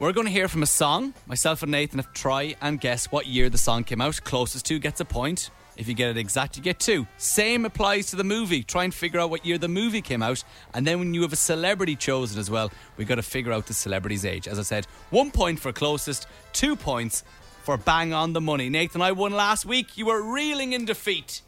we're 0.00 0.12
going 0.12 0.26
to 0.26 0.32
hear 0.32 0.48
from 0.48 0.64
a 0.64 0.66
song. 0.66 1.14
Myself 1.28 1.62
and 1.62 1.70
Nathan 1.70 2.00
have 2.00 2.12
to 2.12 2.20
try 2.20 2.56
and 2.60 2.80
guess 2.80 3.06
what 3.12 3.28
year 3.28 3.48
the 3.48 3.58
song 3.58 3.84
came 3.84 4.00
out. 4.00 4.20
Closest 4.24 4.66
to 4.66 4.80
gets 4.80 5.00
a 5.00 5.04
point. 5.04 5.50
If 5.76 5.86
you 5.86 5.94
get 5.94 6.10
it 6.10 6.16
exact, 6.16 6.56
you 6.56 6.62
get 6.62 6.80
two. 6.80 7.06
Same 7.18 7.64
applies 7.64 8.06
to 8.06 8.16
the 8.16 8.24
movie. 8.24 8.64
Try 8.64 8.82
and 8.82 8.92
figure 8.92 9.20
out 9.20 9.30
what 9.30 9.46
year 9.46 9.58
the 9.58 9.68
movie 9.68 10.02
came 10.02 10.24
out. 10.24 10.42
And 10.74 10.84
then 10.84 10.98
when 10.98 11.14
you 11.14 11.22
have 11.22 11.32
a 11.32 11.36
celebrity 11.36 11.94
chosen 11.94 12.40
as 12.40 12.50
well, 12.50 12.72
we 12.96 13.04
got 13.04 13.14
to 13.14 13.22
figure 13.22 13.52
out 13.52 13.66
the 13.66 13.74
celebrity's 13.74 14.24
age. 14.24 14.48
As 14.48 14.58
I 14.58 14.62
said, 14.62 14.86
one 15.10 15.30
point 15.30 15.60
for 15.60 15.72
closest, 15.72 16.26
two 16.52 16.74
points 16.74 17.22
for 17.62 17.76
bang 17.76 18.12
on 18.12 18.32
the 18.32 18.40
money. 18.40 18.68
Nathan, 18.68 19.00
I 19.00 19.12
won 19.12 19.32
last 19.32 19.64
week. 19.64 19.96
You 19.96 20.06
were 20.06 20.20
reeling 20.20 20.72
in 20.72 20.84
defeat. 20.84 21.42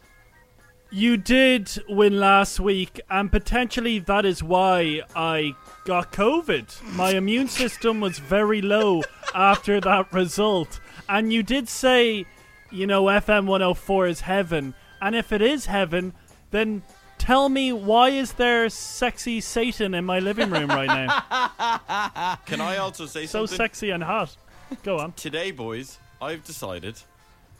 You 0.91 1.17
did 1.17 1.71
win 1.89 2.19
last 2.19 2.59
week, 2.59 3.01
and 3.09 3.31
potentially 3.31 3.99
that 3.99 4.23
is 4.25 4.41
why 4.43 5.01
I 5.15 5.55
got 5.83 6.11
COVID. 6.13 6.83
My 6.93 7.11
immune 7.11 7.47
system 7.47 7.99
was 7.99 8.19
very 8.19 8.61
low 8.61 9.01
after 9.35 9.81
that 9.81 10.13
result. 10.13 10.79
And 11.09 11.33
you 11.33 11.43
did 11.43 11.67
say, 11.67 12.25
you 12.71 12.87
know, 12.87 13.05
FM 13.05 13.45
104 13.45 14.07
is 14.07 14.21
heaven. 14.21 14.73
And 15.01 15.15
if 15.15 15.31
it 15.31 15.41
is 15.41 15.65
heaven, 15.65 16.13
then 16.51 16.83
tell 17.17 17.49
me 17.49 17.73
why 17.73 18.09
is 18.09 18.33
there 18.33 18.69
sexy 18.69 19.41
Satan 19.41 19.93
in 19.93 20.05
my 20.05 20.19
living 20.19 20.49
room 20.49 20.69
right 20.69 20.87
now? 20.87 22.37
Can 22.45 22.61
I 22.61 22.77
also 22.77 23.05
say 23.05 23.25
so 23.25 23.39
something? 23.45 23.47
So 23.47 23.55
sexy 23.55 23.89
and 23.89 24.03
hot. 24.03 24.37
Go 24.83 24.99
on. 24.99 25.13
Today, 25.13 25.51
boys, 25.51 25.99
I've 26.21 26.43
decided 26.43 27.01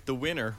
the 0.05 0.15
winner 0.15 0.55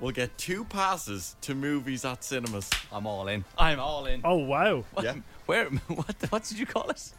will 0.00 0.12
get 0.12 0.36
two 0.38 0.64
passes 0.64 1.36
to 1.42 1.54
movies 1.54 2.04
at 2.04 2.24
cinemas. 2.24 2.70
I'm 2.92 3.06
all 3.06 3.28
in. 3.28 3.44
I'm 3.56 3.80
all 3.80 4.06
in. 4.06 4.20
Oh 4.24 4.36
wow! 4.36 4.84
Yeah. 5.02 5.14
Where? 5.46 5.66
What? 5.88 6.16
What 6.30 6.44
did 6.44 6.58
you 6.58 6.66
call 6.66 6.90
it? 6.90 7.10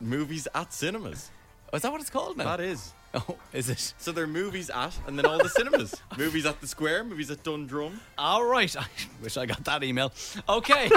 Movies 0.00 0.46
at 0.54 0.72
cinemas. 0.72 1.30
Oh, 1.72 1.76
is 1.76 1.82
that 1.82 1.92
what 1.92 2.00
it's 2.00 2.10
called 2.10 2.36
now? 2.36 2.44
That 2.44 2.60
is. 2.60 2.92
Oh, 3.14 3.36
is 3.54 3.70
it? 3.70 3.94
So 3.96 4.12
they're 4.12 4.26
movies 4.26 4.68
at, 4.68 4.94
and 5.06 5.18
then 5.18 5.24
all 5.24 5.38
the 5.38 5.48
cinemas. 5.48 5.94
movies 6.18 6.44
at 6.44 6.60
the 6.60 6.66
Square, 6.66 7.04
movies 7.04 7.30
at 7.30 7.42
Dundrum. 7.42 8.00
All 8.18 8.44
right. 8.44 8.76
I 8.76 8.84
wish 9.22 9.38
I 9.38 9.46
got 9.46 9.64
that 9.64 9.82
email. 9.82 10.12
Okay. 10.46 10.90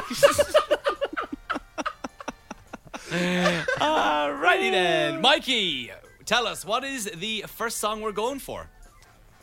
Alrighty 3.09 4.71
then, 4.71 5.21
Mikey. 5.21 5.91
Tell 6.25 6.47
us 6.47 6.65
what 6.65 6.83
is 6.83 7.05
the 7.05 7.45
first 7.47 7.77
song 7.77 8.01
we're 8.01 8.11
going 8.11 8.39
for? 8.39 8.67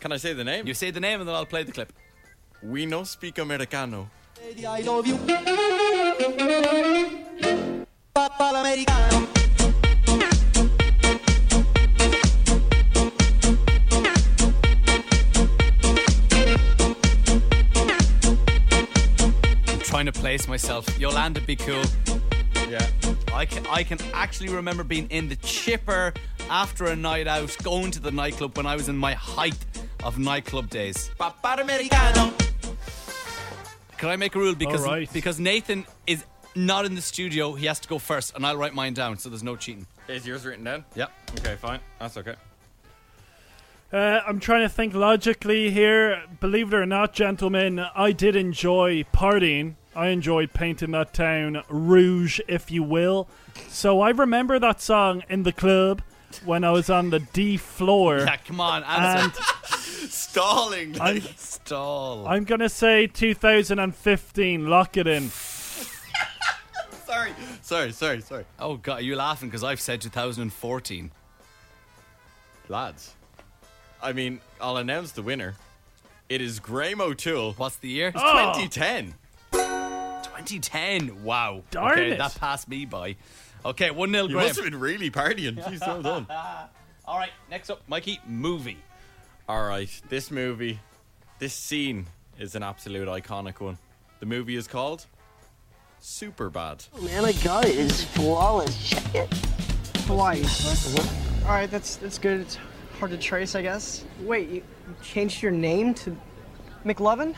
Can 0.00 0.12
I 0.12 0.16
say 0.16 0.32
the 0.32 0.44
name? 0.44 0.66
You 0.66 0.74
say 0.74 0.92
the 0.92 1.00
name 1.00 1.20
and 1.20 1.28
then 1.28 1.34
I'll 1.34 1.44
play 1.44 1.64
the 1.64 1.72
clip. 1.72 1.92
We 2.62 2.86
no 2.86 3.02
speak 3.02 3.38
Americano. 3.38 4.08
I 4.66 4.80
love 4.80 5.06
you. 5.06 5.16
Papa 8.14 8.50
l'americano. 8.52 9.26
I'm 19.66 19.80
trying 19.80 20.06
to 20.06 20.12
place 20.12 20.46
myself. 20.46 20.86
Yolanda, 20.98 21.40
be 21.40 21.56
cool. 21.56 21.82
Yeah. 22.68 22.86
I 23.32 23.44
can 23.46 23.66
I 23.66 23.82
can 23.82 23.98
actually 24.14 24.48
remember 24.50 24.84
being 24.84 25.08
in 25.10 25.28
the 25.28 25.36
chipper 25.36 26.14
after 26.50 26.86
a 26.86 26.96
night 26.96 27.26
out, 27.26 27.56
going 27.62 27.90
to 27.92 28.00
the 28.00 28.10
nightclub 28.10 28.56
when 28.56 28.66
I 28.66 28.74
was 28.74 28.88
in 28.88 28.96
my 28.96 29.14
height 29.14 29.56
of 30.04 30.18
nightclub 30.18 30.70
days. 30.70 31.10
Can 33.98 34.10
I 34.10 34.16
make 34.16 34.34
a 34.34 34.38
rule 34.38 34.54
because 34.54 34.84
All 34.84 34.92
right. 34.92 35.12
because 35.12 35.40
Nathan 35.40 35.84
is 36.06 36.24
not 36.54 36.84
in 36.84 36.94
the 36.94 37.02
studio, 37.02 37.54
he 37.54 37.66
has 37.66 37.80
to 37.80 37.88
go 37.88 37.98
first, 37.98 38.34
and 38.34 38.46
I'll 38.46 38.56
write 38.56 38.74
mine 38.74 38.94
down, 38.94 39.18
so 39.18 39.28
there's 39.28 39.42
no 39.42 39.56
cheating. 39.56 39.86
Is 40.08 40.26
yours 40.26 40.44
written 40.46 40.64
down? 40.64 40.84
Yep. 40.94 41.10
Okay, 41.40 41.56
fine. 41.56 41.80
That's 41.98 42.16
okay. 42.16 42.34
Uh, 43.92 44.20
I'm 44.26 44.38
trying 44.38 44.62
to 44.62 44.68
think 44.68 44.94
logically 44.94 45.70
here. 45.70 46.22
Believe 46.40 46.72
it 46.72 46.76
or 46.76 46.86
not, 46.86 47.12
gentlemen, 47.14 47.80
I 47.94 48.12
did 48.12 48.36
enjoy 48.36 49.04
partying. 49.14 49.74
I 49.96 50.08
enjoyed 50.08 50.52
painting 50.52 50.90
that 50.92 51.12
town 51.14 51.62
rouge, 51.68 52.38
if 52.46 52.70
you 52.70 52.82
will. 52.82 53.28
So 53.68 54.00
I 54.00 54.10
remember 54.10 54.58
that 54.58 54.80
song 54.80 55.24
in 55.28 55.42
the 55.42 55.52
club 55.52 56.02
when 56.44 56.62
I 56.64 56.70
was 56.70 56.90
on 56.90 57.10
the 57.10 57.18
D 57.20 57.56
floor. 57.56 58.18
Yeah, 58.18 58.36
come 58.36 58.60
on, 58.60 58.84
And 58.84 59.22
answer. 59.22 59.42
Stalling. 60.08 61.00
I'm, 61.00 61.20
Stall. 61.20 62.26
I'm 62.26 62.44
gonna 62.44 62.68
say 62.68 63.06
2015. 63.06 64.66
Lock 64.68 64.96
it 64.96 65.06
in. 65.06 65.28
sorry. 67.06 67.32
Sorry, 67.62 67.92
sorry, 67.92 68.20
sorry. 68.22 68.44
Oh 68.58 68.76
god, 68.76 69.00
are 69.00 69.02
you 69.02 69.16
laughing 69.16 69.48
because 69.48 69.64
I've 69.64 69.80
said 69.80 70.00
2014? 70.00 71.10
Lads. 72.68 73.14
I 74.02 74.12
mean, 74.12 74.40
I'll 74.60 74.76
announce 74.76 75.12
the 75.12 75.22
winner. 75.22 75.54
It 76.28 76.40
is 76.40 76.60
Graham 76.60 77.00
O'Toole. 77.00 77.54
What's 77.54 77.76
the 77.76 77.88
year? 77.88 78.08
It's 78.08 78.18
Oh. 78.20 78.52
2010. 78.54 79.14
2010. 79.52 81.24
Wow. 81.24 81.62
Darn 81.70 81.92
okay, 81.92 82.10
it. 82.12 82.18
that 82.18 82.34
passed 82.38 82.68
me 82.68 82.84
by. 82.84 83.16
Okay, 83.64 83.90
1 83.90 84.10
0 84.12 84.26
You 84.26 84.36
must 84.36 84.56
have 84.56 84.64
been 84.64 84.78
really 84.78 85.10
partying. 85.10 85.56
Jeez, 85.64 85.80
well 85.80 86.02
done. 86.02 86.26
All 87.06 87.16
right, 87.18 87.30
next 87.50 87.70
up, 87.70 87.80
Mikey, 87.88 88.20
movie. 88.26 88.76
All 89.48 89.66
right, 89.66 89.88
this 90.10 90.30
movie, 90.30 90.78
this 91.38 91.54
scene 91.54 92.06
is 92.38 92.54
an 92.54 92.62
absolute 92.62 93.08
iconic 93.08 93.60
one. 93.60 93.78
The 94.20 94.26
movie 94.26 94.56
is 94.56 94.66
called 94.66 95.06
Superbad. 96.02 96.86
Oh, 96.94 97.00
Man, 97.00 97.24
I 97.24 97.32
got 97.32 97.64
it. 97.64 97.78
It's 97.78 98.04
flawless. 98.04 98.90
Check 98.90 99.14
it. 99.14 99.32
Hawaii. 100.06 100.44
All 101.46 101.54
right, 101.54 101.70
that's 101.70 101.96
that's 101.96 102.18
good. 102.18 102.40
It's 102.40 102.58
hard 102.98 103.10
to 103.10 103.16
trace, 103.16 103.54
I 103.54 103.62
guess. 103.62 104.04
Wait, 104.20 104.50
you 104.50 104.56
you 104.56 104.94
changed 105.02 105.42
your 105.42 105.52
name 105.52 105.94
to 105.94 106.14
McLovin? 106.84 107.34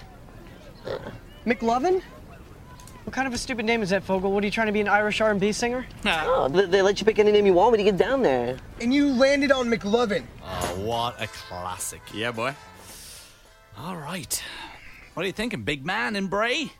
Uh. 0.85 0.99
McLovin? 1.47 2.03
What 3.11 3.17
kind 3.17 3.27
of 3.27 3.35
a 3.35 3.39
stupid 3.39 3.67
name 3.67 3.83
is 3.83 3.91
that, 3.91 4.05
Fogel? 4.05 4.31
What 4.31 4.45
are 4.45 4.47
you 4.47 4.53
trying 4.53 4.69
to 4.69 4.73
be 4.73 4.81
an 4.81 4.87
Irish 4.87 5.21
R&B 5.21 5.51
singer? 5.51 5.85
Oh, 6.07 6.47
they, 6.49 6.67
they 6.67 6.81
let 6.81 7.01
you 7.01 7.05
pick 7.05 7.19
any 7.19 7.33
name 7.33 7.45
you 7.45 7.55
want 7.55 7.73
when 7.73 7.81
you 7.81 7.87
get 7.87 7.97
down 7.97 8.23
there. 8.23 8.57
And 8.81 8.95
you 8.95 9.13
landed 9.13 9.51
on 9.51 9.69
McLovin. 9.69 10.23
Oh, 10.45 10.81
what 10.85 11.21
a 11.21 11.27
classic. 11.27 12.03
Yeah, 12.15 12.31
boy. 12.31 12.55
All 13.77 13.97
right. 13.97 14.41
What 15.15 15.25
are 15.25 15.27
you 15.27 15.33
thinking, 15.33 15.65
big 15.65 15.85
man 15.85 16.15
in 16.15 16.29
Bray? 16.29 16.71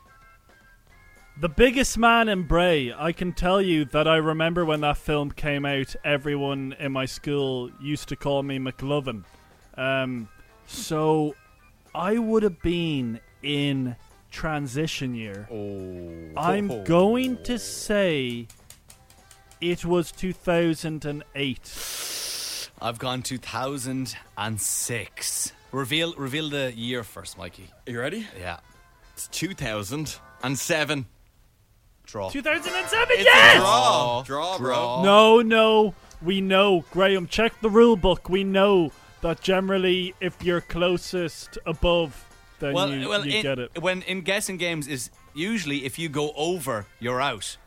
The 1.37 1.49
biggest 1.49 1.97
man 1.97 2.29
in 2.29 2.43
Bray. 2.43 2.93
I 2.93 3.11
can 3.11 3.33
tell 3.33 3.61
you 3.61 3.83
that 3.83 4.07
I 4.07 4.15
remember 4.15 4.63
when 4.63 4.79
that 4.79 4.95
film 4.95 5.31
came 5.31 5.65
out, 5.65 5.97
everyone 6.05 6.77
in 6.79 6.93
my 6.93 7.07
school 7.07 7.69
used 7.81 8.07
to 8.07 8.15
call 8.15 8.41
me 8.41 8.57
McLovin. 8.57 9.25
Um, 9.75 10.29
so 10.65 11.35
I 11.93 12.19
would 12.19 12.43
have 12.43 12.61
been 12.61 13.19
in 13.43 13.97
transition 14.31 15.13
year. 15.13 15.47
Oh. 15.51 16.31
I'm 16.37 16.71
oh. 16.71 16.83
going 16.83 17.43
to 17.43 17.59
say 17.59 18.47
it 19.59 19.83
was 19.85 20.11
2008. 20.11 22.69
I've 22.81 22.97
gone 22.97 23.21
2006. 23.21 25.53
Reveal 25.71 26.15
reveal 26.15 26.49
the 26.49 26.73
year 26.75 27.03
first, 27.03 27.37
Mikey. 27.37 27.69
Are 27.87 27.91
You 27.91 27.99
ready? 27.99 28.25
Yeah. 28.37 28.57
It's 29.13 29.27
2007. 29.27 31.05
Draw. 32.03 32.29
2007, 32.29 33.07
It's 33.11 33.23
yes! 33.23 33.57
a 33.57 33.59
draw. 33.59 34.23
Draw, 34.23 34.57
bro. 34.57 35.03
No, 35.03 35.41
no, 35.41 35.93
we 36.21 36.41
know. 36.41 36.83
Graham, 36.91 37.27
check 37.27 37.53
the 37.61 37.69
rule 37.69 37.95
book. 37.95 38.27
We 38.27 38.43
know 38.43 38.91
that 39.21 39.39
generally, 39.41 40.13
if 40.19 40.43
you're 40.43 40.61
closest 40.61 41.57
above, 41.65 42.25
then 42.61 42.73
well, 42.73 42.89
you, 42.89 43.09
well, 43.09 43.25
you 43.25 43.35
in, 43.37 43.41
get 43.41 43.59
it. 43.59 43.81
when 43.81 44.01
in 44.03 44.21
guessing 44.21 44.55
games 44.57 44.87
is 44.87 45.09
usually 45.33 45.83
if 45.85 45.99
you 45.99 46.07
go 46.07 46.31
over, 46.35 46.85
you're 46.99 47.19
out. 47.21 47.57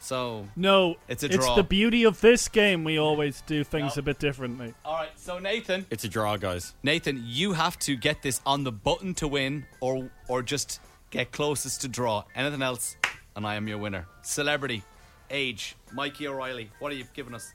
So 0.00 0.48
No, 0.56 0.96
It's 1.08 1.22
a 1.22 1.28
draw. 1.28 1.36
It's 1.36 1.46
draw. 1.46 1.54
the 1.56 1.62
beauty 1.62 2.04
of 2.04 2.20
this 2.20 2.48
game. 2.48 2.82
We 2.82 2.98
always 2.98 3.40
do 3.42 3.62
things 3.62 3.96
a 3.98 4.02
bit 4.02 4.18
differently. 4.18 4.74
all 4.84 4.94
right. 4.94 5.10
So 5.16 5.38
Nathan, 5.38 5.86
It's 5.90 6.02
a 6.04 6.08
draw, 6.08 6.36
guys. 6.36 6.74
Nathan, 6.82 7.22
you 7.24 7.52
have 7.52 7.78
to 7.80 7.94
get 7.94 8.22
this 8.22 8.40
on 8.44 8.64
the 8.64 8.72
button 8.72 9.14
to 9.14 9.28
win, 9.28 9.64
or 9.80 10.10
or 10.28 10.42
just 10.42 10.80
get 11.10 11.30
closest 11.30 11.82
to 11.82 11.88
draw. 11.88 12.24
Anything 12.34 12.62
else, 12.62 12.96
and 13.36 13.46
I 13.46 13.54
am 13.54 13.68
your 13.68 13.78
winner. 13.78 14.06
Celebrity, 14.22 14.82
age, 15.30 15.76
Mikey 15.92 16.26
O'Reilly. 16.26 16.70
What 16.80 16.90
are 16.90 16.96
you 16.96 17.04
giving 17.14 17.34
us? 17.34 17.52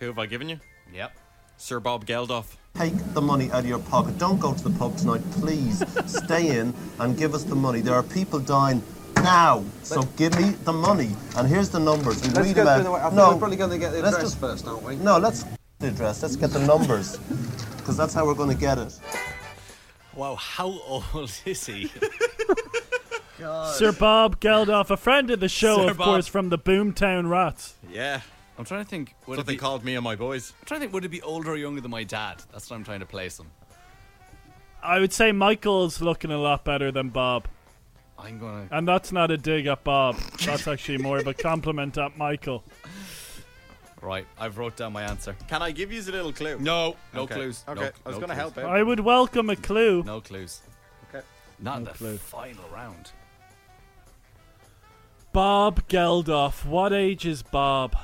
Who 0.00 0.06
have 0.06 0.18
I 0.18 0.26
given 0.26 0.48
you? 0.48 0.58
Yep. 0.92 1.12
Sir 1.56 1.80
Bob 1.80 2.04
Geldof. 2.06 2.56
Take 2.74 2.94
the 3.14 3.22
money 3.22 3.50
out 3.52 3.60
of 3.60 3.66
your 3.66 3.78
pocket. 3.78 4.18
Don't 4.18 4.40
go 4.40 4.52
to 4.52 4.64
the 4.68 4.76
pub 4.78 4.96
tonight, 4.96 5.22
please. 5.32 5.82
Stay 6.06 6.58
in 6.58 6.74
and 6.98 7.16
give 7.16 7.32
us 7.34 7.44
the 7.44 7.54
money. 7.54 7.80
There 7.80 7.94
are 7.94 8.02
people 8.02 8.40
dying 8.40 8.82
now, 9.16 9.64
so 9.84 10.02
give 10.16 10.36
me 10.38 10.50
the 10.64 10.72
money. 10.72 11.10
And 11.36 11.46
here's 11.48 11.68
the 11.70 11.78
numbers. 11.78 12.20
We 12.22 12.28
Let's 12.30 12.48
read 12.48 12.56
go 12.56 12.64
them 12.64 12.80
out. 12.80 12.82
the. 12.84 12.90
I 12.92 13.02
think 13.04 13.14
no, 13.14 13.30
we're 13.32 13.38
probably 13.38 13.56
going 13.56 13.70
to 13.70 13.78
get 13.78 13.92
the 13.92 14.02
let's 14.02 14.16
address 14.16 14.30
just- 14.32 14.40
first, 14.40 14.66
aren't 14.66 14.82
we? 14.82 14.96
No, 14.96 15.18
let's 15.18 15.44
the 15.78 15.88
address. 15.88 16.22
Let's 16.22 16.36
get 16.36 16.50
the 16.50 16.58
numbers, 16.66 17.16
because 17.76 17.96
that's 17.96 18.12
how 18.12 18.26
we're 18.26 18.34
going 18.34 18.50
to 18.50 18.56
get 18.60 18.78
it. 18.78 18.98
Wow, 20.16 20.34
how 20.34 20.66
old 20.86 21.04
is 21.46 21.66
he? 21.66 21.90
Sir 23.38 23.92
Bob 23.92 24.40
Geldof, 24.40 24.90
a 24.90 24.96
friend 24.96 25.30
of 25.30 25.38
the 25.40 25.48
show, 25.48 25.84
Sir 25.84 25.90
of 25.90 25.98
Bob. 25.98 26.06
course, 26.06 26.26
from 26.26 26.48
the 26.48 26.58
Boomtown 26.58 27.28
Rats. 27.28 27.74
Yeah. 27.90 28.20
I'm 28.58 28.64
trying 28.64 28.84
to 28.84 28.88
think. 28.88 29.14
That's 29.18 29.28
Would 29.28 29.36
what 29.38 29.42
it 29.42 29.46
they 29.46 29.54
be, 29.54 29.58
called 29.58 29.84
me 29.84 29.94
and 29.96 30.04
my 30.04 30.16
boys. 30.16 30.52
I'm 30.60 30.66
trying 30.66 30.80
to 30.80 30.84
think. 30.84 30.92
Would 30.94 31.04
it 31.04 31.08
be 31.10 31.22
older 31.22 31.52
or 31.52 31.56
younger 31.56 31.80
than 31.80 31.90
my 31.90 32.04
dad? 32.04 32.42
That's 32.52 32.70
what 32.70 32.76
I'm 32.76 32.84
trying 32.84 33.00
to 33.00 33.06
place 33.06 33.38
him. 33.38 33.46
I 34.82 35.00
would 35.00 35.12
say 35.12 35.32
Michael's 35.32 36.00
looking 36.00 36.30
a 36.30 36.38
lot 36.38 36.64
better 36.64 36.92
than 36.92 37.08
Bob. 37.08 37.46
I'm 38.18 38.38
gonna. 38.38 38.68
And 38.70 38.86
that's 38.86 39.10
not 39.12 39.30
a 39.30 39.36
dig 39.36 39.66
at 39.66 39.82
Bob. 39.82 40.16
That's 40.44 40.68
actually 40.68 40.98
more 40.98 41.18
of 41.18 41.26
a 41.26 41.34
compliment 41.34 41.98
at 41.98 42.16
Michael. 42.16 42.62
Right, 44.00 44.26
I've 44.38 44.58
wrote 44.58 44.76
down 44.76 44.92
my 44.92 45.02
answer. 45.02 45.34
Can 45.48 45.62
I 45.62 45.70
give 45.72 45.90
you 45.90 46.00
a 46.02 46.04
little 46.12 46.32
clue? 46.32 46.58
No, 46.58 46.94
no 47.14 47.22
Okay. 47.22 47.34
clues. 47.36 47.64
Okay, 47.66 47.80
No- 47.80 47.86
I 47.86 47.86
was 47.86 47.94
no 48.04 48.10
going 48.12 48.20
to 48.20 48.26
clues. 48.26 48.36
help 48.36 48.58
out. 48.58 48.64
I 48.66 48.82
would 48.82 49.00
welcome 49.00 49.48
a 49.50 49.56
clue. 49.56 50.02
No 50.04 50.20
clues. 50.20 50.60
Okay. 51.08 51.24
Not 51.58 51.78
in 51.78 51.84
No 51.84 51.90
the 51.92 51.96
clue. 51.98 52.16
final 52.18 52.64
round. 52.72 53.10
Bob 55.32 55.88
Geldof. 55.88 56.64
What 56.66 56.92
age 56.92 57.26
is 57.26 57.42
Bob? 57.42 57.96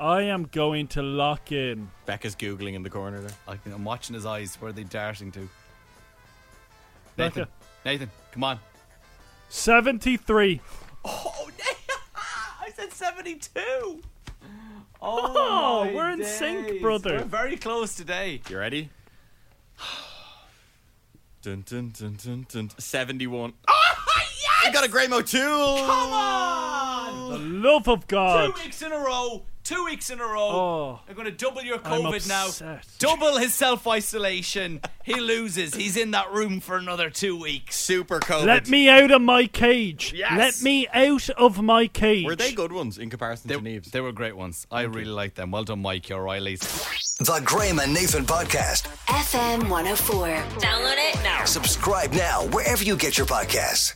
I 0.00 0.22
am 0.22 0.44
going 0.44 0.88
to 0.88 1.02
lock 1.02 1.52
in. 1.52 1.90
Becca's 2.06 2.34
googling 2.34 2.74
in 2.74 2.82
the 2.82 2.90
corner 2.90 3.20
there. 3.20 3.30
I 3.46 3.56
can, 3.56 3.72
I'm 3.72 3.84
watching 3.84 4.14
his 4.14 4.26
eyes. 4.26 4.56
Where 4.56 4.70
are 4.70 4.72
they 4.72 4.84
darting 4.84 5.30
to? 5.32 5.48
Becca. 7.16 7.40
Nathan, 7.40 7.48
Nathan, 7.84 8.10
come 8.32 8.44
on. 8.44 8.58
73. 9.48 10.60
Oh, 11.04 11.48
I 12.60 12.70
said 12.74 12.92
72. 12.92 14.02
Oh, 15.00 15.84
my 15.84 15.92
we're 15.94 16.10
in 16.10 16.18
days. 16.20 16.34
sync, 16.38 16.80
brother. 16.80 17.18
We're 17.18 17.24
very 17.24 17.56
close 17.56 17.94
today. 17.94 18.40
You 18.48 18.58
ready? 18.58 18.90
dun, 21.42 21.62
dun, 21.66 21.92
dun, 21.96 22.16
dun, 22.22 22.46
dun. 22.48 22.70
71. 22.78 23.52
Oh, 23.68 23.94
yes! 24.40 24.66
We 24.66 24.72
got 24.72 24.84
a 24.84 24.88
Graham 24.88 25.12
O'Toole! 25.12 25.76
Come 25.78 26.12
on! 26.12 27.30
The 27.30 27.38
love 27.38 27.86
of 27.88 28.06
God. 28.08 28.54
Two 28.54 28.62
weeks 28.62 28.82
in 28.82 28.92
a 28.92 28.98
row. 28.98 29.44
Two 29.64 29.82
weeks 29.86 30.10
in 30.10 30.20
a 30.20 30.24
row. 30.24 30.40
Oh. 30.50 31.00
They're 31.06 31.14
going 31.14 31.24
to 31.24 31.32
double 31.32 31.62
your 31.62 31.78
I'm 31.82 32.02
COVID 32.02 32.28
now. 32.28 32.78
Double 32.98 33.38
his 33.38 33.54
self 33.54 33.86
isolation. 33.86 34.82
he 35.04 35.18
loses. 35.18 35.74
He's 35.74 35.96
in 35.96 36.10
that 36.10 36.30
room 36.32 36.60
for 36.60 36.76
another 36.76 37.08
two 37.08 37.40
weeks. 37.40 37.76
Super 37.76 38.20
COVID. 38.20 38.44
Let 38.44 38.68
me 38.68 38.90
out 38.90 39.10
of 39.10 39.22
my 39.22 39.46
cage. 39.46 40.12
Yes. 40.14 40.36
Let 40.36 40.62
me 40.62 40.86
out 40.92 41.30
of 41.30 41.62
my 41.62 41.86
cage. 41.86 42.26
Were 42.26 42.36
they 42.36 42.52
good 42.52 42.72
ones 42.72 42.98
in 42.98 43.08
comparison 43.08 43.48
They, 43.48 43.54
to 43.54 43.60
Neves? 43.62 43.90
they 43.90 44.02
were 44.02 44.12
great 44.12 44.36
ones. 44.36 44.66
I 44.70 44.82
really 44.82 45.06
like 45.06 45.34
them. 45.34 45.50
Well 45.50 45.64
done, 45.64 45.80
Mike. 45.80 46.10
You're 46.10 46.22
Riley's. 46.22 46.60
The 47.18 47.40
Graham 47.42 47.78
and 47.78 47.94
Nathan 47.94 48.26
Podcast. 48.26 48.82
FM 49.06 49.70
104. 49.70 50.26
Download 50.60 50.96
it 50.98 51.22
now. 51.22 51.46
Subscribe 51.46 52.12
now 52.12 52.44
wherever 52.48 52.84
you 52.84 52.96
get 52.96 53.16
your 53.16 53.26
podcasts. 53.26 53.94